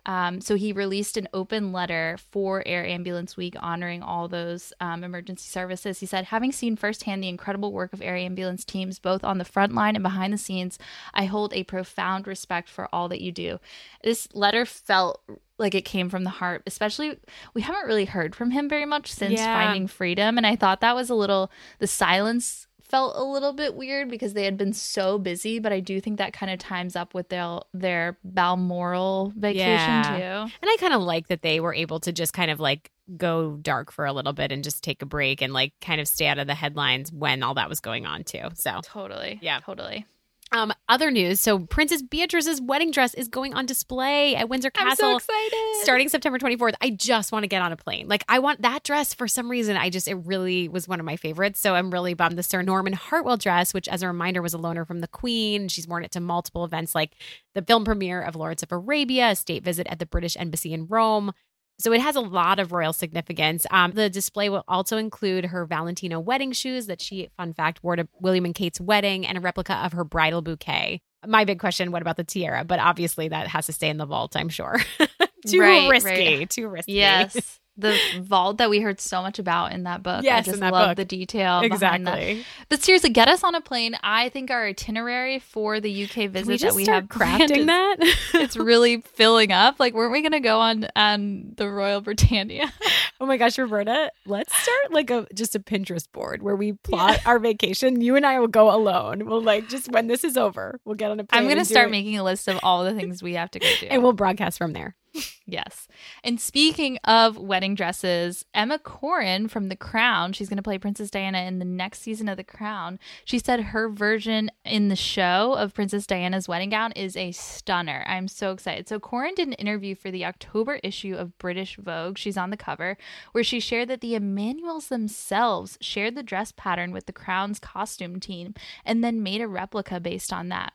Um, 0.06 0.40
so 0.40 0.54
he 0.54 0.72
released 0.72 1.18
an 1.18 1.28
open 1.34 1.70
letter 1.70 2.16
for 2.30 2.62
Air 2.64 2.86
Ambulance 2.86 3.36
Week 3.36 3.54
honoring 3.60 4.02
all 4.02 4.26
those 4.28 4.72
um, 4.80 5.04
emergency 5.04 5.17
services. 5.36 6.00
He 6.00 6.06
said, 6.06 6.26
having 6.26 6.52
seen 6.52 6.76
firsthand 6.76 7.22
the 7.22 7.28
incredible 7.28 7.72
work 7.72 7.92
of 7.92 8.00
air 8.00 8.16
ambulance 8.16 8.64
teams, 8.64 8.98
both 8.98 9.24
on 9.24 9.38
the 9.38 9.44
front 9.44 9.74
line 9.74 9.96
and 9.96 10.02
behind 10.02 10.32
the 10.32 10.38
scenes, 10.38 10.78
I 11.12 11.24
hold 11.24 11.52
a 11.52 11.64
profound 11.64 12.26
respect 12.26 12.68
for 12.68 12.88
all 12.92 13.08
that 13.08 13.20
you 13.20 13.32
do. 13.32 13.58
This 14.04 14.28
letter 14.32 14.64
felt 14.64 15.20
like 15.58 15.74
it 15.74 15.84
came 15.84 16.08
from 16.08 16.22
the 16.22 16.30
heart, 16.30 16.62
especially 16.66 17.18
we 17.52 17.62
haven't 17.62 17.86
really 17.86 18.04
heard 18.04 18.36
from 18.36 18.52
him 18.52 18.68
very 18.68 18.86
much 18.86 19.12
since 19.12 19.40
Yeah. 19.40 19.52
finding 19.52 19.88
freedom. 19.88 20.36
And 20.36 20.46
I 20.46 20.54
thought 20.54 20.80
that 20.80 20.94
was 20.94 21.10
a 21.10 21.16
little, 21.16 21.50
the 21.80 21.88
silence 21.88 22.67
felt 22.88 23.16
a 23.16 23.22
little 23.22 23.52
bit 23.52 23.74
weird 23.74 24.08
because 24.10 24.32
they 24.34 24.44
had 24.44 24.56
been 24.56 24.72
so 24.72 25.18
busy, 25.18 25.58
but 25.58 25.72
I 25.72 25.80
do 25.80 26.00
think 26.00 26.18
that 26.18 26.32
kind 26.32 26.50
of 26.52 26.58
times 26.58 26.96
up 26.96 27.14
with 27.14 27.28
their 27.28 27.60
their 27.74 28.18
Balmoral 28.24 29.32
vacation 29.36 29.60
Yeah. 29.68 30.02
too. 30.46 30.52
And 30.62 30.68
I 30.70 30.76
kind 30.80 30.94
of 30.94 31.02
like 31.02 31.28
that 31.28 31.42
they 31.42 31.60
were 31.60 31.74
able 31.74 32.00
to 32.00 32.12
just 32.12 32.32
kind 32.32 32.50
of 32.50 32.60
like 32.60 32.90
go 33.16 33.56
dark 33.62 33.90
for 33.90 34.04
a 34.04 34.12
little 34.12 34.32
bit 34.34 34.52
and 34.52 34.62
just 34.62 34.82
take 34.84 35.00
a 35.02 35.06
break 35.06 35.40
and 35.42 35.52
like 35.52 35.72
kind 35.80 36.00
of 36.00 36.06
stay 36.08 36.26
out 36.26 36.38
of 36.38 36.46
the 36.46 36.54
headlines 36.54 37.10
when 37.12 37.42
all 37.42 37.54
that 37.54 37.68
was 37.68 37.80
going 37.80 38.04
on 38.06 38.24
too. 38.24 38.48
So, 38.54 38.80
Totally. 38.84 39.38
Yeah. 39.42 39.60
Totally. 39.60 40.04
Um, 40.52 40.72
other 40.88 41.10
news. 41.10 41.40
So, 41.40 41.60
Princess 41.60 42.02
Beatrice's 42.02 42.60
wedding 42.60 42.90
dress 42.90 43.14
is 43.14 43.28
going 43.28 43.54
on 43.54 43.66
display 43.66 44.34
at 44.34 44.48
Windsor 44.48 44.70
Castle. 44.70 45.16
excited. 45.16 45.76
starting 45.82 46.08
September 46.08 46.38
24th. 46.38 46.74
I 46.80 46.90
just 46.90 47.32
want 47.32 47.42
to 47.42 47.48
get 47.48 47.62
on 47.62 47.72
a 47.72 47.76
plane. 47.76 48.08
Like 48.08 48.24
I 48.28 48.38
want 48.38 48.62
that 48.62 48.82
dress 48.82 49.14
for 49.14 49.28
some 49.28 49.50
reason. 49.50 49.76
I 49.76 49.90
just 49.90 50.08
it 50.08 50.14
really 50.14 50.68
was 50.68 50.88
one 50.88 51.00
of 51.00 51.06
my 51.06 51.16
favorites. 51.16 51.60
So 51.60 51.74
I'm 51.74 51.90
really 51.90 52.14
bummed. 52.14 52.38
The 52.38 52.42
Sir 52.42 52.62
Norman 52.62 52.94
Hartnell 52.94 53.38
dress, 53.38 53.74
which 53.74 53.88
as 53.88 54.02
a 54.02 54.06
reminder 54.06 54.42
was 54.42 54.54
a 54.54 54.58
loaner 54.58 54.86
from 54.86 55.00
the 55.00 55.08
Queen. 55.08 55.68
She's 55.68 55.86
worn 55.86 56.04
it 56.04 56.12
to 56.12 56.20
multiple 56.20 56.64
events 56.64 56.94
like 56.94 57.12
the 57.54 57.62
film 57.62 57.84
premiere 57.84 58.22
of 58.22 58.36
Lawrence 58.36 58.62
of 58.62 58.72
Arabia, 58.72 59.30
a 59.30 59.36
state 59.36 59.64
visit 59.64 59.86
at 59.88 59.98
the 59.98 60.06
British 60.06 60.36
Embassy 60.38 60.72
in 60.72 60.86
Rome. 60.86 61.32
So 61.80 61.92
it 61.92 62.00
has 62.00 62.16
a 62.16 62.20
lot 62.20 62.58
of 62.58 62.72
royal 62.72 62.92
significance. 62.92 63.64
Um, 63.70 63.92
the 63.92 64.10
display 64.10 64.48
will 64.48 64.64
also 64.66 64.96
include 64.96 65.44
her 65.46 65.64
Valentino 65.64 66.18
wedding 66.18 66.50
shoes 66.52 66.86
that 66.86 67.00
she, 67.00 67.28
fun 67.36 67.52
fact, 67.54 67.84
wore 67.84 67.94
to 67.96 68.08
William 68.20 68.44
and 68.44 68.54
Kate's 68.54 68.80
wedding 68.80 69.24
and 69.26 69.38
a 69.38 69.40
replica 69.40 69.74
of 69.76 69.92
her 69.92 70.02
bridal 70.04 70.42
bouquet. 70.42 71.00
My 71.26 71.44
big 71.44 71.60
question, 71.60 71.92
what 71.92 72.02
about 72.02 72.16
the 72.16 72.24
tiara? 72.24 72.64
But 72.64 72.80
obviously 72.80 73.28
that 73.28 73.46
has 73.48 73.66
to 73.66 73.72
stay 73.72 73.88
in 73.90 73.96
the 73.96 74.06
vault, 74.06 74.36
I'm 74.36 74.48
sure. 74.48 74.80
too 75.46 75.60
Right, 75.60 75.88
risky. 75.88 76.38
right. 76.38 76.50
Too 76.50 76.68
risky. 76.68 76.92
Yes. 76.94 77.60
The 77.78 77.96
vault 78.20 78.58
that 78.58 78.68
we 78.70 78.80
heard 78.80 79.00
so 79.00 79.22
much 79.22 79.38
about 79.38 79.72
in 79.72 79.84
that 79.84 80.02
book. 80.02 80.18
I 80.18 80.24
Yes, 80.24 80.46
just 80.46 80.54
in 80.56 80.60
that 80.60 80.72
love 80.72 80.88
book. 80.90 80.96
the 80.96 81.04
detail. 81.04 81.60
exactly. 81.60 82.44
But 82.68 82.82
seriously, 82.82 83.10
get 83.10 83.28
us 83.28 83.44
on 83.44 83.54
a 83.54 83.60
plane. 83.60 83.96
I 84.02 84.28
think 84.30 84.50
our 84.50 84.66
itinerary 84.66 85.38
for 85.38 85.78
the 85.80 86.04
UK 86.04 86.28
visit 86.28 86.48
we 86.48 86.56
that 86.58 86.74
we 86.74 86.84
have 86.86 87.04
crafting 87.04 87.58
is- 87.58 87.66
that? 87.66 87.96
it's 88.34 88.56
really 88.56 89.00
filling 89.02 89.52
up. 89.52 89.78
Like, 89.78 89.94
weren't 89.94 90.10
we 90.12 90.22
going 90.22 90.32
to 90.32 90.40
go 90.40 90.58
on 90.58 90.88
on 90.96 91.52
the 91.56 91.68
Royal 91.70 92.00
Britannia? 92.00 92.72
oh 93.20 93.26
my 93.26 93.36
gosh, 93.36 93.56
Roberta, 93.58 94.10
let's 94.26 94.52
start 94.54 94.92
like 94.92 95.10
a 95.10 95.26
just 95.32 95.54
a 95.54 95.60
Pinterest 95.60 96.10
board 96.10 96.42
where 96.42 96.56
we 96.56 96.72
plot 96.82 97.20
our 97.26 97.38
vacation. 97.38 98.00
You 98.00 98.16
and 98.16 98.26
I 98.26 98.40
will 98.40 98.48
go 98.48 98.74
alone. 98.74 99.24
We'll 99.26 99.42
like 99.42 99.68
just 99.68 99.90
when 99.92 100.08
this 100.08 100.24
is 100.24 100.36
over, 100.36 100.80
we'll 100.84 100.96
get 100.96 101.10
on 101.12 101.20
a 101.20 101.24
plane. 101.24 101.42
I'm 101.42 101.46
going 101.46 101.58
to 101.58 101.64
start 101.64 101.88
it, 101.88 101.90
making 101.92 102.18
a 102.18 102.24
list 102.24 102.48
of 102.48 102.58
all 102.64 102.82
the 102.84 102.94
things 102.94 103.22
we 103.22 103.34
have 103.34 103.50
to 103.52 103.60
go 103.60 103.68
do. 103.80 103.86
and 103.86 104.02
we'll 104.02 104.12
broadcast 104.12 104.58
from 104.58 104.72
there. 104.72 104.96
Yes. 105.46 105.88
And 106.22 106.38
speaking 106.38 106.98
of 107.04 107.38
wedding 107.38 107.74
dresses, 107.74 108.44
Emma 108.52 108.78
Corrin 108.78 109.50
from 109.50 109.70
The 109.70 109.76
Crown, 109.76 110.34
she's 110.34 110.48
going 110.48 110.58
to 110.58 110.62
play 110.62 110.76
Princess 110.76 111.10
Diana 111.10 111.38
in 111.38 111.58
the 111.58 111.64
next 111.64 112.02
season 112.02 112.28
of 112.28 112.36
The 112.36 112.44
Crown. 112.44 112.98
She 113.24 113.38
said 113.38 113.60
her 113.60 113.88
version 113.88 114.50
in 114.66 114.88
the 114.88 114.96
show 114.96 115.54
of 115.54 115.72
Princess 115.72 116.06
Diana's 116.06 116.48
wedding 116.48 116.68
gown 116.68 116.92
is 116.92 117.16
a 117.16 117.32
stunner. 117.32 118.04
I'm 118.06 118.28
so 118.28 118.52
excited. 118.52 118.88
So, 118.88 119.00
Corrin 119.00 119.34
did 119.34 119.48
an 119.48 119.54
interview 119.54 119.94
for 119.94 120.10
the 120.10 120.26
October 120.26 120.80
issue 120.82 121.14
of 121.14 121.38
British 121.38 121.76
Vogue. 121.76 122.18
She's 122.18 122.36
on 122.36 122.50
the 122.50 122.56
cover, 122.56 122.98
where 123.32 123.44
she 123.44 123.58
shared 123.58 123.88
that 123.88 124.02
the 124.02 124.14
Emanuels 124.14 124.88
themselves 124.88 125.78
shared 125.80 126.14
the 126.14 126.22
dress 126.22 126.52
pattern 126.52 126.92
with 126.92 127.06
The 127.06 127.12
Crown's 127.14 127.58
costume 127.58 128.20
team 128.20 128.54
and 128.84 129.02
then 129.02 129.22
made 129.22 129.40
a 129.40 129.48
replica 129.48 129.98
based 129.98 130.32
on 130.32 130.50
that. 130.50 130.74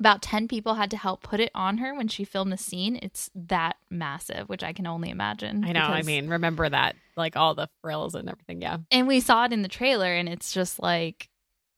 About 0.00 0.22
10 0.22 0.48
people 0.48 0.74
had 0.74 0.90
to 0.92 0.96
help 0.96 1.22
put 1.22 1.40
it 1.40 1.50
on 1.54 1.78
her 1.78 1.94
when 1.94 2.08
she 2.08 2.24
filmed 2.24 2.50
the 2.50 2.56
scene. 2.56 2.98
It's 3.02 3.30
that 3.34 3.76
massive, 3.90 4.48
which 4.48 4.64
I 4.64 4.72
can 4.72 4.86
only 4.86 5.10
imagine. 5.10 5.62
I 5.62 5.72
know. 5.72 5.80
I 5.80 6.00
mean, 6.02 6.28
remember 6.28 6.66
that, 6.66 6.96
like 7.18 7.36
all 7.36 7.54
the 7.54 7.68
frills 7.82 8.14
and 8.14 8.28
everything. 8.28 8.62
Yeah, 8.62 8.78
and 8.90 9.06
we 9.06 9.20
saw 9.20 9.44
it 9.44 9.52
in 9.52 9.60
the 9.60 9.68
trailer, 9.68 10.12
and 10.12 10.26
it's 10.26 10.54
just 10.54 10.80
like, 10.80 11.28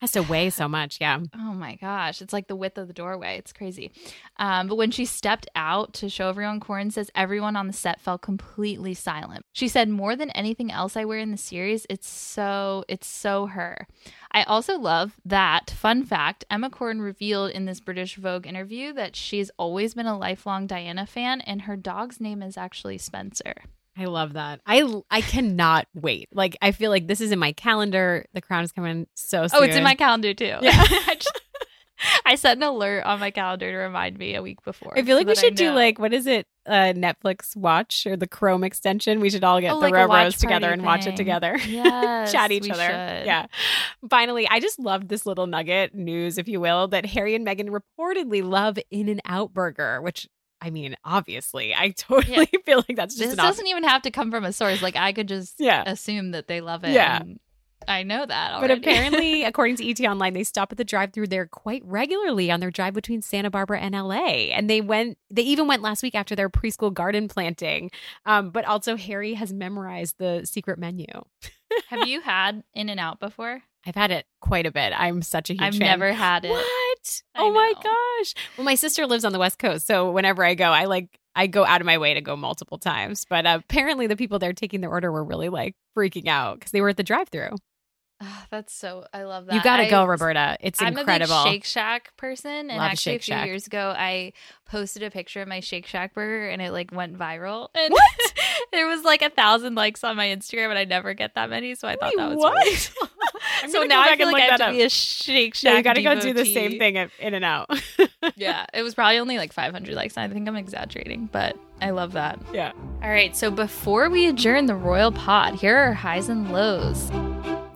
has 0.03 0.12
to 0.12 0.23
weigh 0.23 0.51
so 0.51 0.69
much. 0.69 0.99
Yeah. 1.01 1.21
oh 1.37 1.55
my 1.55 1.77
gosh, 1.77 2.21
it's 2.21 2.33
like 2.33 2.49
the 2.49 2.57
width 2.57 2.77
of 2.77 2.88
the 2.88 2.93
doorway. 2.93 3.38
It's 3.38 3.53
crazy. 3.53 3.93
Um, 4.37 4.67
but 4.67 4.75
when 4.75 4.91
she 4.91 5.05
stepped 5.05 5.47
out 5.55 5.95
to 5.95 6.09
show 6.09 6.29
everyone, 6.29 6.59
Corrin 6.59 6.93
says 6.93 7.09
everyone 7.15 7.55
on 7.55 7.69
the 7.69 7.73
set 7.73 8.01
fell 8.01 8.19
completely 8.19 8.95
silent. 8.95 9.47
She 9.53 9.69
said, 9.69 9.88
more 9.88 10.17
than 10.17 10.31
anything 10.31 10.73
else 10.73 10.97
I 10.97 11.05
wear 11.05 11.21
in 11.21 11.31
the 11.31 11.37
series, 11.37 11.87
it's 11.88 12.09
so, 12.09 12.85
it's 12.88 13.07
so 13.07 13.47
her. 13.47 13.87
I 14.33 14.43
also 14.43 14.77
love 14.77 15.21
that, 15.25 15.71
fun 15.71 16.03
fact, 16.03 16.45
Emma 16.51 16.69
Corrin 16.69 17.01
revealed 17.01 17.53
in 17.53 17.67
this 17.67 17.79
British 17.79 18.17
Vogue 18.17 18.47
interview 18.47 18.93
that 18.95 19.15
she's 19.15 19.53
always 19.57 19.95
been 19.95 20.07
a 20.07 20.19
lifelong 20.19 20.67
Diana 20.67 21.07
fan, 21.07 21.41
and 21.43 21.62
her 21.62 21.77
dog's 21.77 22.21
name 22.21 22.43
is 22.43 22.57
actually 22.57 22.99
Spencer. 22.99 23.55
I 23.97 24.05
love 24.07 24.33
that. 24.35 24.61
I 24.67 24.91
I 25.11 25.21
cannot 25.21 25.87
wait. 25.95 26.29
Like 26.33 26.57
I 26.63 26.73
feel 26.73 26.91
like 26.91 27.07
this 27.09 27.21
is 27.21 27.31
in 27.31 27.39
my 27.39 27.53
calendar. 27.53 28.25
The 28.33 28.41
crown 28.41 28.65
is 28.65 28.73
coming 28.73 29.07
so 29.15 29.47
soon. 29.47 29.61
Oh, 29.61 29.63
it's 29.65 29.77
in 29.77 29.85
my 29.85 29.95
calendar 29.95 30.33
too. 30.35 30.57
Yeah. 30.61 30.61
I, 30.73 31.15
just- 31.19 31.41
I 32.25 32.35
set 32.35 32.57
an 32.57 32.65
alert 32.65 33.05
on 33.05 33.21
my 33.21 33.31
calendar 33.31 33.71
to 33.71 33.77
remind 33.77 34.19
me 34.19 34.35
a 34.35 34.43
week 34.43 34.63
before. 34.65 34.93
I 34.99 35.03
feel 35.03 35.17
like 35.17 35.27
so 35.27 35.31
we 35.31 35.35
should 35.37 35.55
do 35.55 35.71
like 35.73 35.99
what 35.99 36.13
is 36.13 36.27
it? 36.27 36.47
Uh, 36.67 36.93
Netflix 36.95 37.57
Watch 37.57 38.07
or 38.07 38.17
the 38.17 38.27
Chrome 38.27 38.65
extension. 38.65 39.21
We 39.21 39.31
should 39.31 39.43
all 39.45 39.61
get 39.61 39.73
Oh, 39.73 39.81
the 39.81 39.89
like 39.89 39.95
a 39.95 40.31
together 40.37 40.71
and 40.71 40.83
watch 40.85 41.07
it 41.07 41.17
together. 41.17 41.59
Yes, 41.67 42.33
Chat 42.33 42.51
each 42.53 42.69
other. 42.71 42.83
should. 42.85 43.27
Yeah. 43.27 43.47
Finally, 44.09 44.49
I 44.49 44.61
just 44.61 44.79
loved 44.79 45.09
this 45.09 45.27
little 45.27 45.47
nugget 45.47 45.95
news, 45.95 46.39
if 46.39 46.49
you 46.49 46.61
will, 46.61 46.89
that 46.89 47.05
Harry 47.07 47.35
and 47.35 47.47
Meghan 47.47 47.69
reportedly 47.69 48.43
love 48.45 48.79
In 48.91 49.09
and 49.09 49.21
Out 49.27 49.53
Burger, 49.53 50.01
which 50.03 50.29
I 50.62 50.70
mean, 50.70 50.96
obviously, 51.05 51.75
I 51.75 51.88
totally 51.96 52.48
feel 52.64 52.85
like 52.88 52.96
that's 52.96 53.16
just 53.16 53.31
This 53.31 53.37
doesn't 53.37 53.66
even 53.66 53.83
have 53.85 54.03
to 54.03 54.11
come 54.11 54.31
from 54.31 54.44
a 54.44 54.53
source. 54.53 54.81
Like 54.81 54.96
I 54.96 55.12
could 55.12 55.29
just 55.29 55.57
Yeah. 55.59 55.83
assume 55.87 56.31
that 56.31 56.46
they 56.46 56.61
love 56.61 56.85
it. 56.85 56.92
Yeah. 56.92 57.20
and 57.20 57.40
I 57.88 58.05
know 58.05 58.25
that 58.25 58.61
But 58.61 58.70
apparently, 58.70 59.42
according 59.44 59.75
to 59.79 59.90
ET 59.90 59.98
Online, 60.03 60.35
they 60.35 60.44
stop 60.44 60.70
at 60.70 60.79
the 60.79 60.85
drive-through 60.85 61.27
there 61.27 61.46
quite 61.46 61.83
regularly 61.85 62.48
on 62.48 62.61
their 62.61 62.70
drive 62.70 62.94
between 62.94 63.22
Santa 63.22 63.51
Barbara 63.51 63.81
and 63.81 63.92
LA. 63.92 64.53
And 64.55 64.70
they 64.70 64.81
went, 64.81 65.18
they 65.31 65.42
even 65.42 65.66
went 65.66 65.83
last 65.83 66.01
week 66.05 66.14
after 66.14 66.37
their 66.37 66.48
preschool 66.48 66.94
garden 66.94 67.27
planting. 67.27 67.90
Um, 68.25 68.51
but 68.51 68.64
also, 68.66 68.96
Harry 68.96 69.35
has 69.35 69.53
memorized 69.53 70.14
the 70.18 70.42
secret 70.44 70.79
menu. 70.79 71.07
have 71.88 72.07
you 72.07 72.20
had 72.20 72.62
In 72.72 72.88
and 72.88 73.01
Out 73.01 73.18
before? 73.18 73.62
I've 73.85 73.96
had 73.96 74.12
it 74.12 74.27
quite 74.40 74.64
a 74.66 74.70
bit. 74.70 74.92
I'm 74.96 75.20
such 75.22 75.51
a 75.51 75.55
huge 75.55 75.62
I've 75.62 75.72
fan. 75.75 75.81
never 75.88 76.12
had 76.12 76.44
it. 76.44 76.51
What? 76.51 76.64
I 77.35 77.43
Oh 77.43 77.53
my 77.53 77.73
gosh. 77.83 78.35
Well, 78.57 78.65
my 78.65 78.75
sister 78.75 79.07
lives 79.07 79.25
on 79.25 79.33
the 79.33 79.38
West 79.38 79.59
Coast, 79.59 79.87
so 79.87 80.11
whenever 80.11 80.45
I 80.45 80.55
go, 80.55 80.67
I 80.67 80.85
like 80.87 81.19
I 81.35 81.47
go 81.47 81.65
out 81.65 81.81
of 81.81 81.87
my 81.87 81.99
way 81.99 82.15
to 82.15 82.21
go 82.21 82.37
multiple 82.37 82.79
times. 82.79 83.25
But 83.29 83.47
uh, 83.47 83.59
apparently, 83.62 84.07
the 84.07 84.17
people 84.17 84.38
there 84.38 84.53
taking 84.53 84.81
their 84.83 84.91
order 84.91 85.11
were 85.11 85.25
really 85.25 85.49
like 85.49 85.75
freaking 85.97 86.29
out 86.29 86.59
because 86.59 86.73
they 86.73 86.81
were 86.81 86.91
at 86.91 86.97
the 86.97 87.03
drive-through. 87.03 87.57
Ah, 88.25 88.47
that's 88.53 88.73
so. 88.73 89.05
I 89.12 89.25
love 89.25 89.47
that. 89.47 89.55
You 89.57 89.62
got 89.62 89.79
to 89.79 89.85
I- 89.87 89.91
go, 89.91 90.05
Roberta. 90.05 90.57
It's 90.61 90.81
I'm 90.81 90.97
incredible. 90.97 91.35
a 91.35 91.45
big 91.45 91.53
Shake 91.55 91.65
Shack 91.65 92.17
person, 92.17 92.71
and 92.71 92.79
Love 92.79 92.93
actually 92.93 93.17
a 93.17 93.19
few 93.19 93.35
Shack. 93.35 93.47
years 93.47 93.67
ago, 93.67 93.93
I 93.99 94.33
posted 94.65 95.03
a 95.03 95.11
picture 95.11 95.43
of 95.43 95.49
my 95.49 95.59
Shake 95.59 95.87
Shack 95.87 96.15
burger, 96.15 96.49
and 96.49 96.62
it 96.62 96.71
like 96.71 96.93
went 96.93 97.19
viral. 97.19 97.69
And 97.75 97.93
What? 97.93 98.33
there 98.73 98.87
was 98.87 99.03
like 99.03 99.23
a 99.23 99.31
thousand 99.31 99.75
likes 99.75 100.05
on 100.05 100.17
my 100.17 100.27
Instagram, 100.29 100.69
and 100.69 100.79
I 100.79 100.85
never 100.85 101.15
get 101.15 101.35
that 101.35 101.51
many, 101.51 101.75
so 101.75 101.88
I 101.88 101.97
thought 101.97 102.12
that 102.17 102.29
was 102.29 102.37
what? 102.38 102.53
really 102.65 102.77
cool. 103.01 103.09
I'm 103.63 103.71
so 103.71 103.83
now 103.83 104.01
I 104.03 104.07
back 104.09 104.19
feel 104.19 104.29
and 104.29 104.33
like 104.33 104.43
I 104.43 104.45
look 104.45 104.51
have 104.53 104.59
that 104.61 104.65
to 104.67 104.71
up. 104.71 104.77
be 104.77 104.83
a 104.83 104.89
Shake 104.89 105.55
Shack. 105.55 105.71
Yeah, 105.73 105.77
you 105.79 105.83
got 105.83 105.95
to 105.95 106.03
go 106.03 106.21
do 106.21 106.33
the 106.33 106.45
same 106.45 106.79
thing 106.79 106.97
at 106.99 107.11
In 107.19 107.35
and 107.35 107.45
Out. 107.45 107.71
yeah, 108.37 108.67
it 108.73 108.83
was 108.83 108.95
probably 108.95 109.19
only 109.19 109.39
like 109.39 109.53
500 109.53 109.95
likes. 109.95 110.17
I 110.17 110.29
think 110.29 110.49
I'm 110.49 110.57
exaggerating, 110.57 111.29
but 111.33 111.57
I 111.81 111.91
love 111.91 112.13
that. 112.13 112.41
yeah. 112.53 112.73
All 113.03 113.11
right, 113.11 113.37
so 113.37 113.51
before 113.51 114.09
we 114.11 114.27
adjourn 114.29 114.67
the 114.67 114.77
royal 114.77 115.11
pod, 115.13 115.55
here 115.57 115.77
are 115.77 115.93
highs 115.93 116.29
and 116.29 116.53
lows. 116.53 117.11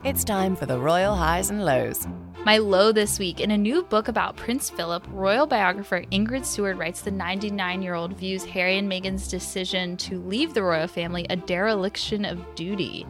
It's 0.04 0.22
time 0.22 0.54
for 0.54 0.66
the 0.66 0.78
Royal 0.78 1.16
Highs 1.16 1.50
and 1.50 1.64
Lows. 1.64 2.06
My 2.44 2.58
low 2.58 2.92
this 2.92 3.18
week 3.18 3.40
in 3.40 3.50
a 3.50 3.58
new 3.58 3.82
book 3.82 4.06
about 4.06 4.36
Prince 4.36 4.70
Philip, 4.70 5.04
royal 5.10 5.48
biographer 5.48 6.02
Ingrid 6.12 6.44
Seward 6.44 6.78
writes 6.78 7.00
the 7.00 7.10
99 7.10 7.82
year 7.82 7.94
old 7.94 8.16
views 8.16 8.44
Harry 8.44 8.78
and 8.78 8.88
Meghan's 8.88 9.26
decision 9.26 9.96
to 9.96 10.20
leave 10.20 10.54
the 10.54 10.62
royal 10.62 10.86
family 10.86 11.26
a 11.28 11.34
dereliction 11.34 12.24
of 12.24 12.38
duty. 12.54 13.04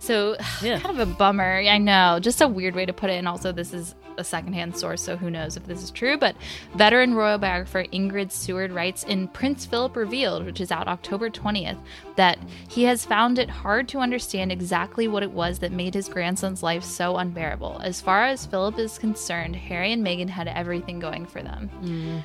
So, 0.00 0.34
kind 0.60 0.86
of 0.86 0.98
a 0.98 1.06
bummer. 1.06 1.58
I 1.58 1.78
know, 1.78 2.18
just 2.20 2.40
a 2.40 2.48
weird 2.48 2.74
way 2.74 2.86
to 2.86 2.92
put 2.92 3.10
it. 3.10 3.14
And 3.14 3.28
also, 3.28 3.52
this 3.52 3.72
is 3.72 3.94
a 4.16 4.24
secondhand 4.24 4.76
source, 4.76 5.02
so 5.02 5.16
who 5.16 5.30
knows 5.30 5.56
if 5.56 5.66
this 5.66 5.82
is 5.82 5.90
true. 5.90 6.16
But 6.16 6.34
veteran 6.74 7.14
royal 7.14 7.38
biographer 7.38 7.84
Ingrid 7.92 8.32
Seward 8.32 8.72
writes 8.72 9.04
in 9.04 9.28
Prince 9.28 9.66
Philip 9.66 9.94
Revealed, 9.96 10.46
which 10.46 10.60
is 10.60 10.72
out 10.72 10.88
October 10.88 11.30
20th, 11.30 11.78
that 12.16 12.38
he 12.68 12.84
has 12.84 13.04
found 13.04 13.38
it 13.38 13.50
hard 13.50 13.88
to 13.88 13.98
understand 13.98 14.50
exactly 14.50 15.06
what 15.06 15.22
it 15.22 15.30
was 15.30 15.58
that 15.60 15.72
made 15.72 15.94
his 15.94 16.08
grandson's 16.08 16.62
life 16.62 16.82
so 16.82 17.16
unbearable. 17.18 17.80
As 17.82 18.00
far 18.00 18.24
as 18.24 18.46
Philip 18.46 18.78
is 18.78 18.98
concerned, 18.98 19.54
Harry 19.54 19.92
and 19.92 20.04
Meghan 20.04 20.28
had 20.28 20.48
everything 20.48 20.98
going 20.98 21.26
for 21.26 21.42
them. 21.42 21.70
Mm. 21.82 22.22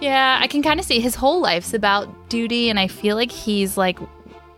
Yeah, 0.00 0.38
I 0.40 0.46
can 0.46 0.62
kind 0.62 0.78
of 0.78 0.86
see 0.86 1.00
his 1.00 1.14
whole 1.14 1.40
life's 1.40 1.72
about 1.72 2.28
duty, 2.28 2.68
and 2.68 2.78
I 2.78 2.86
feel 2.86 3.16
like 3.16 3.32
he's 3.32 3.76
like, 3.76 3.98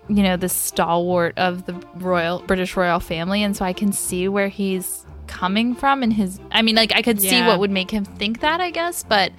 you 0.09 0.23
know, 0.23 0.37
the 0.37 0.49
stalwart 0.49 1.37
of 1.38 1.66
the 1.66 1.75
royal 1.97 2.40
British 2.47 2.77
royal 2.77 3.01
family, 3.01 3.42
and 3.42 3.57
so 3.57 3.64
I 3.64 3.73
can 3.73 3.92
see 3.92 4.29
where 4.29 4.49
he's 4.49 5.05
coming 5.27 5.75
from 5.75 6.03
and 6.03 6.12
his. 6.12 6.40
I 6.51 6.62
mean, 6.62 6.75
like 6.77 6.94
I 6.94 7.03
could 7.03 7.21
see 7.21 7.42
what 7.42 7.59
would 7.61 7.71
make 7.71 7.90
him 7.90 8.05
think 8.05 8.40
that, 8.40 8.61
I 8.61 8.71
guess, 8.71 9.03
but 9.03 9.33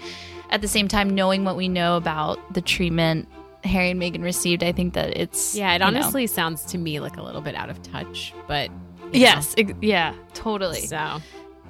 at 0.51 0.61
the 0.61 0.67
same 0.67 0.87
time, 0.87 1.09
knowing 1.09 1.43
what 1.43 1.55
we 1.55 1.67
know 1.67 1.97
about 1.97 2.53
the 2.53 2.61
treatment 2.61 3.27
Harry 3.63 3.89
and 3.91 4.01
Meghan 4.01 4.23
received, 4.23 4.63
I 4.63 4.71
think 4.71 4.93
that 4.93 5.17
it's 5.17 5.55
Yeah, 5.55 5.71
it 5.71 5.73
you 5.73 5.79
know- 5.79 5.85
honestly 5.87 6.27
sounds 6.27 6.63
to 6.65 6.77
me 6.77 6.99
like 6.99 7.17
a 7.17 7.21
little 7.23 7.41
bit 7.41 7.55
out 7.55 7.69
of 7.69 7.81
touch, 7.83 8.33
but 8.47 8.69
yes, 9.11 9.53
ex- 9.57 9.73
yeah, 9.81 10.13
totally. 10.33 10.81
So 10.81 11.19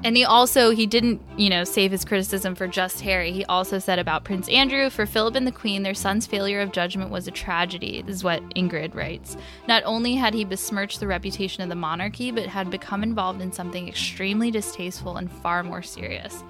And 0.04 0.16
he 0.16 0.24
also 0.24 0.70
he 0.70 0.86
didn't, 0.86 1.22
you 1.36 1.50
know, 1.50 1.66
save 1.66 1.92
his 1.92 2.06
criticism 2.06 2.56
for 2.56 2.68
just 2.68 3.02
Harry. 3.02 3.32
He 3.34 3.44
also 3.46 3.80
said 3.80 4.00
about 4.00 4.24
Prince 4.24 4.48
Andrew, 4.48 4.90
for 4.90 5.06
Philip 5.06 5.36
and 5.36 5.46
the 5.46 5.52
Queen, 5.52 5.84
their 5.84 5.94
son's 5.94 6.26
failure 6.26 6.62
of 6.62 6.72
judgment 6.72 7.12
was 7.12 7.28
a 7.28 7.32
tragedy. 7.32 8.02
This 8.02 8.16
is 8.16 8.24
what 8.24 8.42
Ingrid 8.56 8.96
writes. 8.96 9.36
Not 9.68 9.84
only 9.86 10.16
had 10.16 10.34
he 10.34 10.46
besmirched 10.46 11.02
the 11.02 11.08
reputation 11.08 11.64
of 11.64 11.70
the 11.70 11.76
monarchy, 11.76 12.32
but 12.32 12.46
had 12.46 12.72
become 12.72 13.04
involved 13.04 13.42
in 13.42 13.52
something 13.52 13.90
extremely 13.90 14.52
distasteful 14.52 15.18
and 15.18 15.30
far 15.30 15.64
more 15.64 15.82
serious. 15.82 16.44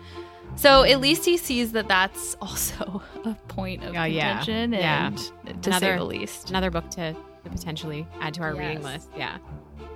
So 0.56 0.84
at 0.84 1.00
least 1.00 1.26
he 1.26 1.38
sees 1.38 1.72
that 1.72 1.88
that's 1.88 2.36
also 2.42 3.02
a 3.26 3.34
point 3.48 3.84
of 3.84 3.90
Oh, 3.90 3.94
contention, 4.04 4.74
Yeah. 4.74 5.08
and 5.08 5.18
to 5.18 5.24
say 5.72 5.78
Another- 5.78 5.98
the 5.98 6.04
least. 6.06 6.50
another 6.52 6.70
book 6.70 6.90
to, 6.92 7.14
to 7.14 7.50
potentially 7.50 8.06
add 8.22 8.36
to 8.36 8.42
our 8.44 8.54
reading 8.54 8.84
list. 8.84 9.10
Yeah. 9.18 9.38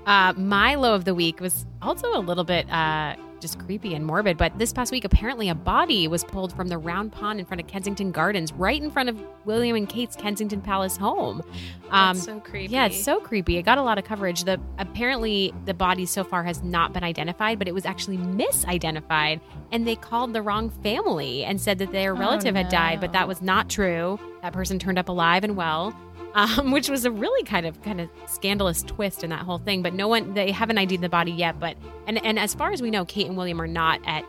Uh, 0.08 0.34
my 0.38 0.74
low 0.76 0.96
of 0.96 1.06
the 1.06 1.14
week 1.14 1.40
was 1.40 1.66
also 1.84 2.08
a 2.18 2.20
little 2.20 2.44
bit 2.44 2.70
uh, 2.72 3.16
just 3.44 3.60
creepy 3.60 3.94
and 3.94 4.04
morbid, 4.06 4.38
but 4.38 4.58
this 4.58 4.74
past 4.74 4.92
week, 4.92 5.04
apparently 5.06 5.50
a 5.50 5.54
body 5.56 6.08
was 6.08 6.24
pulled 6.24 6.52
from 6.54 6.70
the 6.70 6.78
round 6.78 7.12
pond 7.12 7.40
in 7.40 7.46
front 7.46 7.62
of 7.62 7.68
Kensington 7.68 8.12
Gardens, 8.12 8.52
right 8.54 8.82
in 8.82 8.90
front 8.90 9.10
of 9.10 9.22
William 9.46 9.76
and 9.76 9.88
Kate's 9.88 10.16
Kensington 10.16 10.62
Palace 10.62 10.98
home. 10.98 11.44
Um, 11.92 12.16
so 12.16 12.40
creepy. 12.40 12.74
yeah, 12.74 12.86
it's 12.88 13.04
so 13.04 13.20
creepy. 13.20 13.58
It 13.58 13.64
got 13.64 13.78
a 13.78 13.84
lot 13.84 13.98
of 13.98 14.06
coverage. 14.06 14.46
The 14.46 14.60
apparently 14.80 15.54
the 15.66 15.74
body 15.74 16.06
so 16.06 16.24
far 16.24 16.44
has 16.44 16.64
not 16.64 16.94
been 16.94 17.04
identified, 17.04 17.60
but 17.60 17.68
it 17.68 17.74
was 17.74 17.86
actually 17.86 18.18
misidentified, 18.18 19.42
and 19.72 19.86
they 19.86 19.96
called 19.96 20.34
the 20.34 20.42
wrong 20.42 20.70
family 20.70 21.44
and 21.44 21.60
said 21.60 21.78
that 21.80 21.92
their 21.92 22.14
Oh, 22.16 22.20
relative 22.20 22.56
had 22.56 22.70
died, 22.70 23.02
but 23.02 23.12
that 23.14 23.28
was 23.28 23.42
not 23.42 23.70
true. 23.70 24.20
That 24.42 24.54
person 24.54 24.80
turned 24.80 24.98
up 24.98 25.10
alive 25.10 25.44
and 25.44 25.56
well. 25.56 25.94
Um, 26.36 26.72
which 26.72 26.90
was 26.90 27.06
a 27.06 27.12
really 27.12 27.44
kind 27.44 27.66
of 27.68 27.80
kind 27.84 28.02
of 28.02 28.10
scandalous 28.26 28.82
twist 28.82 29.24
in 29.24 29.30
that 29.30 29.42
whole 29.42 29.60
thing. 29.60 29.84
But 29.84 29.94
no 29.94 30.08
one 30.08 30.34
they 30.34 30.52
haven't 30.52 30.80
ID'd 30.80 31.02
the 31.02 31.10
body 31.10 31.32
yet. 31.32 31.60
But 31.60 31.78
and 32.08 32.24
and 32.26 32.40
as 32.40 32.56
far 32.56 32.72
as 32.72 32.82
we 32.82 32.90
know, 32.90 33.06
Kate 33.06 33.28
and 33.28 33.38
William 33.38 33.62
are 33.62 33.68
not 33.68 34.02
at 34.06 34.26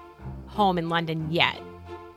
home 0.47 0.77
in 0.77 0.89
London 0.91 1.33
yet. 1.33 1.59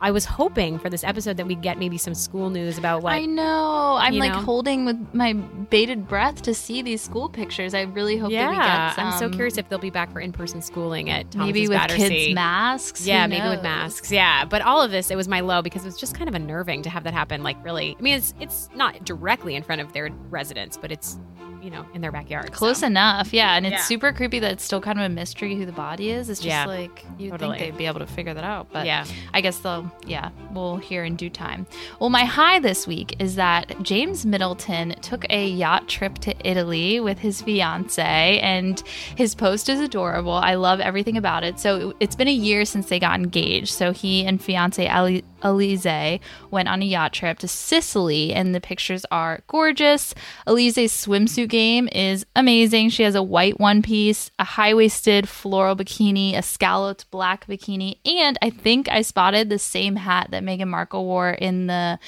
I 0.00 0.12
was 0.12 0.24
hoping 0.24 0.78
for 0.78 0.88
this 0.88 1.02
episode 1.02 1.36
that 1.38 1.46
we'd 1.46 1.60
get 1.60 1.76
maybe 1.78 1.98
some 1.98 2.14
school 2.14 2.50
news 2.50 2.78
about 2.78 3.02
what 3.02 3.14
I 3.14 3.24
know. 3.24 3.96
I'm 3.98 4.14
like 4.14 4.32
know? 4.32 4.40
holding 4.40 4.84
with 4.84 4.96
my 5.12 5.32
bated 5.32 6.06
breath 6.06 6.42
to 6.42 6.54
see 6.54 6.82
these 6.82 7.02
school 7.02 7.28
pictures. 7.28 7.74
I 7.74 7.82
really 7.82 8.16
hope 8.16 8.30
that 8.30 8.50
we 8.50 8.56
get 8.56 8.94
some. 8.94 9.06
I'm 9.08 9.18
so 9.18 9.28
curious 9.28 9.58
if 9.58 9.68
they'll 9.68 9.78
be 9.78 9.90
back 9.90 10.12
for 10.12 10.20
in-person 10.20 10.62
schooling 10.62 11.10
at 11.10 11.30
Thomas's 11.32 11.46
maybe 11.52 11.68
with 11.68 11.78
Battersea. 11.78 12.08
kids' 12.08 12.34
masks. 12.34 13.06
Yeah, 13.06 13.26
maybe 13.26 13.48
with 13.48 13.62
masks. 13.62 14.12
Yeah, 14.12 14.44
but 14.44 14.62
all 14.62 14.80
of 14.80 14.92
this, 14.92 15.10
it 15.10 15.16
was 15.16 15.26
my 15.26 15.40
low 15.40 15.62
because 15.62 15.82
it 15.82 15.86
was 15.86 15.98
just 15.98 16.14
kind 16.14 16.28
of 16.28 16.34
unnerving 16.36 16.82
to 16.82 16.90
have 16.90 17.02
that 17.04 17.14
happen. 17.14 17.42
Like, 17.42 17.62
really, 17.64 17.96
I 17.98 18.02
mean, 18.02 18.14
it's 18.14 18.34
it's 18.38 18.68
not 18.76 19.04
directly 19.04 19.56
in 19.56 19.64
front 19.64 19.80
of 19.80 19.92
their 19.92 20.10
residence, 20.30 20.76
but 20.76 20.92
it's 20.92 21.18
you 21.62 21.70
know 21.70 21.84
in 21.94 22.00
their 22.00 22.12
backyard. 22.12 22.52
Close 22.52 22.78
so. 22.80 22.86
enough, 22.86 23.32
yeah. 23.32 23.56
And 23.56 23.66
it's 23.66 23.74
Yeah. 23.74 23.82
super 23.82 24.12
creepy 24.12 24.38
that 24.40 24.52
it's 24.52 24.64
still 24.64 24.80
kind 24.80 24.98
of 24.98 25.04
a 25.04 25.08
mystery 25.08 25.54
who 25.56 25.66
the 25.66 25.72
body 25.72 26.10
is. 26.10 26.28
It's 26.30 26.40
just 26.40 26.48
Yeah, 26.48 26.66
like 26.66 27.04
you 27.18 27.30
totally. 27.30 27.58
think 27.58 27.72
they'd 27.72 27.78
be 27.78 27.86
able 27.86 28.00
to 28.00 28.06
figure 28.06 28.34
that 28.34 28.44
out, 28.44 28.68
but 28.72 28.86
yeah, 28.86 29.04
I 29.34 29.40
guess 29.40 29.58
they'll, 29.58 29.90
yeah, 30.06 30.30
we'll 30.52 30.76
hear 30.76 31.04
in 31.04 31.16
due 31.16 31.30
time. 31.30 31.66
Well, 32.00 32.10
my 32.10 32.24
high 32.24 32.58
this 32.60 32.86
week 32.86 33.16
is 33.18 33.34
that 33.36 33.82
James 33.82 34.24
Middleton 34.26 34.94
took 35.02 35.24
a 35.30 35.46
yacht 35.48 35.88
trip 35.88 36.18
to 36.18 36.34
Italy 36.48 37.00
with 37.00 37.18
his 37.18 37.42
fiance, 37.42 38.38
and 38.40 38.82
his 39.16 39.34
post 39.34 39.68
is 39.68 39.80
adorable. 39.80 40.32
I 40.32 40.54
love 40.54 40.80
everything 40.80 41.16
about 41.16 41.44
it. 41.44 41.58
So 41.58 41.94
it's 42.00 42.16
been 42.16 42.28
a 42.28 42.32
year 42.32 42.64
since 42.64 42.88
they 42.88 42.98
got 42.98 43.18
engaged. 43.18 43.68
So 43.70 43.92
he 43.92 44.24
and 44.24 44.42
fiance 44.42 44.86
Ali- 44.88 45.24
Alizée 45.42 46.20
went 46.50 46.68
on 46.68 46.82
a 46.82 46.84
yacht 46.84 47.12
trip 47.12 47.38
to 47.40 47.48
Sicily, 47.48 48.32
and 48.32 48.54
the 48.54 48.60
pictures 48.60 49.04
are 49.10 49.42
gorgeous. 49.46 50.14
Alizée's 50.46 50.92
swimsuit 50.92 51.48
game 51.48 51.88
is 51.92 52.26
amazing. 52.36 52.90
She 52.90 53.02
has 53.02 53.14
a 53.14 53.22
white 53.22 53.58
one 53.58 53.82
piece, 53.82 54.30
a 54.38 54.44
high 54.44 54.74
waisted 54.74 55.28
floral 55.28 55.76
bikini, 55.76 56.36
a 56.36 56.42
scalloped 56.42 57.10
black 57.10 57.46
bikini, 57.46 57.98
and 58.04 58.38
I 58.42 58.50
think 58.50 58.88
I 58.88 59.02
spotted 59.02 59.50
the 59.50 59.58
same 59.58 59.96
hat 59.96 60.28
that 60.30 60.42
Meghan 60.42 60.68
Markle 60.68 61.04
wore 61.04 61.30
in 61.30 61.66
the 61.66 61.98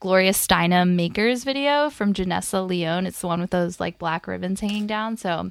Gloria 0.00 0.32
Steinem 0.32 0.94
Makers 0.94 1.44
video 1.44 1.90
from 1.90 2.14
Janessa 2.14 2.66
Leone. 2.66 3.06
It's 3.06 3.20
the 3.20 3.26
one 3.26 3.40
with 3.40 3.50
those 3.50 3.80
like 3.80 3.98
black 3.98 4.26
ribbons 4.26 4.60
hanging 4.60 4.86
down. 4.86 5.16
So 5.16 5.50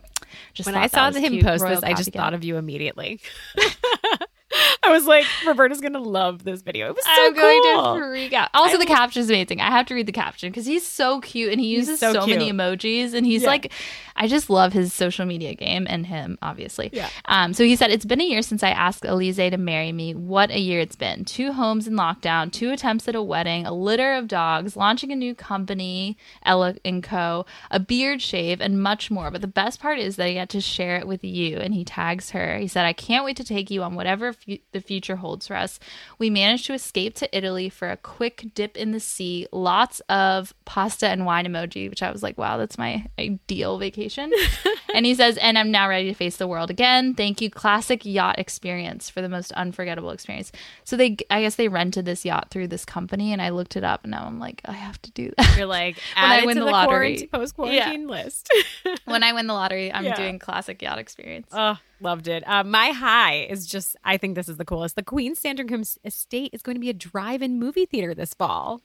just 0.53 0.65
when 0.65 0.75
I 0.75 0.87
saw 0.87 1.11
him 1.11 1.41
post 1.41 1.65
this, 1.65 1.83
I 1.83 1.93
just 1.93 2.13
thought 2.13 2.33
of 2.33 2.43
you 2.43 2.57
immediately. 2.57 3.19
I 4.83 4.91
was 4.91 5.05
like, 5.05 5.25
Roberta's 5.45 5.81
gonna 5.81 5.99
love 5.99 6.43
this 6.43 6.61
video. 6.61 6.89
It 6.89 6.95
was 6.95 7.03
so 7.05 7.11
I'm 7.11 7.33
going 7.33 7.61
to 7.63 8.07
freak 8.09 8.33
out. 8.33 8.49
Also, 8.53 8.75
I 8.75 8.79
the 8.79 8.85
caption 8.85 9.21
is 9.21 9.29
amazing. 9.29 9.59
I 9.59 9.69
have 9.69 9.85
to 9.87 9.95
read 9.95 10.05
the 10.05 10.11
caption 10.11 10.49
because 10.49 10.65
he's 10.65 10.87
so 10.87 11.19
cute 11.19 11.51
and 11.51 11.59
he 11.59 11.67
uses 11.67 11.99
so 11.99 12.13
so, 12.13 12.27
many 12.27 12.51
emojis 12.51 13.13
and 13.13 13.25
he's 13.25 13.41
Yeah. 13.43 13.49
like, 13.49 13.73
I 14.15 14.27
just 14.27 14.49
love 14.49 14.73
his 14.73 14.93
social 14.93 15.25
media 15.25 15.53
game 15.53 15.85
and 15.89 16.05
him, 16.05 16.37
obviously. 16.41 16.89
Yeah. 16.93 17.09
Um. 17.25 17.53
So 17.53 17.63
he 17.63 17.75
said, 17.75 17.91
"It's 17.91 18.05
been 18.05 18.21
a 18.21 18.25
year 18.25 18.41
since 18.41 18.63
I 18.63 18.69
asked 18.69 19.03
Alizée 19.03 19.51
to 19.51 19.57
marry 19.57 19.91
me. 19.91 20.15
What 20.15 20.49
a 20.49 20.59
year 20.59 20.79
it's 20.79 20.95
been! 20.95 21.25
Two 21.25 21.51
homes 21.51 21.87
in 21.87 21.93
lockdown, 21.93 22.51
two 22.51 22.71
attempts 22.71 23.07
at 23.07 23.15
a 23.15 23.21
wedding, 23.21 23.65
a 23.65 23.73
litter 23.73 24.13
of 24.13 24.27
dogs, 24.27 24.75
launching 24.75 25.11
a 25.11 25.15
new 25.15 25.35
company, 25.35 26.17
Ella 26.43 26.75
and 26.83 27.03
Co, 27.03 27.45
a 27.69 27.79
beard 27.79 28.21
shave, 28.21 28.59
and 28.61 28.81
much 28.81 29.11
more. 29.11 29.29
But 29.29 29.41
the 29.41 29.47
best 29.47 29.79
part 29.79 29.99
is 29.99 30.15
that 30.15 30.25
I 30.25 30.33
get 30.33 30.49
to 30.49 30.61
share 30.61 30.97
it 30.97 31.07
with 31.07 31.23
you." 31.23 31.57
And 31.57 31.73
he 31.73 31.83
tags 31.83 32.31
her. 32.31 32.57
He 32.57 32.67
said, 32.67 32.85
"I 32.85 32.93
can't 32.93 33.25
wait 33.25 33.37
to 33.37 33.43
take 33.43 33.69
you 33.69 33.83
on 33.83 33.93
whatever 33.95 34.33
fu- 34.45 34.57
the 34.71 34.81
future 34.81 35.15
holds 35.17 35.47
for 35.47 35.55
us." 35.55 35.79
We 36.19 36.29
managed 36.29 36.65
to 36.67 36.73
escape 36.73 37.15
to 37.15 37.37
Italy 37.37 37.69
for 37.69 37.89
a 37.89 37.97
quick 37.97 38.47
dip 38.53 38.77
in 38.77 38.91
the 38.91 38.99
sea. 38.99 39.47
Lots 39.51 39.99
of 40.09 40.53
pasta 40.65 41.07
and 41.07 41.25
wine 41.25 41.45
emoji, 41.45 41.89
which 41.89 42.03
I 42.03 42.11
was 42.11 42.23
like, 42.23 42.37
"Wow, 42.37 42.57
that's 42.57 42.77
my 42.77 43.05
ideal 43.19 43.77
vacation." 43.77 44.31
and 44.93 45.05
he 45.05 45.13
says, 45.15 45.37
"And 45.37 45.57
I'm 45.57 45.71
now 45.71 45.87
ready 45.89 46.07
to 46.09 46.13
face 46.13 46.37
the 46.37 46.47
world 46.47 46.69
again. 46.69 47.13
Thank 47.15 47.41
you, 47.41 47.49
classic 47.49 48.05
yacht 48.05 48.39
experience 48.39 49.09
for 49.09 49.21
the 49.21 49.29
most 49.29 49.51
unforgettable 49.53 50.11
experience." 50.11 50.51
So 50.83 50.95
they, 50.97 51.17
I 51.29 51.41
guess, 51.41 51.55
they 51.55 51.67
rented 51.67 52.05
this 52.05 52.25
yacht 52.25 52.49
through 52.49 52.67
this 52.67 52.85
company, 52.85 53.31
and 53.33 53.41
I 53.41 53.49
looked 53.49 53.75
it 53.75 53.83
up, 53.83 54.03
and 54.03 54.11
now 54.11 54.25
I'm 54.25 54.39
like, 54.39 54.61
I 54.65 54.73
have 54.73 55.01
to 55.03 55.11
do 55.11 55.31
that. 55.37 55.57
You're 55.57 55.65
like, 55.67 55.97
When 56.17 56.25
I 56.31 56.45
win 56.45 56.55
to 56.55 56.61
the 56.61 56.65
the, 56.65 56.71
lottery. 56.71 57.29
post 57.31 57.55
quarantine 57.55 58.07
list. 58.07 58.51
when 59.05 59.23
I 59.23 59.33
win 59.33 59.47
the 59.47 59.53
lottery, 59.53 59.91
I'm 59.93 60.03
Yeah. 60.05 60.15
doing 60.15 60.39
classic 60.39 60.81
yacht 60.81 60.97
experience. 60.99 61.47
Oh, 61.51 61.77
loved 62.01 62.27
it. 62.27 62.43
Uh, 62.47 62.63
my 62.63 62.89
high 62.89 63.45
is 63.49 63.65
just, 63.67 63.95
I 64.03 64.17
think 64.17 64.26
this 64.33 64.49
is 64.49 64.57
the 64.57 64.65
coolest. 64.65 64.95
The 64.95 65.03
Queen 65.03 65.35
Sandringham 65.35 65.83
Estate 66.03 66.51
is 66.53 66.61
going 66.61 66.75
to 66.75 66.81
be 66.81 66.89
a 66.89 66.93
drive-in 66.93 67.59
movie 67.59 67.85
theater 67.85 68.13
this 68.13 68.33
fall. 68.33 68.81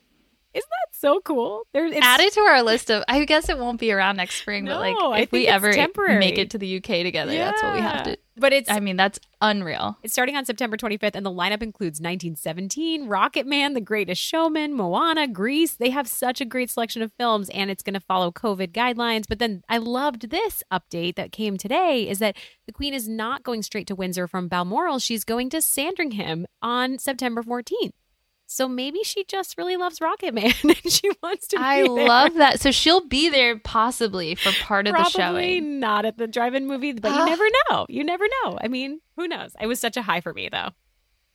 Isn't 0.55 0.69
that 0.69 0.95
so 0.99 1.21
cool? 1.25 1.63
There, 1.73 1.87
it's, 1.87 1.99
Add 2.01 2.21
it 2.21 2.33
to 2.35 2.41
our 2.41 2.63
list 2.63 2.91
of. 2.91 3.03
I 3.09 3.25
guess 3.25 3.49
it 3.49 3.59
won't 3.59 3.81
be 3.81 3.91
around 3.91 4.17
next 4.17 4.37
spring, 4.37 4.67
but 4.67 4.79
like 4.79 5.23
if 5.23 5.33
we 5.33 5.47
ever 5.47 5.73
temporary. 5.73 6.19
make 6.19 6.37
it 6.39 6.51
to 6.51 6.59
the 6.59 6.77
UK 6.77 7.03
together, 7.03 7.33
that's 7.33 7.63
what 7.63 7.75
we 7.75 7.81
have 7.81 8.07
Yeah. 8.07 8.15
to. 8.15 8.19
But 8.37 8.53
it's 8.55 8.71
I 8.71 8.81
mean, 8.81 8.97
that's 8.97 9.19
unreal. 9.43 9.99
It's 10.03 10.13
starting 10.15 10.37
on 10.37 10.45
September 10.47 10.77
25th, 10.77 11.15
and 11.15 11.25
the 11.25 11.31
lineup 11.31 11.63
includes 11.63 12.01
1917, 12.01 13.07
Rocket 13.07 13.47
Man, 13.47 13.75
The 13.75 13.81
Greatest 13.81 14.23
Showman, 14.23 14.75
Moana, 14.75 15.29
Grease. 15.29 15.75
They 15.75 15.91
have 15.91 16.09
such 16.09 16.41
a 16.41 16.47
great 16.47 16.71
selection 16.71 17.03
of 17.03 17.13
films, 17.19 17.51
and 17.51 17.71
it's 17.71 17.83
going 17.83 17.95
to 17.95 18.01
follow 18.01 18.31
COVID 18.31 18.73
guidelines. 18.73 19.25
But 19.29 19.39
then 19.39 19.63
I 19.69 19.77
loved 19.79 20.31
this 20.31 20.63
update 20.73 21.17
that 21.17 21.31
came 21.33 21.57
today 21.59 22.09
is 22.09 22.21
that 22.21 22.37
the 22.67 22.73
Queen 22.73 22.95
is 22.95 23.07
not 23.09 23.43
going 23.43 23.63
straight 23.63 23.87
to 23.89 23.95
Windsor 23.95 24.27
from 24.27 24.49
Balmoral. 24.49 24.99
She's 24.99 25.25
going 25.25 25.51
to 25.51 25.61
Sandringham 25.61 26.47
on 26.63 26.99
September 26.99 27.43
14th. 27.43 27.93
So 28.53 28.69
maybe 28.69 29.01
she 29.03 29.25
just 29.25 29.57
really 29.57 29.77
loves 29.77 30.01
Rocket 30.01 30.35
Man 30.35 30.53
and 30.63 30.77
she 30.93 31.11
wants 31.23 31.47
to. 31.49 31.57
I 31.61 31.83
be 31.83 31.89
there. 31.89 32.07
love 32.09 32.35
that. 32.35 32.61
So 32.61 32.71
she'll 32.71 33.07
be 33.07 33.29
there 33.29 33.59
possibly 33.59 34.35
for 34.35 34.53
part 34.63 34.87
of 34.87 34.93
the 34.93 34.99
Probably 34.99 35.57
showing. 35.59 35.81
not 35.81 36.05
at 36.05 36.19
the 36.19 36.27
drive-in 36.27 36.67
movie, 36.67 36.93
but 36.93 37.11
you 37.13 37.19
Ah. 37.21 37.25
never 37.27 37.45
know. 37.71 37.87
You 37.89 38.05
never 38.05 38.25
know. 38.45 38.59
I 38.63 38.69
mean, 38.69 39.01
who 39.17 39.27
knows? 39.29 39.53
It 39.61 39.67
was 39.67 39.81
such 39.81 39.97
a 39.97 40.03
high 40.03 40.21
for 40.21 40.33
me, 40.35 40.49
though. 40.51 40.71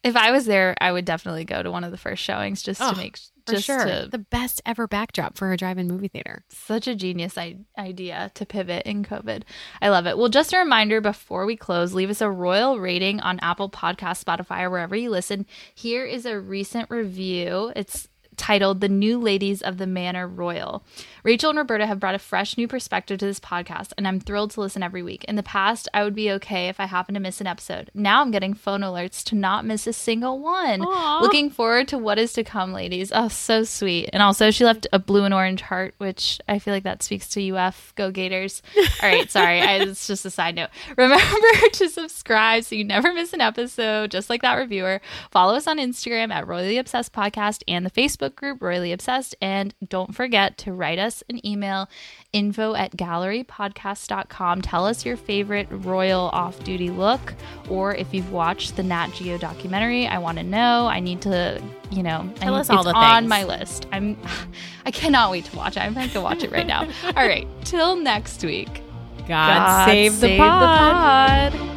If 0.04 0.16
I 0.16 0.32
was 0.32 0.46
there, 0.46 0.76
I 0.80 0.92
would 0.92 1.06
definitely 1.06 1.44
go 1.44 1.62
to 1.64 1.72
one 1.72 1.84
of 1.84 1.92
the 1.92 1.98
first 1.98 2.22
showings 2.24 2.62
just 2.62 2.82
Oh, 2.82 2.92
to 2.92 2.98
make 2.98 3.18
For 3.48 3.54
just 3.54 3.66
sure, 3.66 3.84
to 3.86 4.08
the 4.12 4.18
best 4.18 4.62
ever 4.66 4.88
backdrop 4.88 5.38
for 5.38 5.52
a 5.52 5.58
drive-in 5.58 5.88
movie 5.88 6.08
theater. 6.08 6.44
Such 6.50 6.88
a 6.88 6.96
genius 6.96 7.38
I- 7.38 7.58
idea 7.78 8.32
to 8.36 8.46
pivot 8.46 8.86
in 8.86 9.04
COVID. 9.04 9.44
I 9.82 9.90
love 9.90 10.06
it. 10.06 10.18
Well, 10.18 10.30
just 10.30 10.54
a 10.54 10.58
reminder 10.60 11.02
before 11.02 11.46
we 11.46 11.56
close, 11.56 11.94
leave 11.94 12.10
us 12.10 12.22
a 12.22 12.30
royal 12.30 12.80
rating 12.80 13.20
on 13.22 13.40
Apple 13.42 13.70
Podcast, 13.70 14.24
Spotify, 14.24 14.62
or 14.64 14.70
wherever 14.70 14.96
you 14.96 15.10
listen. 15.10 15.46
Here 15.74 16.06
is 16.06 16.26
a 16.26 16.40
recent 16.40 16.90
review. 16.90 17.72
It's 17.76 18.08
titled 18.38 18.82
The 18.82 18.88
New 18.90 19.20
Ladies 19.20 19.62
of 19.62 19.78
the 19.78 19.88
Manor 19.88 20.28
Royal. 20.28 20.84
Rachel 21.24 21.50
and 21.50 21.58
Roberta 21.60 21.86
have 21.86 22.00
brought 22.00 22.16
a 22.16 22.20
fresh 22.20 22.58
new 22.58 22.68
perspective 22.68 23.18
to 23.20 23.26
this 23.26 23.40
podcast, 23.40 23.92
and 23.98 24.08
I'm 24.08 24.20
thrilled 24.20 24.52
to 24.52 24.62
listen 24.62 24.84
every 24.84 25.04
week. 25.04 25.24
In 25.26 25.36
the 25.36 25.44
past, 25.44 25.90
I 25.94 26.04
would 26.04 26.16
be 26.16 26.32
okay 26.32 26.70
if 26.70 26.80
I 26.80 26.86
happened 26.86 27.16
to 27.16 27.20
miss 27.20 27.42
an 27.42 27.48
episode. 27.48 27.92
Now 27.94 28.22
I'm 28.22 28.32
getting 28.32 28.54
phone 28.54 28.82
alerts 28.82 29.24
to 29.26 29.36
not 29.36 29.66
miss 29.66 29.88
a 29.88 29.94
single 29.94 30.40
one. 30.40 30.82
Aw. 30.82 31.20
Looking 31.22 31.50
forward 31.50 31.88
to 31.90 31.98
what 31.98 32.18
is 32.20 32.34
to 32.34 32.44
come, 32.44 32.72
ladies. 32.72 33.12
Oh, 33.14 33.28
so 33.28 33.64
sweet. 33.64 34.10
And 34.14 34.24
also, 34.24 34.52
she 34.52 34.64
left 34.66 34.88
a 34.94 35.00
blue 35.00 35.24
and 35.24 35.34
orange 35.34 35.62
heart, 35.62 35.96
which 35.98 36.40
I 36.48 36.60
feel 36.60 36.74
like 36.74 36.84
that 36.84 37.04
speaks 37.04 37.28
to 37.30 37.56
UF. 37.56 37.94
Go 37.96 38.12
Gators. 38.12 38.62
All 38.78 39.10
right, 39.10 39.30
sorry. 39.30 39.62
I, 39.62 39.78
it's 39.78 40.08
just 40.08 40.26
a 40.26 40.30
side 40.30 40.56
note. 40.56 40.70
Remember 40.98 41.24
to 41.74 41.90
subscribe 41.90 42.64
so 42.64 42.76
you 42.76 42.84
never 42.84 43.14
miss 43.14 43.34
an 43.34 43.42
episode, 43.42 44.12
just 44.12 44.30
like 44.30 44.42
that 44.42 44.56
reviewer. 44.56 45.02
Follow 45.32 45.56
us 45.56 45.68
on 45.68 45.78
Instagram 45.78 46.32
at 46.32 46.48
Royally 46.48 46.78
Obsessed 46.78 47.14
Podcast 47.14 47.64
and 47.68 47.86
the 47.86 47.92
Facebook 47.92 48.27
group 48.36 48.62
Royally 48.62 48.92
Obsessed. 48.92 49.36
And 49.42 49.74
don't 49.88 50.14
forget 50.16 50.58
to 50.60 50.74
write 50.74 51.00
us 51.00 51.24
an 51.30 51.46
email 51.46 51.90
info 52.34 52.76
at 52.76 52.96
gallerypodcast.com. 52.98 54.62
Tell 54.62 54.86
us 54.86 55.06
your 55.06 55.18
favorite 55.18 55.68
royal 55.72 56.30
off 56.34 56.64
duty 56.64 56.90
look, 56.90 57.34
or 57.70 57.96
if 57.96 58.14
you've 58.14 58.32
watched 58.32 58.76
the 58.76 58.84
Nat 58.84 59.10
Geo 59.14 59.38
documentary, 59.38 60.08
I 60.08 60.18
want 60.18 60.38
to 60.38 60.44
know. 60.44 60.88
I 60.88 61.00
need 61.00 61.22
to, 61.22 61.62
you 61.92 62.04
know, 62.04 62.32
Tell 62.36 62.56
I, 62.56 62.60
us 62.60 62.70
all 62.70 62.84
the 62.84 62.94
on 62.94 63.24
things. 63.24 63.30
my 63.30 63.44
list. 63.44 63.88
I'm, 63.92 64.18
I 64.86 64.92
cannot 64.92 65.32
wait 65.32 65.46
to 65.46 65.56
watch 65.56 65.78
it. 65.78 65.82
I'm 65.82 65.94
going 65.94 66.10
to 66.10 66.22
watch 66.22 66.44
it 66.44 66.52
right 66.52 66.68
now. 66.68 66.82
all 67.04 67.28
right, 67.28 67.48
till 67.64 67.96
next 67.96 68.44
week. 68.44 68.82
God, 69.28 69.86
save, 69.86 70.14
the, 70.14 70.28
save 70.28 70.40
pod. 70.40 71.52
the 71.52 71.58
pod. 71.58 71.77